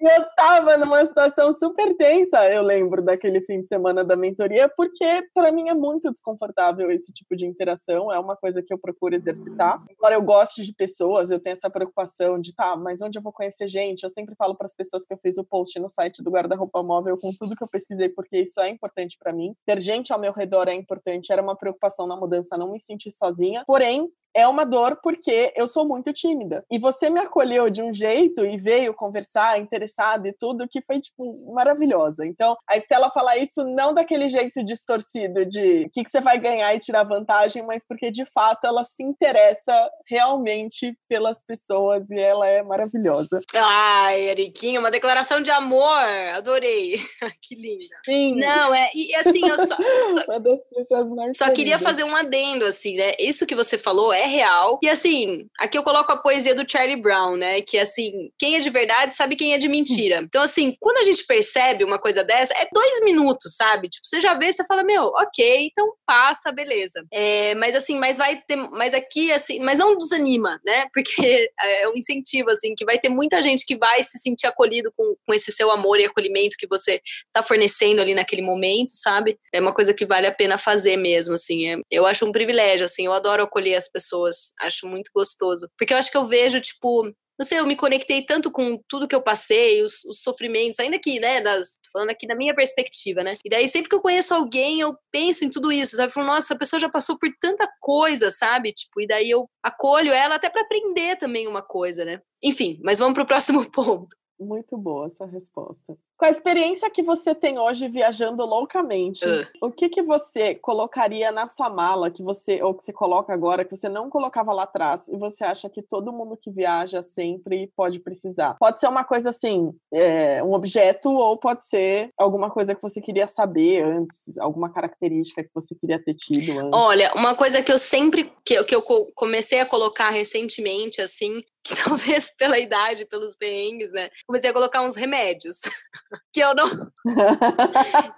eu 0.00 0.26
tava 0.36 0.76
numa 0.76 1.04
situação 1.06 1.52
super 1.54 1.96
tensa, 1.96 2.48
eu 2.52 2.62
lembro 2.62 3.02
daquele 3.02 3.40
fim 3.40 3.60
de 3.60 3.68
semana 3.68 4.04
da 4.04 4.16
mentoria, 4.16 4.68
porque 4.68 5.28
para 5.34 5.50
mim 5.50 5.68
é 5.68 5.74
muito 5.74 6.10
desconfortável 6.10 6.90
esse 6.90 7.12
tipo 7.12 7.34
de 7.36 7.46
interação, 7.46 8.12
é 8.12 8.18
uma 8.18 8.36
coisa 8.36 8.62
que 8.62 8.72
eu 8.72 8.78
procuro 8.78 9.14
exercitar. 9.14 9.82
Embora 9.90 10.14
eu 10.14 10.22
goste 10.22 10.62
de 10.62 10.72
pessoas, 10.74 11.30
eu 11.30 11.40
tenho 11.40 11.54
essa 11.54 11.70
preocupação 11.70 12.40
de, 12.40 12.54
tá, 12.54 12.76
mas 12.76 13.00
onde 13.02 13.18
eu 13.18 13.22
vou 13.22 13.32
conhecer 13.32 13.68
gente? 13.68 14.04
Eu 14.04 14.10
sempre 14.10 14.34
falo 14.34 14.54
para 14.54 14.66
as 14.66 14.74
pessoas 14.74 15.04
que 15.04 15.12
eu 15.12 15.18
fiz 15.18 15.38
o 15.38 15.44
post 15.44 15.78
no 15.78 15.88
site 15.88 16.22
do 16.22 16.30
guarda-roupa 16.30 16.82
móvel 16.82 17.16
com 17.16 17.30
tudo 17.38 17.56
que 17.56 17.64
eu 17.64 17.68
pesquisei, 17.68 18.08
porque 18.08 18.38
isso 18.38 18.60
é 18.60 18.68
importante 18.68 19.16
para 19.18 19.32
mim. 19.32 19.54
Ter 19.64 19.80
gente 19.80 20.12
ao 20.12 20.20
meu 20.20 20.32
redor 20.32 20.68
é 20.68 20.74
importante, 20.74 21.32
era 21.32 21.42
uma 21.42 21.56
preocupação 21.56 22.06
na 22.06 22.16
mudança, 22.16 22.56
não 22.56 22.72
me 22.72 22.80
sentir 22.80 23.10
sozinha. 23.10 23.64
Porém, 23.66 24.08
é 24.34 24.46
uma 24.46 24.64
dor 24.64 24.98
porque 25.02 25.52
eu 25.56 25.66
sou 25.66 25.86
muito 25.86 26.12
tímida. 26.12 26.64
E 26.70 26.78
você 26.78 27.08
me 27.08 27.20
acolheu 27.20 27.70
de 27.70 27.82
um 27.82 27.94
jeito 27.94 28.44
e 28.44 28.58
veio 28.58 28.94
conversar, 28.94 29.58
interessada 29.58 30.28
e 30.28 30.34
tudo, 30.38 30.68
que 30.68 30.82
foi, 30.82 31.00
tipo, 31.00 31.36
maravilhosa. 31.52 32.26
Então, 32.26 32.56
a 32.68 32.76
Estela 32.76 33.10
fala 33.10 33.38
isso 33.38 33.64
não 33.64 33.94
daquele 33.94 34.28
jeito 34.28 34.62
distorcido 34.64 35.46
de 35.46 35.84
o 35.86 35.90
que, 35.90 36.04
que 36.04 36.10
você 36.10 36.20
vai 36.20 36.38
ganhar 36.38 36.74
e 36.74 36.78
tirar 36.78 37.04
vantagem, 37.04 37.64
mas 37.64 37.82
porque, 37.88 38.10
de 38.10 38.26
fato, 38.26 38.66
ela 38.66 38.84
se 38.84 39.02
interessa 39.02 39.90
realmente 40.06 40.96
pelas 41.08 41.42
pessoas 41.42 42.10
e 42.10 42.18
ela 42.18 42.46
é 42.46 42.62
maravilhosa. 42.62 43.40
Ai, 43.54 44.20
Eriquinha, 44.28 44.80
uma 44.80 44.90
declaração 44.90 45.40
de 45.40 45.50
amor. 45.50 46.04
Adorei. 46.34 46.98
que 47.42 47.54
linda. 47.54 47.96
Sim. 48.04 48.36
Não, 48.36 48.74
é, 48.74 48.90
e 48.94 49.14
assim, 49.14 49.46
eu 49.48 49.58
só, 49.58 49.76
só, 49.76 51.02
só 51.46 51.52
queria 51.52 51.78
fazer 51.78 52.04
um 52.04 52.14
adendo, 52.14 52.66
assim, 52.66 52.96
né? 52.96 53.12
Isso 53.18 53.46
que 53.46 53.54
você 53.54 53.78
falou 53.78 54.12
é 54.12 54.25
real. 54.26 54.78
E 54.82 54.88
assim, 54.88 55.46
aqui 55.58 55.78
eu 55.78 55.82
coloco 55.82 56.12
a 56.12 56.22
poesia 56.22 56.54
do 56.54 56.70
Charlie 56.70 57.00
Brown, 57.00 57.36
né? 57.36 57.60
Que 57.60 57.78
assim, 57.78 58.30
quem 58.38 58.56
é 58.56 58.60
de 58.60 58.70
verdade 58.70 59.16
sabe 59.16 59.36
quem 59.36 59.54
é 59.54 59.58
de 59.58 59.68
mentira. 59.68 60.20
Então, 60.22 60.42
assim, 60.42 60.74
quando 60.80 60.98
a 60.98 61.04
gente 61.04 61.24
percebe 61.26 61.84
uma 61.84 61.98
coisa 61.98 62.22
dessa, 62.24 62.54
é 62.54 62.66
dois 62.72 63.04
minutos, 63.04 63.56
sabe? 63.56 63.88
Tipo, 63.88 64.06
você 64.06 64.20
já 64.20 64.34
vê, 64.34 64.52
você 64.52 64.64
fala, 64.66 64.82
meu, 64.82 65.04
ok, 65.04 65.68
então 65.70 65.92
passa, 66.06 66.52
beleza. 66.52 67.04
É, 67.12 67.54
mas 67.54 67.74
assim, 67.74 67.98
mas 67.98 68.18
vai 68.18 68.40
ter. 68.46 68.56
Mas 68.56 68.94
aqui, 68.94 69.32
assim, 69.32 69.60
mas 69.60 69.78
não 69.78 69.96
desanima, 69.96 70.60
né? 70.64 70.86
Porque 70.92 71.50
é 71.62 71.88
um 71.88 71.96
incentivo, 71.96 72.50
assim, 72.50 72.74
que 72.74 72.84
vai 72.84 72.98
ter 72.98 73.08
muita 73.08 73.40
gente 73.42 73.64
que 73.64 73.76
vai 73.76 74.02
se 74.02 74.18
sentir 74.18 74.46
acolhido 74.46 74.92
com, 74.96 75.14
com 75.26 75.34
esse 75.34 75.52
seu 75.52 75.70
amor 75.70 76.00
e 76.00 76.04
acolhimento 76.04 76.56
que 76.58 76.66
você 76.66 77.00
tá 77.32 77.42
fornecendo 77.42 78.00
ali 78.00 78.14
naquele 78.14 78.42
momento, 78.42 78.90
sabe? 78.94 79.38
É 79.52 79.60
uma 79.60 79.74
coisa 79.74 79.94
que 79.94 80.06
vale 80.06 80.26
a 80.26 80.34
pena 80.34 80.58
fazer 80.58 80.96
mesmo, 80.96 81.34
assim. 81.34 81.68
É, 81.68 81.78
eu 81.90 82.06
acho 82.06 82.24
um 82.24 82.32
privilégio, 82.32 82.84
assim, 82.84 83.06
eu 83.06 83.12
adoro 83.12 83.42
acolher 83.42 83.76
as 83.76 83.88
pessoas 83.88 84.05
pessoas. 84.06 84.52
Acho 84.60 84.86
muito 84.86 85.10
gostoso. 85.14 85.68
Porque 85.76 85.92
eu 85.92 85.98
acho 85.98 86.10
que 86.10 86.16
eu 86.16 86.26
vejo, 86.26 86.60
tipo, 86.60 87.04
não 87.38 87.44
sei, 87.44 87.58
eu 87.58 87.66
me 87.66 87.76
conectei 87.76 88.22
tanto 88.22 88.50
com 88.50 88.78
tudo 88.88 89.06
que 89.06 89.14
eu 89.14 89.22
passei, 89.22 89.82
os, 89.82 90.04
os 90.06 90.22
sofrimentos, 90.22 90.80
ainda 90.80 90.98
que, 90.98 91.20
né, 91.20 91.40
das, 91.40 91.78
falando 91.92 92.10
aqui 92.10 92.26
da 92.26 92.34
minha 92.34 92.54
perspectiva, 92.54 93.22
né? 93.22 93.36
E 93.44 93.50
daí 93.50 93.68
sempre 93.68 93.90
que 93.90 93.94
eu 93.94 94.00
conheço 94.00 94.34
alguém, 94.34 94.80
eu 94.80 94.96
penso 95.10 95.44
em 95.44 95.50
tudo 95.50 95.70
isso, 95.70 95.96
sabe? 95.96 96.12
Falo, 96.12 96.26
nossa, 96.26 96.46
essa 96.54 96.58
pessoa 96.58 96.80
já 96.80 96.88
passou 96.88 97.18
por 97.18 97.28
tanta 97.38 97.68
coisa, 97.80 98.30
sabe? 98.30 98.72
Tipo, 98.72 99.02
e 99.02 99.06
daí 99.06 99.28
eu 99.28 99.46
acolho 99.62 100.12
ela 100.12 100.36
até 100.36 100.48
para 100.48 100.62
aprender 100.62 101.16
também 101.16 101.46
uma 101.46 101.62
coisa, 101.62 102.04
né? 102.04 102.22
Enfim, 102.42 102.80
mas 102.82 102.98
vamos 102.98 103.14
para 103.14 103.24
o 103.24 103.26
próximo 103.26 103.68
ponto. 103.70 104.08
Muito 104.38 104.76
boa 104.76 105.06
essa 105.06 105.26
resposta. 105.26 105.96
Com 106.16 106.24
a 106.24 106.30
experiência 106.30 106.90
que 106.90 107.02
você 107.02 107.34
tem 107.34 107.58
hoje 107.58 107.88
viajando 107.88 108.44
loucamente, 108.44 109.24
uh. 109.24 109.66
o 109.66 109.70
que 109.70 109.88
que 109.88 110.02
você 110.02 110.54
colocaria 110.54 111.30
na 111.30 111.46
sua 111.46 111.68
mala 111.68 112.10
que 112.10 112.22
você 112.22 112.62
ou 112.62 112.74
que 112.74 112.82
você 112.82 112.92
coloca 112.92 113.32
agora 113.32 113.64
que 113.64 113.76
você 113.76 113.88
não 113.88 114.08
colocava 114.08 114.52
lá 114.52 114.62
atrás 114.62 115.08
e 115.08 115.16
você 115.16 115.44
acha 115.44 115.68
que 115.68 115.82
todo 115.82 116.12
mundo 116.12 116.36
que 116.36 116.50
viaja 116.50 117.02
sempre 117.02 117.70
pode 117.76 118.00
precisar? 118.00 118.56
Pode 118.58 118.80
ser 118.80 118.88
uma 118.88 119.04
coisa 119.04 119.28
assim, 119.28 119.74
é, 119.92 120.42
um 120.42 120.52
objeto 120.52 121.10
ou 121.10 121.36
pode 121.36 121.66
ser 121.66 122.10
alguma 122.16 122.50
coisa 122.50 122.74
que 122.74 122.82
você 122.82 123.00
queria 123.00 123.26
saber 123.26 123.84
antes, 123.84 124.38
alguma 124.38 124.72
característica 124.72 125.44
que 125.44 125.50
você 125.54 125.74
queria 125.74 126.02
ter 126.02 126.14
tido 126.14 126.58
antes. 126.58 126.70
Olha, 126.72 127.12
uma 127.14 127.34
coisa 127.34 127.62
que 127.62 127.70
eu 127.70 127.78
sempre 127.78 128.32
que, 128.44 128.62
que 128.64 128.74
eu 128.74 128.82
comecei 129.14 129.60
a 129.60 129.66
colocar 129.66 130.10
recentemente 130.10 131.02
assim 131.02 131.42
que 131.66 131.74
talvez 131.74 132.30
pela 132.30 132.58
idade, 132.58 133.06
pelos 133.06 133.34
perrengues, 133.34 133.90
né? 133.90 134.08
Comecei 134.24 134.50
a 134.50 134.52
colocar 134.52 134.82
uns 134.82 134.94
remédios. 134.94 135.62
que 136.32 136.40
eu 136.40 136.54
não. 136.54 136.68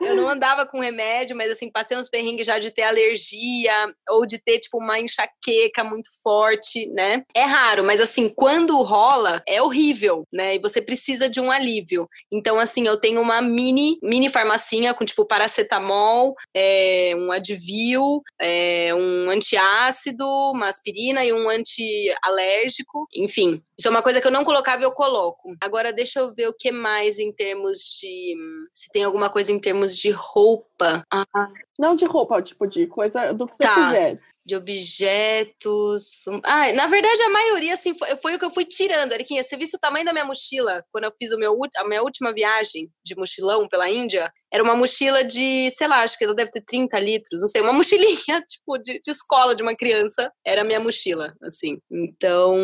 eu 0.00 0.16
não 0.16 0.28
andava 0.28 0.66
com 0.66 0.80
remédio, 0.80 1.36
mas 1.36 1.50
assim, 1.50 1.70
passei 1.70 1.96
uns 1.96 2.08
perrengues 2.08 2.46
já 2.46 2.58
de 2.58 2.70
ter 2.70 2.82
alergia 2.82 3.72
ou 4.10 4.26
de 4.26 4.38
ter, 4.38 4.58
tipo, 4.58 4.78
uma 4.78 4.98
enxaqueca 4.98 5.84
muito 5.84 6.08
forte, 6.22 6.88
né? 6.90 7.24
É 7.34 7.44
raro, 7.44 7.84
mas 7.84 8.00
assim, 8.00 8.28
quando 8.28 8.80
rola, 8.82 9.42
é 9.46 9.62
horrível, 9.62 10.24
né? 10.32 10.56
E 10.56 10.58
você 10.58 10.80
precisa 10.80 11.28
de 11.28 11.40
um 11.40 11.50
alívio. 11.50 12.08
Então, 12.32 12.58
assim, 12.58 12.86
eu 12.86 12.98
tenho 13.00 13.20
uma 13.20 13.40
mini, 13.40 13.98
mini 14.02 14.28
farmacinha 14.28 14.94
com, 14.94 15.04
tipo, 15.04 15.26
paracetamol, 15.26 16.34
é, 16.54 17.12
um 17.16 17.30
Advil, 17.32 18.22
é, 18.40 18.94
um 18.94 19.30
antiácido, 19.30 20.24
uma 20.52 20.68
aspirina 20.68 21.24
e 21.24 21.32
um 21.32 21.48
antialérgico, 21.48 23.06
enfim 23.14 23.62
isso 23.78 23.86
é 23.86 23.90
uma 23.92 24.02
coisa 24.02 24.20
que 24.20 24.26
eu 24.26 24.32
não 24.32 24.44
colocava 24.44 24.82
e 24.82 24.84
eu 24.84 24.90
coloco. 24.90 25.54
Agora, 25.60 25.92
deixa 25.92 26.18
eu 26.18 26.34
ver 26.34 26.48
o 26.48 26.52
que 26.52 26.72
mais 26.72 27.20
em 27.20 27.32
termos 27.32 27.77
de. 27.82 28.34
Se 28.72 28.90
tem 28.92 29.04
alguma 29.04 29.30
coisa 29.30 29.52
em 29.52 29.58
termos 29.58 29.96
de 29.96 30.10
roupa. 30.10 31.04
Ah. 31.10 31.26
Não 31.78 31.94
de 31.94 32.04
roupa, 32.04 32.42
tipo 32.42 32.66
de 32.66 32.86
coisa 32.86 33.32
do 33.32 33.46
que 33.46 33.56
você 33.56 33.62
tá. 33.62 33.74
quiser 33.74 34.18
de 34.48 34.56
objetos. 34.56 36.22
Ah, 36.42 36.72
na 36.72 36.86
verdade, 36.86 37.22
a 37.22 37.28
maioria, 37.28 37.74
assim, 37.74 37.94
foi, 37.94 38.16
foi 38.16 38.34
o 38.34 38.38
que 38.38 38.46
eu 38.46 38.50
fui 38.50 38.64
tirando. 38.64 39.12
Eriquinha, 39.12 39.42
você 39.42 39.58
viu 39.58 39.68
o 39.72 39.78
tamanho 39.78 40.06
da 40.06 40.12
minha 40.12 40.24
mochila 40.24 40.82
quando 40.90 41.04
eu 41.04 41.12
fiz 41.18 41.32
o 41.32 41.38
meu, 41.38 41.54
a 41.76 41.86
minha 41.86 42.02
última 42.02 42.32
viagem 42.32 42.90
de 43.04 43.14
mochilão 43.14 43.68
pela 43.68 43.90
Índia? 43.90 44.32
Era 44.50 44.62
uma 44.62 44.74
mochila 44.74 45.22
de, 45.22 45.70
sei 45.70 45.86
lá, 45.86 46.00
acho 46.00 46.16
que 46.16 46.24
ela 46.24 46.34
deve 46.34 46.50
ter 46.50 46.62
30 46.62 46.98
litros, 46.98 47.42
não 47.42 47.46
sei, 47.46 47.60
uma 47.60 47.74
mochilinha, 47.74 48.42
tipo, 48.48 48.78
de, 48.78 48.98
de 49.04 49.10
escola 49.10 49.54
de 49.54 49.62
uma 49.62 49.76
criança. 49.76 50.32
Era 50.46 50.62
a 50.62 50.64
minha 50.64 50.80
mochila, 50.80 51.34
assim. 51.42 51.78
Então. 51.90 52.56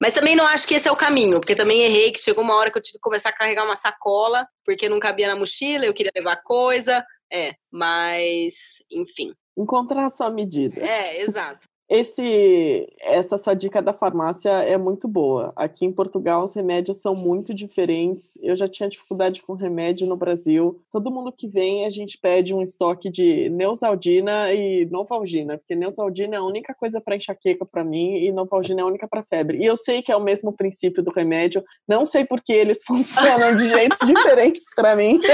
Mas 0.00 0.12
também 0.12 0.36
não 0.36 0.46
acho 0.46 0.68
que 0.68 0.74
esse 0.74 0.88
é 0.88 0.92
o 0.92 0.96
caminho, 0.96 1.40
porque 1.40 1.56
também 1.56 1.82
errei 1.82 2.12
que 2.12 2.22
chegou 2.22 2.44
uma 2.44 2.54
hora 2.54 2.70
que 2.70 2.78
eu 2.78 2.82
tive 2.82 2.98
que 2.98 3.02
começar 3.02 3.30
a 3.30 3.36
carregar 3.36 3.64
uma 3.64 3.74
sacola, 3.74 4.46
porque 4.64 4.88
não 4.88 5.00
cabia 5.00 5.26
na 5.26 5.34
mochila, 5.34 5.84
eu 5.84 5.92
queria 5.92 6.12
levar 6.14 6.36
coisa. 6.36 7.04
É, 7.32 7.54
mas, 7.72 8.84
enfim. 8.88 9.32
Encontrar 9.56 10.06
a 10.06 10.10
sua 10.10 10.30
medida. 10.30 10.80
É, 10.80 11.20
exato. 11.20 11.66
Esse, 11.88 12.86
essa 13.00 13.36
sua 13.36 13.54
dica 13.54 13.82
da 13.82 13.92
farmácia 13.92 14.50
é 14.50 14.78
muito 14.78 15.06
boa. 15.06 15.52
Aqui 15.54 15.84
em 15.84 15.92
Portugal 15.92 16.44
os 16.44 16.54
remédios 16.54 17.02
são 17.02 17.14
muito 17.14 17.52
diferentes. 17.52 18.38
Eu 18.40 18.56
já 18.56 18.66
tinha 18.66 18.88
dificuldade 18.88 19.42
com 19.42 19.52
remédio 19.52 20.06
no 20.06 20.16
Brasil. 20.16 20.80
Todo 20.90 21.10
mundo 21.10 21.30
que 21.30 21.46
vem 21.46 21.84
a 21.84 21.90
gente 21.90 22.18
pede 22.18 22.54
um 22.54 22.62
estoque 22.62 23.10
de 23.10 23.50
Neusaldina 23.50 24.52
e 24.52 24.86
Novalgina, 24.86 25.58
porque 25.58 25.74
Neusaldina 25.74 26.36
é 26.36 26.38
a 26.38 26.44
única 26.44 26.74
coisa 26.74 27.00
para 27.00 27.16
enxaqueca 27.16 27.66
para 27.66 27.84
mim 27.84 28.16
e 28.16 28.32
Novalgina 28.32 28.80
é 28.80 28.84
a 28.84 28.86
única 28.86 29.06
para 29.06 29.22
febre. 29.22 29.58
E 29.58 29.66
eu 29.66 29.76
sei 29.76 30.00
que 30.00 30.10
é 30.10 30.16
o 30.16 30.22
mesmo 30.22 30.52
princípio 30.52 31.02
do 31.02 31.10
remédio. 31.10 31.62
Não 31.86 32.06
sei 32.06 32.24
por 32.24 32.40
que 32.40 32.52
eles 32.52 32.82
funcionam 32.86 33.54
de 33.54 33.68
jeitos 33.68 33.98
diferentes 34.06 34.74
para 34.74 34.96
mim. 34.96 35.20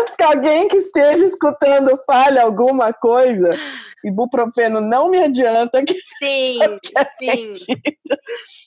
Antes 0.00 0.16
que 0.16 0.22
alguém 0.24 0.66
que 0.66 0.76
esteja 0.76 1.24
escutando 1.26 1.96
fale 2.04 2.40
alguma 2.40 2.92
coisa, 2.92 3.56
ibuprofeno 4.04 4.71
não 4.80 5.10
me 5.10 5.22
adianta. 5.22 5.84
Que 5.84 5.94
sim, 5.94 6.58
sim. 7.54 7.76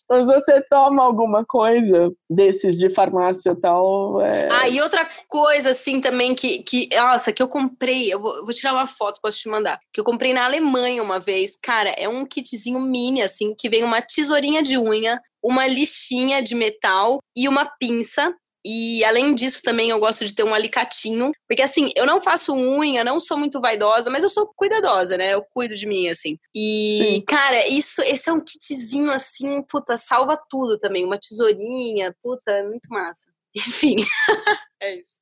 Mas 0.10 0.26
você 0.26 0.62
toma 0.70 1.04
alguma 1.04 1.46
coisa 1.46 2.12
desses 2.30 2.78
de 2.78 2.90
farmácia 2.90 3.52
e 3.52 3.60
tal. 3.60 4.22
É... 4.22 4.48
Ah, 4.52 4.70
e 4.70 4.82
outra 4.82 5.08
coisa, 5.28 5.72
assim, 5.72 6.00
também 6.00 6.36
que, 6.36 6.64
que 6.64 6.90
nossa, 6.96 7.34
que 7.34 7.42
eu 7.42 7.48
comprei, 7.48 8.14
eu 8.14 8.22
vou, 8.22 8.44
vou 8.44 8.54
tirar 8.54 8.74
uma 8.74 8.88
foto, 8.88 9.20
posso 9.22 9.40
te 9.40 9.50
mandar, 9.50 9.80
que 9.94 10.00
eu 10.00 10.04
comprei 10.04 10.34
na 10.34 10.46
Alemanha 10.46 11.02
uma 11.02 11.20
vez. 11.20 11.56
Cara, 11.62 11.90
é 11.98 12.08
um 12.08 12.26
kitzinho 12.26 12.80
mini, 12.80 13.22
assim, 13.22 13.54
que 13.58 13.70
vem 13.70 13.84
uma 13.84 14.02
tesourinha 14.02 14.62
de 14.62 14.78
unha, 14.78 15.20
uma 15.44 15.68
lixinha 15.68 16.42
de 16.42 16.56
metal 16.56 17.20
e 17.36 17.48
uma 17.48 17.66
pinça 17.80 18.34
e 18.66 19.06
além 19.06 19.36
disso, 19.36 19.62
também 19.62 19.92
eu 19.92 20.00
gosto 20.00 20.26
de 20.26 20.34
ter 20.34 20.44
um 20.44 20.54
alicatinho. 20.54 21.32
Porque 21.48 21.62
assim, 21.62 21.92
eu 21.96 22.06
não 22.08 22.20
faço 22.20 22.56
unha, 22.56 23.04
não 23.04 23.20
sou 23.20 23.38
muito 23.38 23.62
vaidosa, 23.62 24.10
mas 24.10 24.24
eu 24.24 24.30
sou 24.30 24.52
cuidadosa, 24.56 25.16
né? 25.18 25.36
Eu 25.36 25.46
cuido 25.54 25.76
de 25.76 25.86
mim, 25.86 26.08
assim. 26.10 26.36
E, 26.54 27.00
Sim. 27.04 27.22
cara, 27.22 27.68
isso, 27.68 28.02
esse 28.02 28.28
é 28.28 28.34
um 28.34 28.44
kitzinho 28.44 29.12
assim, 29.12 29.62
puta, 29.70 29.98
salva 29.98 30.36
tudo 30.50 30.80
também. 30.80 31.06
Uma 31.06 31.20
tesourinha, 31.20 32.16
puta, 32.24 32.52
é 32.52 32.64
muito 32.64 32.90
massa. 32.90 33.32
Enfim, 33.56 33.96
é 34.82 34.96
isso. 34.96 35.20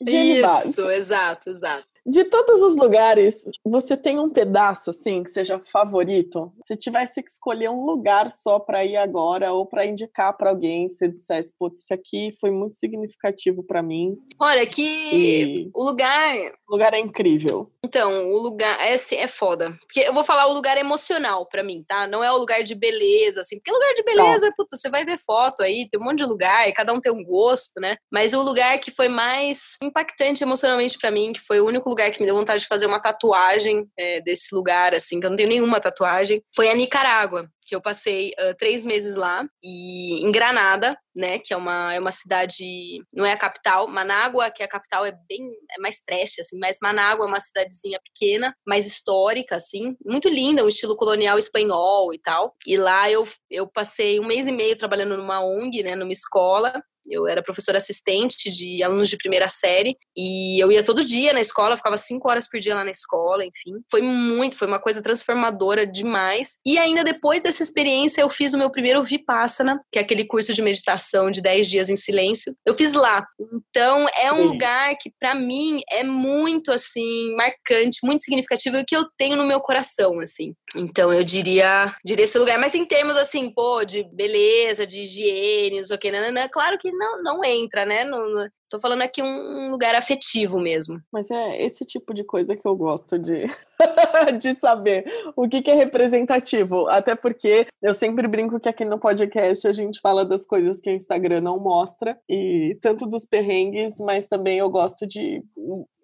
Isso, 0.00 0.90
exato, 0.90 1.50
exato. 1.50 1.95
De 2.06 2.24
todos 2.24 2.62
os 2.62 2.76
lugares, 2.76 3.46
você 3.64 3.96
tem 3.96 4.20
um 4.20 4.30
pedaço 4.30 4.90
assim 4.90 5.24
que 5.24 5.30
seja 5.30 5.60
favorito? 5.72 6.52
Se 6.62 6.76
tivesse 6.76 7.20
que 7.20 7.30
escolher 7.30 7.68
um 7.68 7.84
lugar 7.84 8.30
só 8.30 8.60
para 8.60 8.84
ir 8.84 8.96
agora 8.96 9.52
ou 9.52 9.66
para 9.66 9.84
indicar 9.84 10.36
para 10.36 10.50
alguém, 10.50 10.88
se 10.88 11.08
dissesse, 11.08 11.52
putz, 11.58 11.82
esse 11.82 11.92
aqui 11.92 12.30
foi 12.40 12.52
muito 12.52 12.76
significativo 12.76 13.64
para 13.64 13.82
mim. 13.82 14.16
Olha, 14.38 14.64
que 14.66 15.68
o 15.74 15.82
lugar, 15.82 16.36
o 16.68 16.72
lugar 16.72 16.94
é 16.94 17.00
incrível. 17.00 17.72
Então, 17.84 18.30
o 18.32 18.38
lugar 18.38 18.78
é 18.80 18.96
é 19.14 19.26
foda. 19.26 19.70
Porque 19.80 20.00
eu 20.00 20.14
vou 20.14 20.24
falar 20.24 20.46
o 20.46 20.52
lugar 20.52 20.78
emocional 20.78 21.46
para 21.46 21.62
mim, 21.62 21.84
tá? 21.86 22.06
Não 22.06 22.22
é 22.22 22.30
o 22.30 22.38
lugar 22.38 22.62
de 22.62 22.74
beleza 22.74 23.40
assim, 23.40 23.56
porque 23.56 23.72
lugar 23.72 23.94
de 23.94 24.02
beleza, 24.04 24.48
tá. 24.48 24.54
puta, 24.56 24.76
você 24.76 24.88
vai 24.88 25.04
ver 25.04 25.18
foto 25.18 25.62
aí, 25.62 25.88
tem 25.88 26.00
um 26.00 26.04
monte 26.04 26.18
de 26.18 26.24
lugar, 26.24 26.72
cada 26.72 26.92
um 26.92 27.00
tem 27.00 27.12
um 27.12 27.24
gosto, 27.24 27.80
né? 27.80 27.96
Mas 28.12 28.32
o 28.32 28.42
lugar 28.42 28.78
que 28.78 28.90
foi 28.90 29.08
mais 29.08 29.76
impactante 29.82 30.42
emocionalmente 30.42 30.98
para 30.98 31.10
mim, 31.10 31.32
que 31.32 31.40
foi 31.40 31.60
o 31.60 31.66
único 31.66 31.88
lugar 31.88 31.95
que 31.96 32.20
me 32.20 32.26
deu 32.26 32.36
vontade 32.36 32.60
de 32.60 32.68
fazer 32.68 32.86
uma 32.86 33.00
tatuagem 33.00 33.86
é, 33.98 34.20
desse 34.20 34.54
lugar, 34.54 34.94
assim, 34.94 35.20
que 35.20 35.26
eu 35.26 35.30
não 35.30 35.36
tenho 35.36 35.48
nenhuma 35.48 35.80
tatuagem, 35.80 36.42
foi 36.54 36.68
a 36.68 36.74
Nicarágua 36.74 37.48
que 37.66 37.74
eu 37.74 37.80
passei 37.80 38.30
uh, 38.30 38.54
três 38.56 38.84
meses 38.84 39.16
lá, 39.16 39.44
e 39.62 40.24
em 40.24 40.30
Granada, 40.30 40.96
né, 41.16 41.40
que 41.40 41.52
é 41.52 41.56
uma, 41.56 41.92
é 41.92 41.98
uma 41.98 42.12
cidade, 42.12 42.64
não 43.12 43.26
é 43.26 43.32
a 43.32 43.36
capital, 43.36 43.88
Manágua, 43.88 44.50
que 44.50 44.62
é 44.62 44.66
a 44.66 44.68
capital, 44.68 45.04
é 45.04 45.12
bem, 45.28 45.40
é 45.76 45.80
mais 45.80 45.98
trash, 45.98 46.38
assim, 46.38 46.58
mas 46.60 46.78
Manágua 46.80 47.26
é 47.26 47.28
uma 47.28 47.40
cidadezinha 47.40 47.98
pequena, 48.04 48.54
mais 48.64 48.86
histórica, 48.86 49.56
assim, 49.56 49.96
muito 50.04 50.28
linda, 50.28 50.64
um 50.64 50.68
estilo 50.68 50.96
colonial 50.96 51.38
espanhol 51.38 52.14
e 52.14 52.20
tal, 52.20 52.54
e 52.64 52.76
lá 52.76 53.10
eu, 53.10 53.26
eu 53.50 53.68
passei 53.68 54.20
um 54.20 54.26
mês 54.26 54.46
e 54.46 54.52
meio 54.52 54.78
trabalhando 54.78 55.16
numa 55.16 55.44
ONG, 55.44 55.82
né, 55.82 55.96
numa 55.96 56.12
escola, 56.12 56.80
eu 57.08 57.26
era 57.26 57.42
professora 57.42 57.78
assistente 57.78 58.50
de 58.50 58.82
alunos 58.82 59.08
de 59.08 59.16
primeira 59.16 59.48
série 59.48 59.96
e 60.16 60.62
eu 60.62 60.72
ia 60.72 60.82
todo 60.82 61.04
dia 61.04 61.32
na 61.32 61.40
escola, 61.40 61.76
ficava 61.76 61.96
cinco 61.96 62.28
horas 62.28 62.48
por 62.48 62.58
dia 62.58 62.74
lá 62.74 62.82
na 62.82 62.90
escola, 62.90 63.44
enfim. 63.44 63.74
Foi 63.90 64.00
muito, 64.00 64.56
foi 64.56 64.66
uma 64.66 64.80
coisa 64.80 65.02
transformadora 65.02 65.86
demais. 65.86 66.58
E 66.64 66.78
ainda 66.78 67.04
depois 67.04 67.42
dessa 67.42 67.62
experiência, 67.62 68.22
eu 68.22 68.28
fiz 68.28 68.54
o 68.54 68.58
meu 68.58 68.70
primeiro 68.70 69.02
Vipassana, 69.02 69.80
que 69.92 69.98
é 69.98 70.02
aquele 70.02 70.24
curso 70.24 70.54
de 70.54 70.62
meditação 70.62 71.30
de 71.30 71.42
10 71.42 71.68
dias 71.68 71.90
em 71.90 71.96
silêncio. 71.96 72.54
Eu 72.64 72.74
fiz 72.74 72.94
lá. 72.94 73.26
Então, 73.52 74.06
é 74.20 74.32
um 74.32 74.38
Sim. 74.38 74.44
lugar 74.44 74.96
que, 74.98 75.10
para 75.20 75.34
mim, 75.34 75.80
é 75.90 76.02
muito, 76.02 76.72
assim, 76.72 77.34
marcante, 77.36 77.98
muito 78.02 78.22
significativo 78.22 78.76
e 78.78 78.84
que 78.84 78.96
eu 78.96 79.04
tenho 79.18 79.36
no 79.36 79.44
meu 79.44 79.60
coração, 79.60 80.18
assim. 80.20 80.54
Então, 80.74 81.12
eu 81.12 81.22
diria, 81.22 81.94
diria 82.04 82.24
esse 82.24 82.38
lugar. 82.38 82.58
Mas 82.58 82.74
em 82.74 82.84
termos, 82.84 83.16
assim, 83.16 83.50
pô, 83.50 83.84
de 83.84 84.04
beleza, 84.12 84.86
de 84.86 85.02
higiene, 85.02 85.78
não 85.78 85.84
sei 85.84 85.96
o 85.96 85.98
que, 85.98 86.10
nanana, 86.10 86.48
claro 86.48 86.78
que 86.78 86.90
não, 86.90 87.22
não 87.22 87.44
entra, 87.44 87.84
né? 87.84 88.04
No, 88.04 88.48
Tô 88.68 88.80
falando 88.80 89.02
aqui 89.02 89.22
um 89.22 89.70
lugar 89.70 89.94
afetivo 89.94 90.58
mesmo. 90.58 91.00
Mas 91.12 91.30
é 91.30 91.62
esse 91.62 91.84
tipo 91.84 92.12
de 92.12 92.24
coisa 92.24 92.56
que 92.56 92.66
eu 92.66 92.74
gosto 92.74 93.18
de, 93.18 93.46
de 94.40 94.54
saber. 94.54 95.04
O 95.36 95.48
que, 95.48 95.62
que, 95.62 95.70
é 95.70 95.74
representativo? 95.74 96.88
Até 96.88 97.14
porque 97.14 97.66
eu 97.80 97.94
sempre 97.94 98.26
brinco 98.26 98.58
que 98.58 98.68
aqui 98.68 98.84
no 98.84 98.98
podcast 98.98 99.66
a 99.68 99.72
gente 99.72 100.00
fala 100.00 100.24
das 100.24 100.44
coisas 100.44 100.80
que 100.80 100.90
o 100.90 100.94
Instagram 100.94 101.40
não 101.40 101.60
mostra, 101.60 102.18
e 102.28 102.76
tanto 102.80 103.06
dos 103.06 103.24
perrengues, 103.24 103.98
mas 104.00 104.28
também 104.28 104.58
eu 104.58 104.70
gosto 104.70 105.06
de 105.06 105.42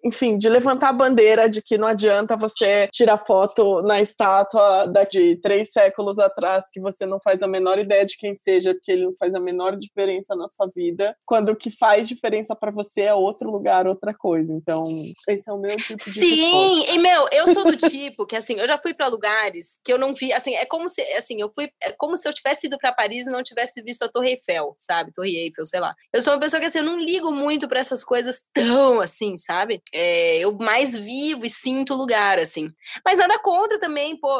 enfim, 0.03 0.37
de 0.37 0.49
levantar 0.49 0.89
a 0.89 0.93
bandeira 0.93 1.49
de 1.49 1.61
que 1.61 1.77
não 1.77 1.87
adianta 1.87 2.35
você 2.35 2.87
tirar 2.91 3.17
foto 3.17 3.81
na 3.81 4.01
estátua 4.01 4.91
de 5.09 5.37
três 5.37 5.71
séculos 5.71 6.19
atrás, 6.19 6.65
que 6.71 6.81
você 6.81 7.05
não 7.05 7.19
faz 7.23 7.41
a 7.41 7.47
menor 7.47 7.79
ideia 7.79 8.05
de 8.05 8.17
quem 8.17 8.35
seja, 8.35 8.73
porque 8.73 8.91
ele 8.91 9.05
não 9.05 9.15
faz 9.15 9.33
a 9.33 9.39
menor 9.39 9.77
diferença 9.77 10.35
na 10.35 10.47
sua 10.49 10.67
vida, 10.75 11.15
quando 11.25 11.49
o 11.49 11.55
que 11.55 11.71
faz 11.71 12.07
diferença 12.07 12.55
para 12.55 12.71
você 12.71 13.01
é 13.01 13.13
outro 13.13 13.49
lugar, 13.49 13.87
outra 13.87 14.13
coisa. 14.13 14.53
Então, 14.53 14.85
esse 15.29 15.49
é 15.49 15.53
o 15.53 15.57
meu 15.57 15.75
tipo 15.77 15.95
de 15.95 16.03
Sim, 16.03 16.75
resposta. 16.75 16.91
e 16.91 16.99
meu, 16.99 17.27
eu 17.31 17.53
sou 17.53 17.63
do 17.63 17.77
tipo 17.77 18.25
que 18.25 18.35
assim, 18.35 18.59
eu 18.59 18.67
já 18.67 18.77
fui 18.77 18.93
para 18.93 19.07
lugares 19.07 19.79
que 19.83 19.93
eu 19.93 19.97
não 19.97 20.13
vi, 20.13 20.33
assim, 20.33 20.53
é 20.55 20.65
como 20.65 20.89
se 20.89 21.01
assim, 21.13 21.41
eu 21.41 21.49
fui, 21.53 21.69
é 21.81 21.91
como 21.93 22.17
se 22.17 22.27
eu 22.27 22.33
tivesse 22.33 22.67
ido 22.67 22.77
para 22.77 22.91
Paris 22.91 23.27
e 23.27 23.31
não 23.31 23.43
tivesse 23.43 23.81
visto 23.81 24.03
a 24.03 24.09
Torre 24.09 24.31
Eiffel, 24.31 24.73
sabe? 24.77 25.11
Torre 25.13 25.35
Eiffel, 25.35 25.65
sei 25.65 25.79
lá. 25.79 25.95
Eu 26.13 26.21
sou 26.21 26.33
uma 26.33 26.39
pessoa 26.39 26.59
que 26.59 26.65
assim, 26.65 26.79
eu 26.79 26.85
não 26.85 26.99
ligo 26.99 27.31
muito 27.31 27.67
para 27.67 27.79
essas 27.79 28.03
coisas 28.03 28.43
tão 28.53 28.99
assim, 28.99 29.37
sabe? 29.37 29.81
É, 29.93 30.39
eu 30.39 30.53
mais 30.57 30.97
vivo 30.97 31.45
e 31.45 31.49
sinto 31.49 31.93
o 31.93 31.97
lugar, 31.97 32.39
assim. 32.39 32.67
Mas 33.05 33.19
nada 33.19 33.37
contra 33.39 33.79
também, 33.79 34.19
pô. 34.19 34.39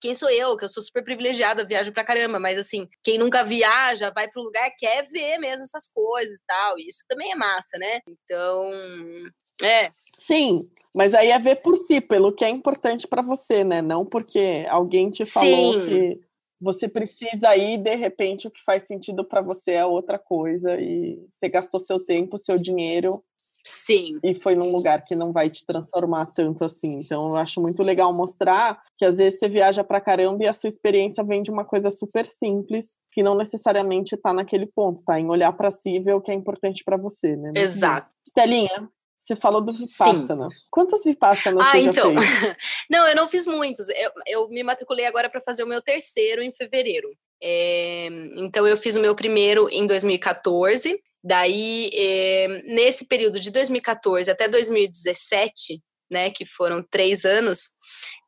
Quem 0.00 0.14
sou 0.14 0.28
eu, 0.28 0.56
que 0.56 0.64
eu 0.64 0.68
sou 0.68 0.82
super 0.82 1.02
privilegiada, 1.02 1.66
viajo 1.66 1.92
pra 1.92 2.04
caramba, 2.04 2.38
mas 2.38 2.58
assim, 2.58 2.86
quem 3.02 3.16
nunca 3.16 3.42
viaja, 3.44 4.12
vai 4.14 4.28
pro 4.28 4.42
lugar, 4.42 4.70
quer 4.76 5.02
ver 5.04 5.38
mesmo 5.38 5.62
essas 5.62 5.88
coisas 5.88 6.36
e 6.36 6.42
tal. 6.46 6.78
E 6.78 6.86
isso 6.88 7.04
também 7.08 7.32
é 7.32 7.34
massa, 7.34 7.78
né? 7.78 8.00
Então, 8.06 8.70
é. 9.62 9.90
Sim, 10.18 10.68
mas 10.94 11.14
aí 11.14 11.30
é 11.30 11.38
ver 11.38 11.56
por 11.56 11.76
si, 11.76 12.00
pelo 12.00 12.32
que 12.32 12.44
é 12.44 12.48
importante 12.48 13.06
para 13.06 13.22
você, 13.22 13.64
né? 13.64 13.80
Não 13.80 14.04
porque 14.04 14.66
alguém 14.68 15.10
te 15.10 15.24
falou 15.24 15.72
Sim. 15.74 15.88
que 15.88 16.20
você 16.60 16.88
precisa 16.88 17.54
ir, 17.56 17.78
de 17.78 17.94
repente, 17.94 18.48
o 18.48 18.50
que 18.50 18.62
faz 18.64 18.84
sentido 18.84 19.24
para 19.24 19.42
você 19.42 19.72
é 19.72 19.84
outra 19.84 20.18
coisa 20.18 20.74
e 20.80 21.18
você 21.30 21.48
gastou 21.48 21.78
seu 21.78 21.98
tempo, 21.98 22.38
seu 22.38 22.56
dinheiro. 22.56 23.22
Sim. 23.66 24.14
E 24.22 24.32
foi 24.38 24.54
num 24.54 24.70
lugar 24.70 25.02
que 25.02 25.16
não 25.16 25.32
vai 25.32 25.50
te 25.50 25.66
transformar 25.66 26.26
tanto 26.26 26.64
assim. 26.64 26.98
Então, 26.98 27.28
eu 27.28 27.36
acho 27.36 27.60
muito 27.60 27.82
legal 27.82 28.12
mostrar 28.12 28.80
que 28.96 29.04
às 29.04 29.16
vezes 29.16 29.40
você 29.40 29.48
viaja 29.48 29.82
pra 29.82 30.00
caramba 30.00 30.44
e 30.44 30.46
a 30.46 30.52
sua 30.52 30.68
experiência 30.68 31.24
vem 31.24 31.42
de 31.42 31.50
uma 31.50 31.64
coisa 31.64 31.90
super 31.90 32.24
simples, 32.24 32.96
que 33.10 33.24
não 33.24 33.34
necessariamente 33.34 34.16
tá 34.16 34.32
naquele 34.32 34.66
ponto, 34.66 35.02
tá? 35.04 35.18
Em 35.18 35.28
olhar 35.28 35.52
para 35.52 35.72
si 35.72 35.96
e 35.96 36.00
ver 36.00 36.14
o 36.14 36.20
que 36.20 36.30
é 36.30 36.34
importante 36.34 36.84
para 36.84 36.96
você, 36.96 37.34
né? 37.34 37.52
Exato. 37.56 38.06
Estelinha, 38.24 38.88
você 39.16 39.34
falou 39.34 39.60
do 39.60 39.72
Vipassana. 39.72 40.48
Sim. 40.48 40.56
Quantos 40.70 41.02
Vipassanas 41.02 41.66
ah, 41.66 41.72
você 41.72 41.78
então. 41.80 42.14
já 42.14 42.20
fez? 42.20 42.56
não, 42.88 43.08
eu 43.08 43.16
não 43.16 43.26
fiz 43.26 43.46
muitos. 43.46 43.88
Eu, 43.88 44.10
eu 44.26 44.48
me 44.48 44.62
matriculei 44.62 45.06
agora 45.06 45.28
para 45.28 45.40
fazer 45.40 45.64
o 45.64 45.68
meu 45.68 45.82
terceiro 45.82 46.40
em 46.40 46.52
fevereiro. 46.52 47.10
É, 47.42 48.08
então, 48.36 48.66
eu 48.66 48.76
fiz 48.76 48.96
o 48.96 49.00
meu 49.00 49.14
primeiro 49.14 49.68
em 49.70 49.86
2014. 49.86 50.98
Daí, 51.22 51.90
é, 51.92 52.48
nesse 52.66 53.06
período 53.06 53.40
de 53.40 53.50
2014 53.50 54.30
até 54.30 54.48
2017, 54.48 55.82
né, 56.10 56.30
que 56.30 56.46
foram 56.46 56.84
três 56.88 57.24
anos, 57.24 57.70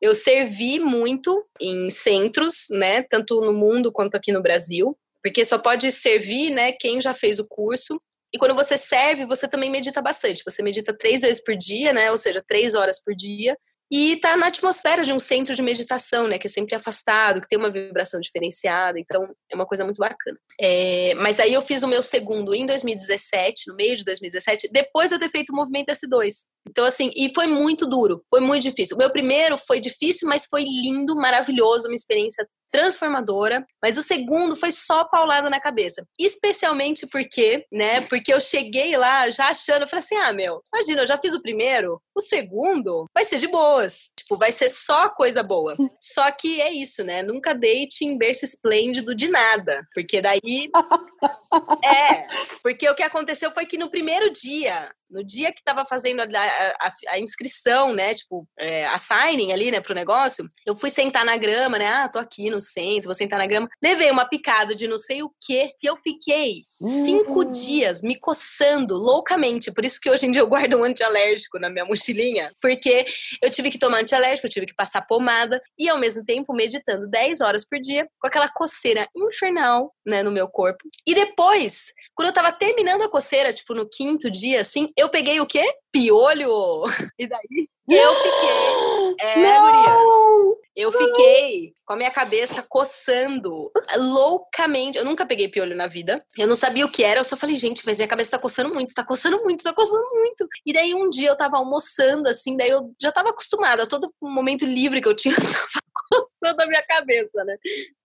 eu 0.01 0.13
servi 0.13 0.79
muito 0.79 1.45
em 1.61 1.89
centros, 1.89 2.67
né, 2.71 3.03
tanto 3.03 3.39
no 3.39 3.53
mundo 3.53 3.91
quanto 3.91 4.15
aqui 4.15 4.33
no 4.33 4.41
Brasil, 4.41 4.97
porque 5.23 5.45
só 5.45 5.57
pode 5.57 5.89
servir, 5.93 6.49
né, 6.49 6.73
quem 6.73 6.99
já 6.99 7.13
fez 7.13 7.39
o 7.39 7.47
curso 7.47 7.97
e 8.33 8.37
quando 8.37 8.55
você 8.55 8.77
serve, 8.77 9.25
você 9.25 9.47
também 9.47 9.71
medita 9.71 10.01
bastante. 10.01 10.43
Você 10.45 10.61
medita 10.61 10.95
três 10.95 11.21
vezes 11.21 11.43
por 11.43 11.55
dia, 11.55 11.91
né? 11.91 12.11
Ou 12.11 12.17
seja, 12.17 12.43
três 12.47 12.75
horas 12.75 13.01
por 13.01 13.15
dia. 13.15 13.57
E 13.91 14.17
tá 14.17 14.37
na 14.37 14.47
atmosfera 14.47 15.03
de 15.03 15.11
um 15.11 15.19
centro 15.19 15.55
de 15.55 15.61
meditação, 15.61 16.27
né? 16.27 16.37
Que 16.37 16.47
é 16.47 16.49
sempre 16.49 16.75
afastado, 16.75 17.41
que 17.41 17.47
tem 17.47 17.57
uma 17.57 17.71
vibração 17.71 18.19
diferenciada. 18.19 18.99
Então, 18.99 19.27
é 19.51 19.55
uma 19.55 19.65
coisa 19.65 19.83
muito 19.83 19.97
bacana. 19.97 20.37
É, 20.59 21.15
mas 21.15 21.39
aí 21.39 21.53
eu 21.53 21.61
fiz 21.61 21.81
o 21.81 21.87
meu 21.87 22.03
segundo 22.03 22.53
em 22.53 22.65
2017, 22.65 23.69
no 23.69 23.75
meio 23.75 23.95
de 23.95 24.03
2017, 24.03 24.69
depois 24.71 25.09
de 25.09 25.15
eu 25.15 25.19
ter 25.19 25.29
feito 25.29 25.51
o 25.51 25.55
movimento 25.55 25.89
S2. 25.91 26.45
Então, 26.69 26.85
assim, 26.85 27.11
e 27.15 27.33
foi 27.33 27.47
muito 27.47 27.87
duro, 27.87 28.23
foi 28.29 28.41
muito 28.41 28.61
difícil. 28.61 28.95
O 28.95 28.99
meu 28.99 29.09
primeiro 29.11 29.57
foi 29.57 29.79
difícil, 29.79 30.27
mas 30.27 30.45
foi 30.45 30.63
lindo, 30.63 31.15
maravilhoso, 31.15 31.87
uma 31.87 31.95
experiência 31.95 32.47
transformadora, 32.71 33.65
mas 33.81 33.97
o 33.97 34.03
segundo 34.03 34.55
foi 34.55 34.71
só 34.71 35.03
paulada 35.05 35.49
na 35.49 35.59
cabeça. 35.59 36.05
Especialmente 36.19 37.07
porque, 37.07 37.65
né, 37.71 38.01
porque 38.01 38.33
eu 38.33 38.39
cheguei 38.39 38.95
lá 38.97 39.29
já 39.29 39.47
achando, 39.49 39.83
eu 39.83 39.87
falei 39.87 40.03
assim: 40.03 40.15
"Ah, 40.15 40.33
meu, 40.33 40.61
imagina, 40.73 41.01
eu 41.01 41.07
já 41.07 41.17
fiz 41.17 41.33
o 41.33 41.41
primeiro, 41.41 42.01
o 42.15 42.21
segundo 42.21 43.05
vai 43.13 43.25
ser 43.25 43.37
de 43.37 43.47
boas. 43.47 44.09
Tipo, 44.17 44.37
vai 44.37 44.51
ser 44.51 44.69
só 44.69 45.09
coisa 45.09 45.43
boa". 45.43 45.75
Só 46.01 46.29
que 46.31 46.61
é 46.61 46.71
isso, 46.71 47.03
né? 47.03 47.21
Nunca 47.21 47.53
deite 47.53 48.03
em 48.03 48.17
berço 48.17 48.45
esplêndido 48.45 49.13
de 49.15 49.27
nada, 49.29 49.81
porque 49.93 50.21
daí 50.21 50.39
é, 51.83 52.21
porque 52.63 52.89
o 52.89 52.95
que 52.95 53.03
aconteceu 53.03 53.51
foi 53.51 53.65
que 53.65 53.77
no 53.77 53.89
primeiro 53.89 54.31
dia 54.31 54.91
no 55.09 55.23
dia 55.23 55.51
que 55.51 55.63
tava 55.63 55.85
fazendo 55.85 56.21
a, 56.21 56.25
a, 56.25 56.93
a 57.09 57.19
inscrição, 57.19 57.93
né, 57.93 58.13
tipo, 58.13 58.47
é, 58.57 58.85
a 58.87 58.97
signing 58.97 59.51
ali, 59.51 59.71
né, 59.71 59.81
pro 59.81 59.95
negócio, 59.95 60.47
eu 60.65 60.75
fui 60.75 60.89
sentar 60.89 61.25
na 61.25 61.37
grama, 61.37 61.77
né, 61.79 61.87
ah, 61.87 62.09
tô 62.09 62.19
aqui 62.19 62.49
no 62.49 62.61
centro, 62.61 63.07
vou 63.07 63.15
sentar 63.15 63.39
na 63.39 63.45
grama, 63.45 63.67
levei 63.81 64.11
uma 64.11 64.25
picada 64.25 64.75
de 64.75 64.87
não 64.87 64.97
sei 64.97 65.23
o 65.23 65.31
que, 65.41 65.73
e 65.81 65.85
eu 65.85 65.97
fiquei 65.97 66.61
cinco 67.05 67.43
uhum. 67.43 67.51
dias 67.51 68.01
me 68.01 68.19
coçando 68.19 68.95
loucamente, 68.95 69.71
por 69.71 69.83
isso 69.83 69.99
que 69.99 70.09
hoje 70.09 70.27
em 70.27 70.31
dia 70.31 70.41
eu 70.41 70.47
guardo 70.47 70.75
um 70.75 70.83
antialérgico 70.83 71.59
na 71.59 71.69
minha 71.69 71.85
mochilinha, 71.85 72.47
porque 72.61 73.05
eu 73.41 73.49
tive 73.49 73.71
que 73.71 73.79
tomar 73.79 74.01
antialérgico, 74.01 74.47
eu 74.47 74.51
tive 74.51 74.67
que 74.67 74.75
passar 74.75 75.01
pomada, 75.03 75.61
e 75.77 75.89
ao 75.89 75.97
mesmo 75.97 76.23
tempo 76.23 76.53
meditando 76.53 77.09
10 77.09 77.41
horas 77.41 77.65
por 77.67 77.79
dia, 77.79 78.07
com 78.19 78.27
aquela 78.27 78.49
coceira 78.49 79.07
infernal, 79.15 79.93
né, 80.05 80.23
no 80.23 80.31
meu 80.31 80.47
corpo, 80.47 80.87
e 81.05 81.15
depois, 81.15 81.93
quando 82.15 82.27
eu 82.27 82.33
tava 82.33 82.51
terminando 82.51 83.03
a 83.03 83.09
coceira, 83.09 83.53
tipo, 83.53 83.73
no 83.73 83.87
quinto 83.87 84.29
dia, 84.29 84.61
assim, 84.61 84.91
eu 84.99 85.09
peguei 85.09 85.39
o 85.39 85.45
quê? 85.45 85.63
Piolho! 85.91 86.83
E 87.17 87.27
daí 87.27 87.69
eu 87.89 88.15
fiquei. 88.15 88.89
É, 89.21 89.37
não, 89.37 89.65
guria. 89.65 90.59
Eu 90.73 90.91
fiquei 90.93 91.73
com 91.85 91.91
a 91.91 91.97
minha 91.97 92.09
cabeça 92.09 92.65
coçando 92.69 93.69
loucamente. 93.97 94.97
Eu 94.97 95.03
nunca 95.03 95.25
peguei 95.25 95.49
piolho 95.49 95.75
na 95.75 95.87
vida. 95.87 96.23
Eu 96.37 96.47
não 96.47 96.55
sabia 96.55 96.85
o 96.85 96.91
que 96.91 97.03
era. 97.03 97.19
Eu 97.19 97.25
só 97.25 97.35
falei, 97.35 97.57
gente, 97.57 97.85
mas 97.85 97.97
minha 97.97 98.07
cabeça 98.07 98.31
tá 98.31 98.39
coçando 98.39 98.73
muito, 98.73 98.93
tá 98.93 99.03
coçando 99.03 99.43
muito, 99.43 99.61
tá 99.61 99.73
coçando 99.73 100.07
muito. 100.13 100.47
E 100.65 100.71
daí 100.71 100.95
um 100.95 101.09
dia 101.09 101.27
eu 101.27 101.35
tava 101.35 101.57
almoçando, 101.57 102.29
assim, 102.29 102.55
daí 102.55 102.69
eu 102.69 102.93
já 103.01 103.11
tava 103.11 103.31
acostumada. 103.31 103.89
Todo 103.89 104.13
momento 104.21 104.65
livre 104.65 105.01
que 105.01 105.07
eu 105.09 105.15
tinha, 105.15 105.33
eu 105.35 105.41
tava 105.41 105.81
coçando 106.09 106.61
a 106.61 106.67
minha 106.67 106.85
cabeça, 106.85 107.43
né? 107.43 107.57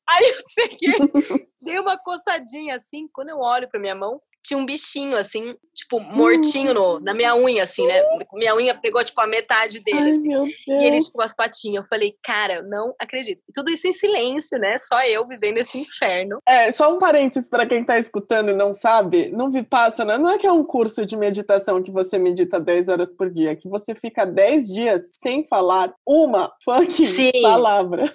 Aí 0.08 0.24
eu 0.30 0.42
peguei, 0.56 0.94
dei 1.62 1.78
uma 1.78 1.96
coçadinha 1.98 2.74
assim. 2.74 3.06
Quando 3.12 3.28
eu 3.28 3.38
olho 3.38 3.68
pra 3.68 3.78
minha 3.78 3.94
mão, 3.94 4.20
tinha 4.44 4.58
um 4.58 4.66
bichinho, 4.66 5.16
assim, 5.16 5.56
tipo, 5.74 5.98
mortinho 5.98 6.74
no, 6.74 7.00
na 7.00 7.14
minha 7.14 7.34
unha, 7.34 7.62
assim, 7.62 7.86
né? 7.86 7.94
Minha 8.34 8.54
unha 8.54 8.74
pegou, 8.74 9.02
tipo, 9.02 9.18
a 9.20 9.26
metade 9.26 9.80
dele, 9.80 9.98
Ai, 9.98 10.10
assim. 10.10 10.30
E 10.68 10.84
ele, 10.84 11.00
tipo, 11.00 11.20
as 11.22 11.34
patinhas. 11.34 11.82
Eu 11.82 11.88
falei, 11.88 12.14
cara, 12.22 12.62
não 12.62 12.94
acredito. 12.98 13.42
E 13.48 13.52
tudo 13.52 13.70
isso 13.70 13.88
em 13.88 13.92
silêncio, 13.92 14.58
né? 14.58 14.76
Só 14.78 15.02
eu 15.04 15.26
vivendo 15.26 15.58
esse 15.58 15.78
inferno. 15.78 16.40
É, 16.46 16.70
só 16.70 16.94
um 16.94 16.98
parênteses 16.98 17.48
para 17.48 17.66
quem 17.66 17.82
tá 17.82 17.98
escutando 17.98 18.50
e 18.50 18.54
não 18.54 18.74
sabe, 18.74 19.30
não 19.30 19.50
vi 19.50 19.62
passa, 19.62 20.04
né? 20.04 20.18
Não 20.18 20.30
é 20.30 20.38
que 20.38 20.46
é 20.46 20.52
um 20.52 20.62
curso 20.62 21.06
de 21.06 21.16
meditação 21.16 21.82
que 21.82 21.90
você 21.90 22.18
medita 22.18 22.60
10 22.60 22.88
horas 22.90 23.12
por 23.12 23.30
dia, 23.30 23.52
é 23.52 23.56
que 23.56 23.68
você 23.68 23.94
fica 23.94 24.26
10 24.26 24.68
dias 24.68 25.08
sem 25.12 25.46
falar 25.46 25.94
uma 26.06 26.52
fucking 26.62 27.04
Sim. 27.04 27.42
palavra. 27.42 28.12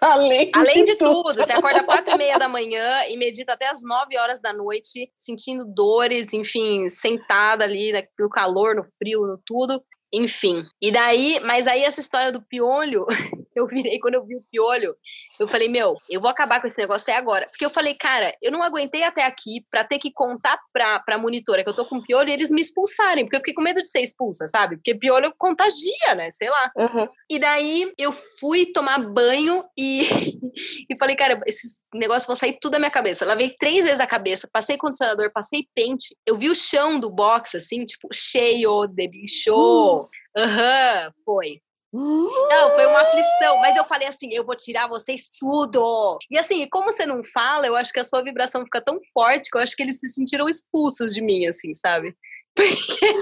Além, 0.00 0.50
Além 0.54 0.84
de, 0.84 0.92
de 0.92 0.96
tudo. 0.96 1.22
tudo. 1.22 1.34
você 1.34 1.52
acorda 1.52 1.82
quatro 1.84 2.14
e 2.14 2.18
meia 2.18 2.38
da 2.38 2.48
manhã 2.48 3.04
e 3.08 3.16
medita 3.16 3.52
até 3.52 3.68
as 3.68 3.82
nove 3.82 4.16
horas 4.18 4.40
da 4.40 4.52
noite, 4.52 5.10
sentindo 5.14 5.64
dores, 5.64 6.32
enfim, 6.32 6.88
sentada 6.88 7.64
ali 7.64 7.92
né, 7.92 8.04
no 8.18 8.28
calor, 8.28 8.76
no 8.76 8.84
frio, 8.84 9.26
no 9.26 9.38
tudo. 9.44 9.82
Enfim. 10.14 10.64
E 10.80 10.92
daí, 10.92 11.40
mas 11.40 11.66
aí 11.66 11.82
essa 11.82 11.98
história 11.98 12.30
do 12.30 12.40
piolho, 12.40 13.04
eu 13.54 13.66
virei 13.66 13.98
quando 13.98 14.14
eu 14.14 14.24
vi 14.24 14.36
o 14.36 14.44
piolho, 14.50 14.94
eu 15.40 15.48
falei, 15.48 15.68
meu, 15.68 15.96
eu 16.08 16.20
vou 16.20 16.30
acabar 16.30 16.60
com 16.60 16.68
esse 16.68 16.78
negócio 16.78 17.10
é 17.10 17.16
agora. 17.16 17.46
Porque 17.46 17.64
eu 17.64 17.70
falei, 17.70 17.94
cara, 17.94 18.32
eu 18.40 18.52
não 18.52 18.62
aguentei 18.62 19.02
até 19.02 19.24
aqui 19.24 19.64
pra 19.70 19.82
ter 19.82 19.98
que 19.98 20.12
contar 20.12 20.56
pra, 20.72 21.00
pra 21.00 21.18
monitora 21.18 21.64
que 21.64 21.70
eu 21.70 21.74
tô 21.74 21.84
com 21.84 22.00
piolho 22.00 22.28
e 22.28 22.32
eles 22.32 22.52
me 22.52 22.60
expulsarem, 22.60 23.24
porque 23.24 23.36
eu 23.36 23.40
fiquei 23.40 23.54
com 23.54 23.62
medo 23.62 23.82
de 23.82 23.88
ser 23.88 24.00
expulsa, 24.00 24.46
sabe? 24.46 24.76
Porque 24.76 24.94
piolho 24.94 25.34
contagia, 25.36 26.14
né? 26.16 26.30
Sei 26.30 26.48
lá. 26.48 26.70
Uhum. 26.76 27.08
E 27.28 27.38
daí 27.40 27.92
eu 27.98 28.12
fui 28.12 28.66
tomar 28.66 28.98
banho 28.98 29.64
e, 29.76 30.02
e 30.90 30.98
falei, 30.98 31.16
cara, 31.16 31.40
esses 31.46 31.80
negócios 31.94 32.26
vão 32.26 32.36
sair 32.36 32.56
tudo 32.60 32.72
da 32.72 32.78
minha 32.78 32.90
cabeça. 32.90 33.26
Lavei 33.26 33.54
três 33.58 33.84
vezes 33.84 34.00
a 34.00 34.06
cabeça, 34.06 34.48
passei 34.52 34.76
condicionador, 34.76 35.30
passei 35.32 35.66
pente. 35.74 36.16
Eu 36.26 36.36
vi 36.36 36.48
o 36.48 36.54
chão 36.54 36.98
do 36.98 37.10
box, 37.10 37.56
assim, 37.56 37.84
tipo, 37.84 38.08
cheio 38.12 38.86
de 38.86 39.08
bicho. 39.08 39.54
Uhum. 39.54 40.06
Aham, 40.36 41.06
uhum, 41.06 41.12
foi. 41.24 41.60
Não, 41.96 42.70
foi 42.74 42.86
uma 42.86 43.02
aflição, 43.02 43.56
mas 43.60 43.76
eu 43.76 43.84
falei 43.84 44.08
assim: 44.08 44.28
eu 44.32 44.44
vou 44.44 44.56
tirar 44.56 44.88
vocês 44.88 45.30
tudo. 45.38 46.18
E 46.28 46.36
assim, 46.36 46.66
como 46.68 46.90
você 46.90 47.06
não 47.06 47.22
fala, 47.22 47.68
eu 47.68 47.76
acho 47.76 47.92
que 47.92 48.00
a 48.00 48.04
sua 48.04 48.20
vibração 48.22 48.64
fica 48.64 48.80
tão 48.80 48.98
forte 49.12 49.48
que 49.48 49.56
eu 49.56 49.62
acho 49.62 49.76
que 49.76 49.82
eles 49.84 50.00
se 50.00 50.08
sentiram 50.08 50.48
expulsos 50.48 51.14
de 51.14 51.22
mim, 51.22 51.46
assim, 51.46 51.72
sabe? 51.72 52.12
Porque, 52.64 53.14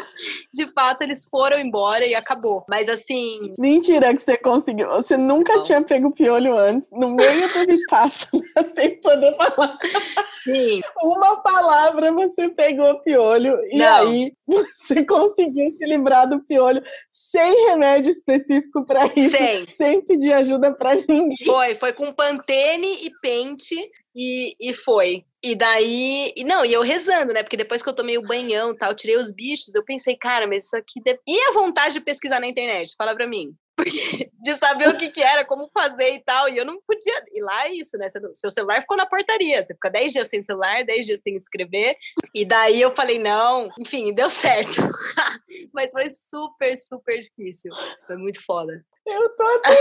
de 0.53 0.70
fato, 0.72 1.03
eles 1.03 1.26
foram 1.26 1.59
embora 1.59 2.05
e 2.05 2.14
acabou. 2.14 2.64
Mas 2.68 2.89
assim. 2.89 3.55
Mentira 3.59 4.14
que 4.14 4.20
você 4.20 4.37
conseguiu. 4.37 4.89
Você 4.89 5.16
nunca 5.16 5.57
não. 5.57 5.62
tinha 5.62 5.83
pego 5.83 6.12
piolho 6.12 6.57
antes, 6.57 6.91
no 6.93 7.14
meio 7.14 7.49
do 7.53 7.66
Vipassana, 7.66 8.43
sem 8.68 9.01
poder 9.01 9.35
falar. 9.37 9.78
Sim. 10.26 10.83
Uma 11.03 11.37
palavra 11.37 12.12
você 12.12 12.51
pegou 12.51 13.01
piolho 13.01 13.59
e 13.70 13.78
não. 13.78 14.09
aí 14.09 14.33
você 14.47 15.03
conseguiu 15.03 15.70
se 15.70 15.87
livrar 15.87 16.28
do 16.28 16.41
piolho 16.41 16.83
sem 17.11 17.68
remédio 17.68 18.11
específico 18.11 18.85
para 18.85 19.07
isso. 19.16 19.37
Sem. 19.37 19.70
Sem 19.70 20.01
pedir 20.03 20.35
ajuda 20.35 20.72
para 20.72 20.95
ninguém. 20.95 21.37
Foi, 21.45 21.74
foi 21.76 21.93
com 21.95 22.12
pantene 22.12 23.07
e 23.07 23.11
pente 23.22 23.91
e, 24.15 24.55
e 24.61 24.73
foi. 24.73 25.25
E 25.45 25.57
daí, 25.57 26.33
e 26.37 26.45
não, 26.45 26.65
e 26.65 26.73
eu 26.73 26.83
rezando, 26.83 27.33
né? 27.33 27.43
Porque 27.43 27.57
depois 27.57 27.83
que 27.83 27.89
eu 27.89 27.95
tomei 27.95 28.17
o 28.17 28.23
banhão 28.23 28.77
tal, 28.77 28.95
tirei 28.95 29.17
os 29.17 29.33
bichos, 29.33 29.75
eu 29.75 29.85
pensei, 29.85 30.17
cara, 30.17 30.47
mas 30.47 30.65
isso 30.65 30.77
aqui. 30.77 31.03
Deve... 31.03 31.19
E 31.27 31.37
a 31.49 31.53
vontade 31.53 31.95
de 31.95 32.01
pesquisar 32.01 32.39
na 32.39 32.47
internet? 32.47 32.95
Fala 32.97 33.15
pra 33.15 33.27
mim. 33.27 33.53
Porque, 33.75 34.31
de 34.41 34.55
saber 34.55 34.89
o 34.89 34.97
que, 34.97 35.11
que 35.11 35.21
era, 35.21 35.45
como 35.45 35.69
fazer 35.71 36.15
e 36.15 36.23
tal. 36.23 36.49
E 36.49 36.57
eu 36.57 36.65
não 36.65 36.81
podia. 36.87 37.25
E 37.33 37.43
lá 37.43 37.67
é 37.67 37.73
isso, 37.73 37.99
né? 37.99 38.07
Seu 38.33 38.51
celular 38.51 38.81
ficou 38.83 38.97
na 38.97 39.07
portaria. 39.07 39.61
Você 39.61 39.75
fica 39.75 39.91
10 39.91 40.13
dias 40.13 40.29
sem 40.29 40.41
celular, 40.41 40.85
10 40.85 41.07
dias 41.07 41.23
sem 41.23 41.35
escrever. 41.35 41.97
E 42.33 42.45
daí 42.45 42.81
eu 42.81 42.95
falei, 42.95 43.19
não, 43.19 43.69
enfim, 43.81 44.15
deu 44.15 44.31
certo. 44.31 44.77
Mas 45.75 45.91
foi 45.91 46.09
super, 46.09 46.77
super 46.77 47.21
difícil. 47.21 47.73
Foi 48.07 48.17
muito 48.17 48.45
foda. 48.45 48.85
Eu 49.07 49.28
tô 49.36 49.42
até 49.42 49.74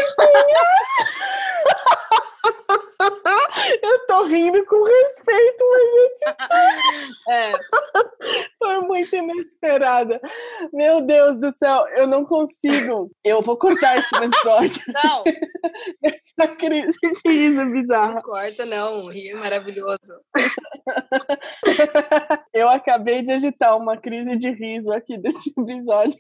Eu 3.82 4.06
tô 4.08 4.24
rindo 4.26 4.66
com 4.66 4.84
respeito, 4.84 5.66
mas 5.72 6.12
é. 7.30 7.54
foi 8.58 8.80
muito 8.82 9.16
inesperada. 9.16 10.20
Meu 10.74 11.02
Deus 11.02 11.40
do 11.40 11.50
céu, 11.52 11.86
eu 11.96 12.08
não 12.08 12.26
consigo. 12.26 13.10
Eu 13.24 13.42
vou 13.42 13.58
cortar 13.58 13.98
esse 13.98 14.14
episódio. 14.16 14.82
Não. 15.04 15.24
Essa 16.04 16.48
crise 16.56 16.98
de 17.02 17.32
riso 17.32 17.66
bizarra. 17.72 18.16
Não 18.16 18.22
corta, 18.22 18.66
não. 18.66 19.08
Rio 19.08 19.38
é 19.38 19.40
maravilhoso. 19.40 20.20
Eu 22.54 22.68
acabei 22.70 23.24
de 23.24 23.32
agitar 23.32 23.78
uma 23.78 23.96
crise 23.98 24.36
de 24.36 24.52
riso 24.52 24.92
aqui 24.92 25.18
desse 25.18 25.54
episódio. 25.58 26.20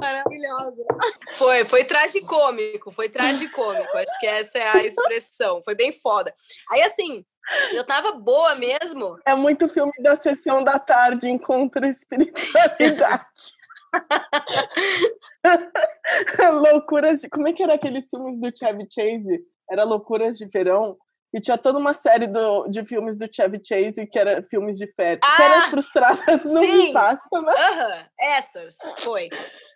Maravilhosa. 0.00 0.84
Foi, 1.32 1.64
foi 1.64 1.84
tragicômico, 1.84 2.92
foi 2.92 3.08
tragicômico. 3.08 3.96
Acho 3.96 4.20
que 4.20 4.26
essa 4.26 4.58
é 4.58 4.68
a 4.68 4.84
expressão. 4.84 5.62
Foi 5.62 5.74
bem 5.74 5.92
foda. 5.92 6.32
Aí, 6.70 6.82
assim, 6.82 7.24
eu 7.72 7.86
tava 7.86 8.12
boa 8.12 8.54
mesmo. 8.54 9.18
É 9.26 9.34
muito 9.34 9.68
filme 9.68 9.92
da 10.00 10.16
sessão 10.16 10.62
da 10.62 10.78
tarde, 10.78 11.28
encontra 11.28 11.88
espiritualidade. 11.88 13.58
Loucuras 16.52 17.20
de. 17.20 17.28
Como 17.28 17.48
é 17.48 17.52
que 17.52 17.62
era 17.62 17.74
aqueles 17.74 18.08
filmes 18.10 18.40
do 18.40 18.50
Chevy 18.56 18.86
Chase? 18.90 19.40
Era 19.70 19.84
Loucuras 19.84 20.36
de 20.36 20.46
Verão? 20.46 20.96
E 21.32 21.40
tinha 21.40 21.58
toda 21.58 21.78
uma 21.78 21.92
série 21.92 22.26
do, 22.26 22.66
de 22.68 22.84
filmes 22.84 23.18
do 23.18 23.28
Chevy 23.30 23.60
Chase 23.62 24.06
que 24.06 24.18
era 24.18 24.42
filmes 24.42 24.78
de 24.78 24.86
férias. 24.94 25.20
Ah, 25.22 25.36
férias 25.36 25.64
frustradas 25.64 26.44
não 26.44 26.62
me 26.62 26.92
passam, 26.92 27.42
né? 27.42 27.52
Uhum, 27.52 28.06
essas, 28.18 28.76
foi. 29.00 29.28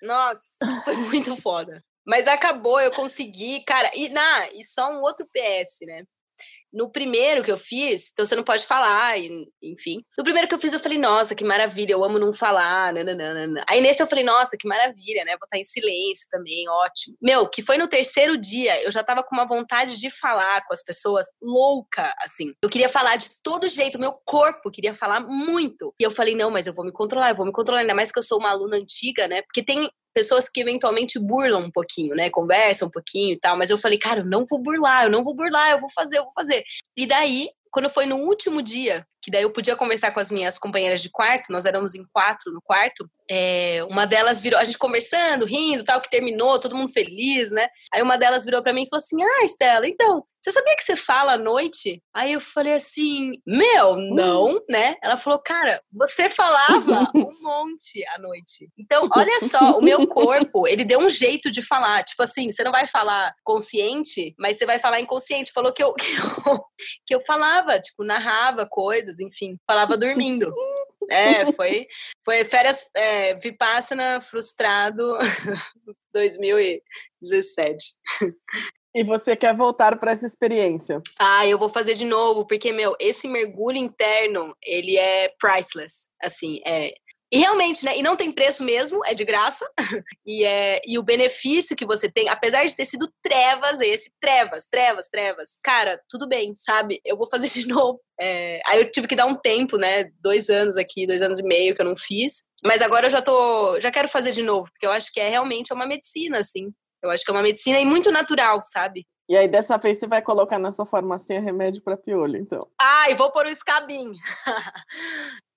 Nossa, 0.03 0.57
foi 0.85 0.97
muito 0.97 1.37
foda. 1.37 1.79
Mas 2.07 2.27
acabou, 2.27 2.81
eu 2.81 2.91
consegui, 2.93 3.61
cara. 3.65 3.91
E, 3.95 4.09
na, 4.09 4.49
e 4.55 4.65
só 4.65 4.91
um 4.91 5.01
outro 5.03 5.27
PS, 5.27 5.87
né? 5.87 6.05
No 6.73 6.91
primeiro 6.91 7.43
que 7.43 7.53
eu 7.53 7.59
fiz, 7.59 8.11
então 8.13 8.25
você 8.25 8.35
não 8.35 8.43
pode 8.43 8.67
falar, 8.67 9.19
enfim. 9.63 9.99
No 10.17 10.25
primeiro 10.25 10.49
que 10.49 10.55
eu 10.55 10.59
fiz, 10.59 10.73
eu 10.73 10.81
falei, 10.81 10.99
nossa, 10.99 11.35
que 11.35 11.45
maravilha, 11.45 11.93
eu 11.93 12.05
amo 12.05 12.19
não 12.19 12.33
falar, 12.33 12.93
nananana. 12.93 13.65
Aí 13.69 13.81
nesse 13.81 14.03
eu 14.03 14.07
falei, 14.07 14.25
nossa, 14.25 14.57
que 14.57 14.67
maravilha, 14.67 15.25
né? 15.25 15.33
Vou 15.33 15.45
estar 15.45 15.59
em 15.59 15.65
silêncio 15.65 16.29
também, 16.31 16.69
ótimo. 16.69 17.17
Meu, 17.21 17.49
que 17.49 17.63
foi 17.63 17.77
no 17.77 17.89
terceiro 17.89 18.39
dia, 18.39 18.83
eu 18.83 18.91
já 18.91 19.03
tava 19.03 19.23
com 19.23 19.35
uma 19.35 19.47
vontade 19.47 19.99
de 19.99 20.11
falar 20.11 20.65
com 20.67 20.73
as 20.73 20.83
pessoas 20.83 21.27
louca, 21.43 22.15
assim. 22.25 22.53
Eu 22.63 22.71
queria 22.71 22.89
falar 22.89 23.17
de 23.17 23.29
todo 23.43 23.69
jeito, 23.69 23.99
meu 23.99 24.13
corpo 24.25 24.71
queria 24.71 24.95
falar 24.95 25.21
muito. 25.21 25.95
E 26.01 26.05
eu 26.05 26.11
falei, 26.11 26.35
não, 26.35 26.51
mas 26.51 26.67
eu 26.67 26.73
vou 26.73 26.85
me 26.85 26.93
controlar, 26.93 27.31
eu 27.31 27.37
vou 27.37 27.47
me 27.47 27.53
controlar, 27.53 27.81
ainda 27.81 27.95
mais 27.95 28.11
que 28.11 28.19
eu 28.19 28.23
sou 28.23 28.39
uma 28.39 28.51
aluna 28.51 28.77
antiga, 28.77 29.29
né? 29.29 29.43
Porque 29.43 29.63
tem 29.63 29.91
pessoas 30.13 30.49
que 30.49 30.61
eventualmente 30.61 31.19
burlam 31.19 31.65
um 31.65 31.71
pouquinho, 31.71 32.15
né? 32.15 32.31
Conversam 32.31 32.89
um 32.89 32.91
pouquinho 32.91 33.33
e 33.33 33.39
tal, 33.39 33.57
mas 33.57 33.71
eu 33.71 33.79
falei, 33.79 33.99
cara, 33.99 34.21
eu 34.21 34.27
não 34.27 34.45
vou 34.45 34.61
burlar, 34.61 35.05
eu 35.05 35.11
não 35.11 35.25
vou 35.25 35.35
burlar, 35.35 35.71
eu 35.71 35.81
vou 35.81 35.91
fazer, 35.91 36.19
eu 36.19 36.25
vou 36.25 36.33
fazer. 36.33 36.63
E 36.97 37.07
daí, 37.07 37.49
quando 37.71 37.89
foi 37.91 38.07
no 38.07 38.17
último 38.17 38.63
dia, 38.63 39.07
que 39.23 39.31
daí 39.31 39.43
eu 39.43 39.53
podia 39.53 39.77
conversar 39.77 40.11
com 40.11 40.21
as 40.21 40.31
minhas 40.31 40.59
companheiras 40.59 41.01
de 41.01 41.11
quarto, 41.11 41.53
nós 41.53 41.65
éramos 41.65 41.95
em 41.95 42.05
quatro 42.13 42.53
no 42.53 42.61
quarto, 42.61 43.09
é, 43.31 43.85
uma 43.89 44.05
delas 44.05 44.41
virou, 44.41 44.59
a 44.59 44.65
gente 44.65 44.77
conversando, 44.77 45.47
rindo, 45.47 45.85
tal, 45.85 46.01
que 46.01 46.11
terminou, 46.11 46.59
todo 46.59 46.77
mundo 46.77 46.93
feliz, 46.93 47.53
né? 47.53 47.69
Aí 47.95 48.03
uma 48.03 48.19
delas 48.19 48.45
virou 48.45 48.63
para 48.63 48.73
mim 48.73 48.83
e 48.83 48.89
falou 48.89 49.03
assim: 49.03 49.23
Ah, 49.23 49.45
Estela, 49.45 49.87
então, 49.87 50.25
você 50.43 50.51
sabia 50.51 50.75
que 50.75 50.83
você 50.83 50.97
fala 50.97 51.35
à 51.35 51.39
noite? 51.39 52.03
Aí 52.13 52.33
eu 52.33 52.41
falei 52.41 52.75
assim, 52.75 53.31
meu, 53.47 53.95
não, 53.97 54.61
né? 54.69 54.97
Ela 55.01 55.17
falou, 55.17 55.39
cara, 55.39 55.81
você 55.93 56.29
falava 56.29 57.09
um 57.15 57.31
monte 57.43 58.05
à 58.09 58.19
noite. 58.19 58.69
Então, 58.77 59.09
olha 59.17 59.39
só, 59.39 59.79
o 59.79 59.81
meu 59.81 60.05
corpo, 60.09 60.67
ele 60.67 60.85
deu 60.85 60.99
um 60.99 61.09
jeito 61.09 61.49
de 61.49 61.63
falar. 61.63 62.03
Tipo 62.03 62.25
assim, 62.25 62.51
você 62.51 62.65
não 62.65 62.73
vai 62.73 62.89
falar 62.89 63.33
consciente, 63.45 64.35
mas 64.37 64.57
você 64.57 64.67
vai 64.67 64.81
falar 64.81 65.01
inconsciente. 65.01 65.53
Falou 65.53 65.73
que 65.73 65.83
eu, 65.83 65.95
que 65.95 66.17
eu, 66.17 66.65
que 67.07 67.15
eu 67.15 67.21
falava, 67.21 67.79
tipo, 67.79 68.03
narrava 68.03 68.67
coisas, 68.69 69.12
enfim, 69.21 69.57
falava 69.69 69.97
dormindo. 69.97 70.53
É, 71.11 71.51
foi, 71.53 71.89
foi 72.25 72.45
férias 72.45 72.89
é, 72.97 73.35
Vipassana 73.35 74.21
frustrado 74.21 75.03
2017. 76.15 77.85
E 78.95 79.03
você 79.03 79.35
quer 79.35 79.57
voltar 79.57 79.99
para 79.99 80.13
essa 80.13 80.27
experiência? 80.27 81.01
Ah, 81.19 81.47
eu 81.47 81.59
vou 81.59 81.71
fazer 81.71 81.95
de 81.95 82.05
novo, 82.05 82.47
porque, 82.47 82.73
meu, 82.73 82.95
esse 83.01 83.27
mergulho 83.27 83.79
interno, 83.79 84.55
ele 84.63 84.99
é 84.99 85.31
priceless. 85.41 86.11
Assim, 86.23 86.61
é. 86.67 86.93
E 87.33 87.39
realmente, 87.39 87.83
né? 87.83 87.97
E 87.97 88.03
não 88.03 88.15
tem 88.15 88.31
preço 88.31 88.63
mesmo, 88.63 89.03
é 89.07 89.15
de 89.15 89.25
graça. 89.25 89.67
e, 90.27 90.45
é, 90.45 90.83
e 90.87 90.99
o 90.99 91.03
benefício 91.03 91.75
que 91.75 91.87
você 91.87 92.11
tem, 92.11 92.29
apesar 92.29 92.63
de 92.67 92.77
ter 92.77 92.85
sido 92.85 93.11
trevas 93.23 93.81
esse, 93.81 94.13
trevas, 94.21 94.67
trevas, 94.67 95.09
trevas. 95.09 95.59
Cara, 95.65 95.99
tudo 96.11 96.29
bem, 96.29 96.55
sabe? 96.55 97.01
Eu 97.03 97.17
vou 97.17 97.27
fazer 97.27 97.49
de 97.59 97.67
novo. 97.67 97.99
É, 98.21 98.61
aí 98.67 98.81
eu 98.81 98.91
tive 98.91 99.09
que 99.09 99.17
dar 99.17 99.25
um 99.25 99.35
tempo, 99.35 99.79
né? 99.79 100.11
Dois 100.21 100.51
anos 100.51 100.77
aqui, 100.77 101.07
dois 101.07 101.23
anos 101.23 101.39
e 101.39 101.43
meio 101.43 101.75
que 101.75 101.81
eu 101.81 101.87
não 101.87 101.97
fiz. 101.97 102.45
Mas 102.63 102.83
agora 102.83 103.07
eu 103.07 103.11
já 103.11 103.23
tô. 103.23 103.81
Já 103.81 103.91
quero 103.91 104.09
fazer 104.09 104.33
de 104.33 104.43
novo, 104.43 104.69
porque 104.71 104.87
eu 104.87 104.93
acho 104.93 105.11
que 105.11 105.19
é 105.19 105.31
realmente 105.31 105.73
uma 105.73 105.87
medicina, 105.87 106.39
assim. 106.39 106.71
Eu 107.03 107.11
acho 107.11 107.25
que 107.25 107.31
é 107.31 107.35
uma 107.35 107.43
medicina 107.43 107.81
e 107.81 107.87
muito 107.87 108.13
natural, 108.13 108.61
sabe? 108.63 109.07
E 109.27 109.37
aí, 109.37 109.49
dessa 109.49 109.79
vez, 109.79 109.99
você 109.99 110.07
vai 110.07 110.21
colocar 110.21 110.59
na 110.59 110.73
sua 110.73 110.85
farmácia 110.85 111.41
remédio 111.41 111.83
para 111.83 111.97
piolho, 111.97 112.37
então. 112.37 112.61
Ah, 112.79 113.11
e 113.11 113.15
vou 113.15 113.33
pôr 113.33 113.47
o 113.47 113.51
escabim. 113.51 114.13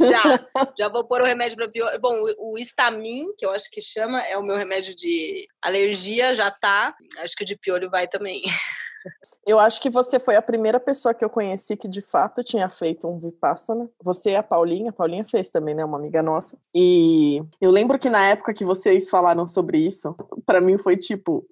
já, 0.00 0.22
já 0.78 0.88
vou 0.88 1.06
pôr 1.06 1.22
o 1.22 1.24
remédio 1.24 1.56
para 1.56 1.68
piolho. 1.68 2.00
Bom, 2.00 2.22
o 2.38 2.58
Estamin, 2.58 3.34
que 3.36 3.44
eu 3.44 3.50
acho 3.50 3.70
que 3.70 3.80
chama, 3.80 4.20
é 4.22 4.36
o 4.36 4.42
meu 4.42 4.56
remédio 4.56 4.94
de 4.94 5.46
alergia, 5.62 6.34
já 6.34 6.50
tá. 6.50 6.94
Acho 7.18 7.36
que 7.36 7.44
o 7.44 7.46
de 7.46 7.56
piolho 7.56 7.90
vai 7.90 8.06
também. 8.08 8.42
Eu 9.46 9.60
acho 9.60 9.80
que 9.80 9.88
você 9.88 10.18
foi 10.18 10.34
a 10.34 10.42
primeira 10.42 10.80
pessoa 10.80 11.14
que 11.14 11.24
eu 11.24 11.30
conheci 11.30 11.76
que 11.76 11.86
de 11.86 12.00
fato 12.00 12.42
tinha 12.42 12.68
feito 12.68 13.06
um 13.06 13.20
Vipassana. 13.20 13.88
Você 14.02 14.30
e 14.30 14.36
a 14.36 14.42
Paulinha, 14.42 14.90
a 14.90 14.92
Paulinha 14.92 15.24
fez 15.24 15.50
também, 15.50 15.76
né? 15.76 15.84
Uma 15.84 15.96
amiga 15.96 16.24
nossa. 16.24 16.58
E 16.74 17.40
eu 17.60 17.70
lembro 17.70 18.00
que 18.00 18.10
na 18.10 18.26
época 18.26 18.52
que 18.52 18.64
vocês 18.64 19.08
falaram 19.08 19.46
sobre 19.46 19.78
isso, 19.78 20.12
para 20.44 20.60
mim 20.60 20.76
foi 20.76 20.96
tipo. 20.96 21.46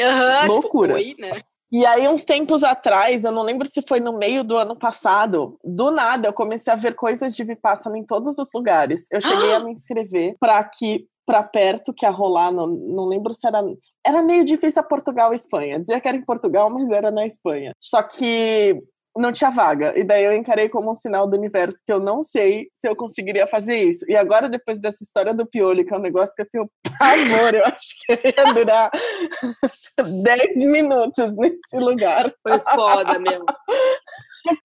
Uhum, 0.00 0.48
loucura. 0.48 0.98
Tipo, 0.98 1.20
né? 1.20 1.40
E 1.70 1.84
aí, 1.84 2.08
uns 2.08 2.24
tempos 2.24 2.64
atrás, 2.64 3.24
eu 3.24 3.32
não 3.32 3.42
lembro 3.42 3.68
se 3.70 3.82
foi 3.86 4.00
no 4.00 4.16
meio 4.16 4.42
do 4.42 4.56
ano 4.56 4.74
passado, 4.74 5.58
do 5.62 5.90
nada 5.90 6.28
eu 6.28 6.32
comecei 6.32 6.72
a 6.72 6.76
ver 6.76 6.94
coisas 6.94 7.34
de 7.36 7.44
Vipassana 7.44 7.98
em 7.98 8.04
todos 8.04 8.38
os 8.38 8.48
lugares. 8.54 9.06
Eu 9.10 9.20
cheguei 9.20 9.54
a 9.54 9.60
me 9.64 9.72
inscrever 9.72 10.34
para 10.40 10.62
que 10.64 11.06
para 11.26 11.42
perto 11.42 11.92
que 11.92 12.06
ia 12.06 12.10
rolar, 12.10 12.50
não, 12.50 12.66
não 12.66 13.04
lembro 13.04 13.34
se 13.34 13.46
era. 13.46 13.60
Era 14.02 14.22
meio 14.22 14.42
difícil 14.46 14.80
a 14.80 14.82
Portugal 14.82 15.30
e 15.30 15.36
Espanha. 15.36 15.78
Dizia 15.78 16.00
que 16.00 16.08
era 16.08 16.16
em 16.16 16.24
Portugal, 16.24 16.70
mas 16.70 16.90
era 16.90 17.10
na 17.10 17.26
Espanha. 17.26 17.74
Só 17.78 18.02
que 18.02 18.82
não 19.18 19.32
tinha 19.32 19.50
vaga. 19.50 19.92
E 19.96 20.04
daí 20.04 20.24
eu 20.24 20.32
encarei 20.34 20.68
como 20.68 20.92
um 20.92 20.96
sinal 20.96 21.28
do 21.28 21.36
universo 21.36 21.78
que 21.84 21.92
eu 21.92 22.00
não 22.00 22.22
sei 22.22 22.68
se 22.74 22.88
eu 22.88 22.96
conseguiria 22.96 23.46
fazer 23.46 23.76
isso. 23.76 24.04
E 24.08 24.16
agora, 24.16 24.48
depois 24.48 24.80
dessa 24.80 25.02
história 25.02 25.34
do 25.34 25.46
piolho, 25.46 25.84
que 25.84 25.92
é 25.92 25.96
um 25.96 26.00
negócio 26.00 26.34
que 26.34 26.42
eu 26.42 26.48
tenho 26.48 26.70
pavor, 26.98 27.54
eu 27.54 27.64
acho 27.64 27.94
que 28.06 28.28
ia 28.28 28.54
durar 28.54 28.90
10 30.24 30.56
minutos 30.66 31.36
nesse 31.36 31.76
lugar. 31.76 32.32
Foi 32.42 32.60
foda 32.74 33.18
mesmo. 33.18 33.44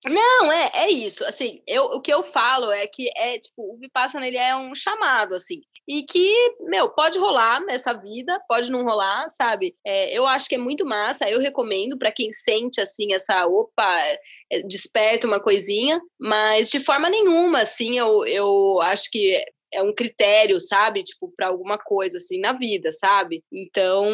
Não, 0.05 0.51
é, 0.51 0.71
é 0.75 0.89
isso. 0.89 1.25
Assim, 1.25 1.61
eu, 1.67 1.85
o 1.85 2.01
que 2.01 2.13
eu 2.13 2.23
falo 2.23 2.71
é 2.71 2.87
que 2.87 3.09
é 3.15 3.37
tipo, 3.39 3.73
o 3.73 3.77
Vipassana 3.77 4.27
ele 4.27 4.37
é 4.37 4.55
um 4.55 4.73
chamado, 4.75 5.35
assim. 5.35 5.61
E 5.87 6.03
que, 6.03 6.55
meu, 6.61 6.89
pode 6.89 7.19
rolar 7.19 7.59
nessa 7.61 7.93
vida, 7.93 8.39
pode 8.47 8.71
não 8.71 8.83
rolar, 8.83 9.27
sabe? 9.27 9.75
É, 9.85 10.17
eu 10.17 10.25
acho 10.25 10.47
que 10.47 10.55
é 10.55 10.57
muito 10.57 10.85
massa, 10.85 11.29
eu 11.29 11.39
recomendo 11.39 11.97
para 11.97 12.11
quem 12.11 12.31
sente, 12.31 12.79
assim, 12.79 13.13
essa, 13.13 13.45
opa, 13.47 13.87
é, 14.51 14.61
desperta 14.63 15.27
uma 15.27 15.41
coisinha, 15.41 15.99
mas 16.19 16.69
de 16.69 16.79
forma 16.79 17.09
nenhuma, 17.09 17.61
assim, 17.61 17.97
eu, 17.97 18.25
eu 18.25 18.79
acho 18.81 19.09
que 19.11 19.43
é 19.73 19.81
um 19.81 19.93
critério, 19.93 20.59
sabe? 20.59 21.03
Tipo, 21.03 21.31
para 21.35 21.47
alguma 21.47 21.77
coisa 21.77 22.17
assim 22.17 22.39
na 22.39 22.53
vida, 22.53 22.91
sabe? 22.91 23.43
Então, 23.51 24.07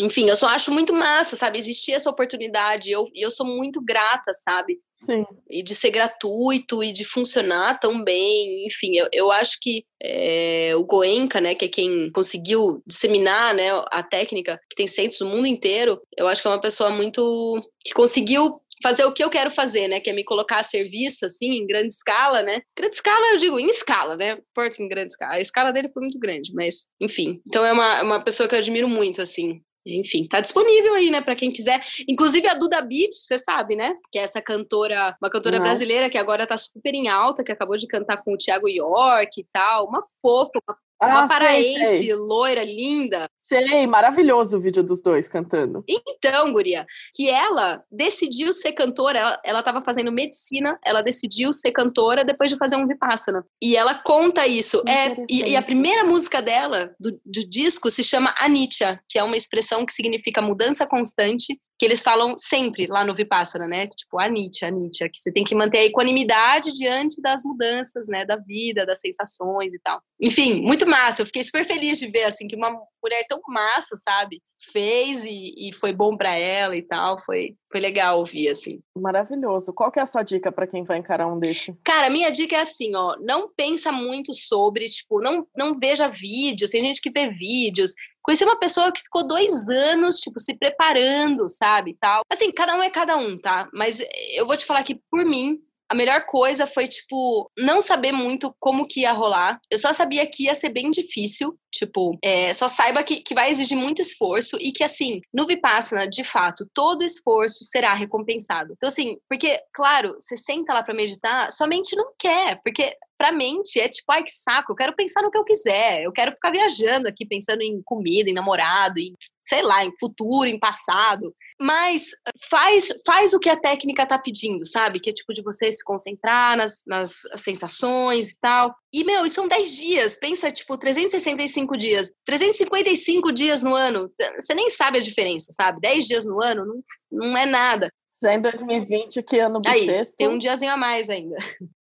enfim, 0.00 0.28
eu 0.28 0.36
só 0.36 0.48
acho 0.48 0.70
muito 0.70 0.92
massa, 0.92 1.36
sabe? 1.36 1.58
Existir 1.58 1.92
essa 1.92 2.10
oportunidade. 2.10 2.90
Eu, 2.90 3.06
eu 3.14 3.30
sou 3.30 3.46
muito 3.46 3.82
grata, 3.82 4.32
sabe? 4.32 4.78
Sim. 4.92 5.24
E 5.48 5.62
de 5.62 5.74
ser 5.74 5.90
gratuito 5.90 6.82
e 6.82 6.92
de 6.92 7.04
funcionar 7.04 7.78
tão 7.78 8.02
bem. 8.02 8.66
Enfim, 8.66 8.96
eu, 8.96 9.08
eu 9.12 9.32
acho 9.32 9.58
que 9.60 9.84
é, 10.02 10.72
o 10.76 10.84
Goenka, 10.84 11.40
né, 11.40 11.54
que 11.54 11.64
é 11.64 11.68
quem 11.68 12.10
conseguiu 12.12 12.82
disseminar 12.86 13.54
né, 13.54 13.70
a 13.90 14.02
técnica 14.02 14.58
que 14.68 14.76
tem 14.76 14.86
centros 14.86 15.20
no 15.20 15.28
mundo 15.28 15.46
inteiro, 15.46 16.00
eu 16.16 16.28
acho 16.28 16.42
que 16.42 16.48
é 16.48 16.50
uma 16.50 16.60
pessoa 16.60 16.90
muito. 16.90 17.60
que 17.84 17.92
conseguiu 17.92 18.60
fazer 18.82 19.04
o 19.04 19.12
que 19.12 19.22
eu 19.22 19.30
quero 19.30 19.50
fazer, 19.50 19.88
né? 19.88 20.00
Que 20.00 20.10
é 20.10 20.12
me 20.12 20.24
colocar 20.24 20.58
a 20.58 20.62
serviço, 20.62 21.24
assim, 21.24 21.58
em 21.58 21.66
grande 21.66 21.92
escala, 21.94 22.42
né? 22.42 22.62
Grande 22.76 22.96
escala, 22.96 23.32
eu 23.32 23.38
digo, 23.38 23.58
em 23.58 23.66
escala, 23.66 24.16
né? 24.16 24.38
Porto 24.54 24.80
em 24.80 24.88
grande 24.88 25.12
escala. 25.12 25.34
A 25.34 25.40
escala 25.40 25.72
dele 25.72 25.88
foi 25.88 26.02
muito 26.02 26.18
grande, 26.18 26.52
mas, 26.54 26.86
enfim. 27.00 27.40
Então 27.46 27.64
é 27.64 27.72
uma, 27.72 28.02
uma 28.02 28.20
pessoa 28.24 28.48
que 28.48 28.54
eu 28.54 28.58
admiro 28.58 28.88
muito, 28.88 29.22
assim. 29.22 29.60
Enfim, 29.86 30.26
tá 30.26 30.40
disponível 30.40 30.94
aí, 30.94 31.10
né, 31.10 31.20
para 31.20 31.34
quem 31.34 31.50
quiser. 31.50 31.80
Inclusive 32.06 32.46
a 32.46 32.54
Duda 32.54 32.80
Beat, 32.82 33.12
você 33.12 33.38
sabe, 33.38 33.74
né? 33.74 33.94
Que 34.12 34.18
é 34.18 34.22
essa 34.22 34.42
cantora, 34.42 35.16
uma 35.22 35.30
cantora 35.30 35.56
Não. 35.56 35.64
brasileira 35.64 36.10
que 36.10 36.18
agora 36.18 36.46
tá 36.46 36.56
super 36.56 36.94
em 36.94 37.08
alta, 37.08 37.42
que 37.42 37.52
acabou 37.52 37.76
de 37.76 37.86
cantar 37.86 38.18
com 38.18 38.34
o 38.34 38.36
Thiago 38.36 38.68
York 38.68 39.40
e 39.40 39.46
tal. 39.50 39.86
Uma 39.86 40.00
fofa, 40.20 40.60
uma 40.66 40.76
uma 41.06 41.24
ah, 41.24 41.28
paraense, 41.28 41.84
sei, 41.84 41.98
sei. 41.98 42.14
loira, 42.14 42.64
linda. 42.64 43.28
Sei, 43.36 43.86
maravilhoso 43.86 44.58
o 44.58 44.60
vídeo 44.60 44.82
dos 44.82 45.00
dois 45.00 45.28
cantando. 45.28 45.84
Então, 45.88 46.52
Guria, 46.52 46.86
que 47.14 47.30
ela 47.30 47.82
decidiu 47.90 48.52
ser 48.52 48.72
cantora, 48.72 49.18
ela, 49.18 49.40
ela 49.44 49.62
tava 49.62 49.80
fazendo 49.80 50.10
medicina, 50.10 50.78
ela 50.84 51.02
decidiu 51.02 51.52
ser 51.52 51.70
cantora 51.70 52.24
depois 52.24 52.50
de 52.50 52.56
fazer 52.56 52.76
um 52.76 52.86
Vipassana. 52.86 53.44
E 53.62 53.76
ela 53.76 53.94
conta 53.94 54.46
isso. 54.46 54.82
É, 54.88 55.16
e, 55.28 55.50
e, 55.50 55.56
a 55.56 55.62
primeira 55.62 56.02
música 56.02 56.42
dela, 56.42 56.92
do, 56.98 57.12
do 57.24 57.48
disco, 57.48 57.90
se 57.90 58.02
chama 58.02 58.34
Anitya, 58.38 59.00
que 59.08 59.18
é 59.18 59.22
uma 59.22 59.36
expressão 59.36 59.86
que 59.86 59.92
significa 59.92 60.42
mudança 60.42 60.86
constante 60.86 61.58
que 61.78 61.84
eles 61.86 62.02
falam 62.02 62.36
sempre 62.36 62.86
lá 62.88 63.04
no 63.04 63.14
Vipassana, 63.14 63.68
né? 63.68 63.86
Tipo, 63.86 64.18
a 64.18 64.28
Nietzsche, 64.28 64.64
a 64.64 64.70
Nietzsche, 64.70 65.08
que 65.08 65.18
você 65.20 65.32
tem 65.32 65.44
que 65.44 65.54
manter 65.54 65.78
a 65.78 65.84
equanimidade 65.84 66.72
diante 66.72 67.22
das 67.22 67.42
mudanças, 67.44 68.08
né? 68.08 68.26
Da 68.26 68.36
vida, 68.36 68.84
das 68.84 69.00
sensações 69.00 69.72
e 69.72 69.78
tal. 69.78 70.02
Enfim, 70.20 70.60
muito 70.60 70.84
massa. 70.86 71.22
Eu 71.22 71.26
fiquei 71.26 71.44
super 71.44 71.64
feliz 71.64 72.00
de 72.00 72.08
ver, 72.08 72.24
assim, 72.24 72.48
que 72.48 72.56
uma 72.56 72.70
mulher 73.00 73.24
tão 73.28 73.40
massa, 73.46 73.94
sabe? 73.94 74.42
Fez 74.72 75.24
e, 75.24 75.68
e 75.68 75.72
foi 75.72 75.92
bom 75.92 76.16
para 76.16 76.34
ela 76.34 76.76
e 76.76 76.82
tal. 76.82 77.16
Foi, 77.16 77.54
foi 77.70 77.80
legal 77.80 78.18
ouvir, 78.18 78.48
assim. 78.48 78.80
Maravilhoso. 78.96 79.72
Qual 79.72 79.92
que 79.92 80.00
é 80.00 80.02
a 80.02 80.06
sua 80.06 80.24
dica 80.24 80.50
para 80.50 80.66
quem 80.66 80.82
vai 80.82 80.98
encarar 80.98 81.28
um 81.28 81.38
desse? 81.38 81.72
Cara, 81.84 82.10
minha 82.10 82.30
dica 82.30 82.56
é 82.56 82.60
assim, 82.60 82.92
ó. 82.96 83.16
Não 83.20 83.48
pensa 83.56 83.92
muito 83.92 84.34
sobre, 84.34 84.88
tipo, 84.88 85.22
não, 85.22 85.46
não 85.56 85.78
veja 85.78 86.08
vídeos. 86.08 86.70
Tem 86.70 86.80
gente 86.80 87.00
que 87.00 87.10
vê 87.10 87.30
vídeos 87.30 87.92
Conheci 88.28 88.44
uma 88.44 88.58
pessoa 88.58 88.92
que 88.92 89.00
ficou 89.00 89.26
dois 89.26 89.70
anos, 89.70 90.16
tipo, 90.16 90.38
se 90.38 90.54
preparando, 90.54 91.48
sabe, 91.48 91.96
tal. 91.98 92.20
Assim, 92.30 92.52
cada 92.52 92.76
um 92.76 92.82
é 92.82 92.90
cada 92.90 93.16
um, 93.16 93.38
tá? 93.38 93.66
Mas 93.72 94.04
eu 94.34 94.46
vou 94.46 94.54
te 94.54 94.66
falar 94.66 94.82
que, 94.82 95.00
por 95.10 95.24
mim, 95.24 95.58
a 95.88 95.94
melhor 95.94 96.26
coisa 96.26 96.66
foi, 96.66 96.86
tipo, 96.86 97.50
não 97.58 97.80
saber 97.80 98.12
muito 98.12 98.54
como 98.60 98.86
que 98.86 99.00
ia 99.00 99.12
rolar. 99.12 99.58
Eu 99.70 99.78
só 99.78 99.94
sabia 99.94 100.26
que 100.26 100.44
ia 100.44 100.54
ser 100.54 100.68
bem 100.68 100.90
difícil. 100.90 101.58
Tipo, 101.72 102.18
é, 102.22 102.52
só 102.52 102.68
saiba 102.68 103.02
que, 103.02 103.22
que 103.22 103.34
vai 103.34 103.48
exigir 103.48 103.78
muito 103.78 104.02
esforço 104.02 104.58
e 104.60 104.72
que, 104.72 104.84
assim, 104.84 105.22
no 105.32 105.46
Vipassana, 105.46 106.06
de 106.06 106.22
fato, 106.22 106.68
todo 106.74 107.02
esforço 107.02 107.64
será 107.64 107.94
recompensado. 107.94 108.74
Então, 108.76 108.88
assim, 108.88 109.16
porque, 109.26 109.58
claro, 109.72 110.14
você 110.20 110.36
senta 110.36 110.74
lá 110.74 110.82
para 110.82 110.94
meditar, 110.94 111.50
sua 111.50 111.66
mente 111.66 111.96
não 111.96 112.12
quer, 112.18 112.60
porque 112.62 112.94
pra 113.18 113.32
mente 113.32 113.80
é 113.80 113.88
tipo, 113.88 114.10
ai 114.12 114.22
que 114.22 114.30
saco, 114.30 114.72
eu 114.72 114.76
quero 114.76 114.94
pensar 114.94 115.20
no 115.22 115.30
que 115.30 115.36
eu 115.36 115.44
quiser, 115.44 116.02
eu 116.02 116.12
quero 116.12 116.30
ficar 116.30 116.52
viajando 116.52 117.08
aqui, 117.08 117.26
pensando 117.26 117.62
em 117.62 117.82
comida, 117.84 118.30
em 118.30 118.32
namorado, 118.32 119.00
em, 119.00 119.12
sei 119.42 119.60
lá, 119.62 119.84
em 119.84 119.90
futuro, 119.98 120.48
em 120.48 120.58
passado. 120.58 121.34
Mas 121.60 122.10
faz, 122.48 122.88
faz 123.04 123.34
o 123.34 123.40
que 123.40 123.50
a 123.50 123.58
técnica 123.58 124.06
tá 124.06 124.18
pedindo, 124.18 124.64
sabe? 124.64 125.00
Que 125.00 125.10
é 125.10 125.12
tipo 125.12 125.34
de 125.34 125.42
você 125.42 125.70
se 125.72 125.82
concentrar 125.82 126.56
nas, 126.56 126.84
nas 126.86 127.22
sensações 127.34 128.30
e 128.30 128.38
tal. 128.40 128.72
E, 128.92 129.02
meu, 129.04 129.26
e 129.26 129.30
são 129.30 129.48
10 129.48 129.76
dias, 129.76 130.16
pensa, 130.16 130.50
tipo, 130.52 130.78
365 130.78 131.76
dias, 131.76 132.12
355 132.24 133.32
dias 133.32 133.62
no 133.62 133.74
ano, 133.74 134.10
você 134.38 134.54
nem 134.54 134.70
sabe 134.70 134.98
a 134.98 135.02
diferença, 135.02 135.52
sabe? 135.52 135.80
10 135.80 136.06
dias 136.06 136.24
no 136.24 136.40
ano 136.42 136.64
não, 136.64 136.80
não 137.10 137.36
é 137.36 137.44
nada. 137.44 137.90
Já 138.20 138.34
em 138.34 138.40
2020, 138.40 139.22
que 139.22 139.38
ano 139.38 139.60
bissexto. 139.60 140.14
Aí, 140.14 140.16
tem 140.16 140.28
um 140.28 140.38
diazinho 140.38 140.72
a 140.72 140.76
mais 140.76 141.08
ainda. 141.08 141.36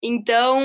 Então, 0.03 0.59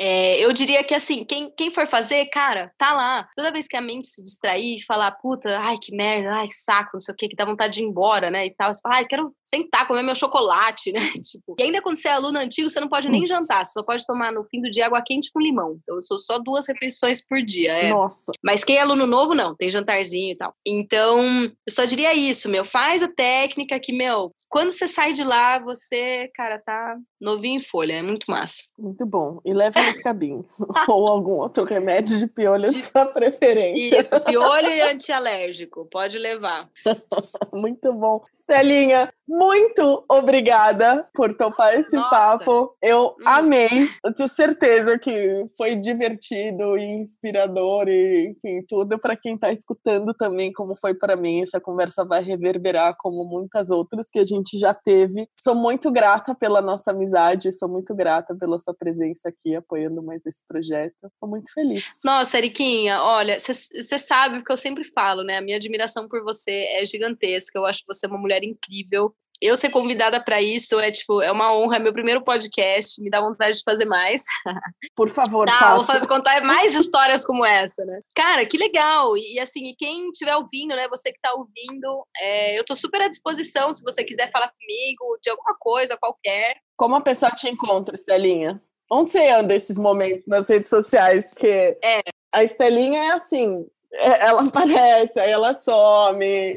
é, 0.00 0.42
eu 0.42 0.50
diria 0.54 0.82
que 0.82 0.94
assim, 0.94 1.24
quem, 1.24 1.52
quem 1.54 1.70
for 1.70 1.86
fazer, 1.86 2.24
cara, 2.30 2.72
tá 2.78 2.92
lá. 2.92 3.28
Toda 3.34 3.52
vez 3.52 3.68
que 3.68 3.76
a 3.76 3.82
mente 3.82 4.08
se 4.08 4.22
distrair 4.22 4.76
e 4.76 4.82
falar, 4.82 5.12
puta, 5.12 5.58
ai 5.58 5.76
que 5.76 5.94
merda, 5.94 6.32
ai 6.32 6.46
que 6.46 6.54
saco, 6.54 6.92
não 6.94 7.00
sei 7.00 7.12
o 7.12 7.16
que, 7.16 7.28
que 7.28 7.36
dá 7.36 7.44
vontade 7.44 7.74
de 7.74 7.82
ir 7.82 7.84
embora, 7.84 8.30
né? 8.30 8.46
E 8.46 8.54
tal, 8.54 8.72
você 8.72 8.80
fala, 8.80 8.96
ai, 8.96 9.06
quero 9.06 9.30
sentar, 9.44 9.86
comer 9.86 10.02
meu 10.02 10.14
chocolate, 10.14 10.90
né? 10.92 11.00
Tipo, 11.22 11.54
e 11.58 11.62
ainda 11.64 11.82
quando 11.82 11.98
você 11.98 12.08
é 12.08 12.12
aluno 12.12 12.38
antigo, 12.38 12.70
você 12.70 12.80
não 12.80 12.88
pode 12.88 13.10
nem 13.10 13.26
jantar, 13.26 13.62
você 13.62 13.72
só 13.72 13.82
pode 13.82 14.06
tomar 14.06 14.32
no 14.32 14.42
fim 14.48 14.62
do 14.62 14.70
dia 14.70 14.86
água 14.86 15.02
quente 15.04 15.30
com 15.30 15.38
limão. 15.38 15.78
Então, 15.82 15.96
eu 15.96 16.02
sou 16.02 16.18
só 16.18 16.38
duas 16.38 16.66
refeições 16.66 17.20
por 17.26 17.42
dia. 17.42 17.72
É. 17.72 17.90
Nossa. 17.90 18.32
Mas 18.42 18.64
quem 18.64 18.76
é 18.76 18.80
aluno 18.80 19.06
novo, 19.06 19.34
não, 19.34 19.54
tem 19.54 19.70
jantarzinho 19.70 20.32
e 20.32 20.36
tal. 20.36 20.54
Então, 20.66 21.22
eu 21.44 21.72
só 21.72 21.84
diria 21.84 22.14
isso, 22.14 22.48
meu, 22.48 22.64
faz 22.64 23.02
a 23.02 23.08
técnica 23.08 23.78
que, 23.78 23.92
meu, 23.92 24.32
quando 24.48 24.70
você 24.70 24.88
sai 24.88 25.12
de 25.12 25.24
lá, 25.24 25.58
você, 25.58 26.30
cara, 26.34 26.58
tá 26.58 26.96
novinho 27.20 27.56
em 27.56 27.62
folha, 27.62 27.94
é 27.94 28.02
muito 28.02 28.30
massa. 28.30 28.62
Muito 28.78 29.04
bom. 29.04 29.40
E 29.44 29.52
leva 29.52 29.89
cabinho. 29.94 30.44
Ou 30.88 31.08
algum 31.08 31.32
outro 31.32 31.64
remédio 31.64 32.18
de 32.18 32.26
piolho 32.26 32.66
de 32.66 32.82
sua 32.82 33.06
preferência. 33.06 33.98
Isso, 33.98 34.20
piolho 34.20 34.68
e 34.68 34.80
antialérgico, 34.82 35.86
pode 35.90 36.18
levar. 36.18 36.68
muito 37.52 37.92
bom. 37.92 38.22
Celinha, 38.32 39.12
muito 39.26 40.04
obrigada 40.08 41.04
por 41.14 41.34
topar 41.34 41.74
esse 41.74 41.94
Nossa. 41.96 42.10
papo. 42.10 42.74
Eu 42.82 43.14
hum. 43.20 43.24
amei. 43.24 43.68
Eu 44.04 44.14
tenho 44.14 44.28
certeza 44.28 44.98
que 44.98 45.44
foi 45.56 45.76
divertido 45.76 46.76
e 46.76 46.84
inspirador 46.84 47.88
e, 47.88 48.30
enfim, 48.30 48.64
tudo 48.66 48.98
para 48.98 49.16
quem 49.16 49.34
está 49.34 49.52
escutando 49.52 50.12
também, 50.14 50.52
como 50.52 50.74
foi 50.74 50.94
para 50.94 51.16
mim. 51.16 51.42
Essa 51.42 51.60
conversa 51.60 52.04
vai 52.04 52.22
reverberar 52.22 52.96
como 52.98 53.24
muitas 53.24 53.70
outras 53.70 54.08
que 54.10 54.18
a 54.18 54.24
gente 54.24 54.58
já 54.58 54.74
teve. 54.74 55.28
Sou 55.38 55.54
muito 55.54 55.90
grata 55.90 56.34
pela 56.34 56.60
nossa 56.60 56.90
amizade, 56.90 57.52
sou 57.52 57.68
muito 57.68 57.94
grata 57.94 58.34
pela 58.34 58.58
sua 58.58 58.74
presença 58.74 59.28
aqui 59.28 59.54
apoiando 59.54 59.79
mais 60.02 60.24
esse 60.26 60.44
projeto. 60.46 60.94
Estou 61.04 61.28
muito 61.28 61.52
feliz. 61.52 62.00
Nossa, 62.04 62.38
Eriquinha, 62.38 63.02
olha, 63.02 63.38
você 63.38 63.98
sabe 63.98 64.38
o 64.38 64.44
que 64.44 64.52
eu 64.52 64.56
sempre 64.56 64.84
falo, 64.84 65.22
né? 65.22 65.38
A 65.38 65.40
minha 65.40 65.56
admiração 65.56 66.08
por 66.08 66.22
você 66.22 66.66
é 66.70 66.84
gigantesca. 66.84 67.58
Eu 67.58 67.66
acho 67.66 67.82
você 67.86 68.06
uma 68.06 68.18
mulher 68.18 68.42
incrível 68.42 69.14
eu 69.40 69.56
ser 69.56 69.70
convidada 69.70 70.22
para 70.22 70.42
isso 70.42 70.78
é 70.78 70.90
tipo, 70.90 71.22
é 71.22 71.32
uma 71.32 71.52
honra, 71.54 71.76
é 71.76 71.78
meu 71.78 71.92
primeiro 71.92 72.22
podcast, 72.22 73.02
me 73.02 73.08
dá 73.08 73.20
vontade 73.20 73.56
de 73.56 73.64
fazer 73.64 73.86
mais. 73.86 74.24
Por 74.94 75.08
favor, 75.08 75.46
tá, 75.46 75.58
faça. 75.58 75.98
vou 75.98 76.08
contar 76.08 76.42
mais 76.42 76.74
histórias 76.74 77.24
como 77.24 77.44
essa, 77.44 77.84
né? 77.84 78.02
Cara, 78.14 78.44
que 78.44 78.58
legal. 78.58 79.16
E 79.16 79.40
assim, 79.40 79.68
e 79.68 79.74
quem 79.74 80.10
estiver 80.10 80.36
ouvindo, 80.36 80.76
né, 80.76 80.86
você 80.88 81.10
que 81.10 81.16
está 81.16 81.32
ouvindo, 81.32 82.06
é, 82.20 82.58
eu 82.58 82.64
tô 82.64 82.76
super 82.76 83.00
à 83.00 83.08
disposição 83.08 83.72
se 83.72 83.82
você 83.82 84.04
quiser 84.04 84.30
falar 84.30 84.52
comigo 84.52 85.18
de 85.22 85.30
alguma 85.30 85.56
coisa 85.58 85.96
qualquer. 85.96 86.56
Como 86.76 86.94
a 86.96 87.00
pessoa 87.00 87.30
te 87.32 87.48
encontra, 87.48 87.94
Estelinha? 87.94 88.60
Onde 88.90 89.10
você 89.10 89.28
anda 89.28 89.54
esses 89.54 89.78
momentos 89.78 90.26
nas 90.26 90.48
redes 90.48 90.68
sociais? 90.68 91.28
Porque 91.28 91.78
é. 91.82 92.00
a 92.32 92.42
Estelinha 92.42 92.98
é 92.98 93.12
assim, 93.12 93.64
é, 93.92 94.28
ela 94.28 94.42
aparece, 94.46 95.18
aí 95.18 95.30
ela 95.30 95.52
some. 95.52 96.56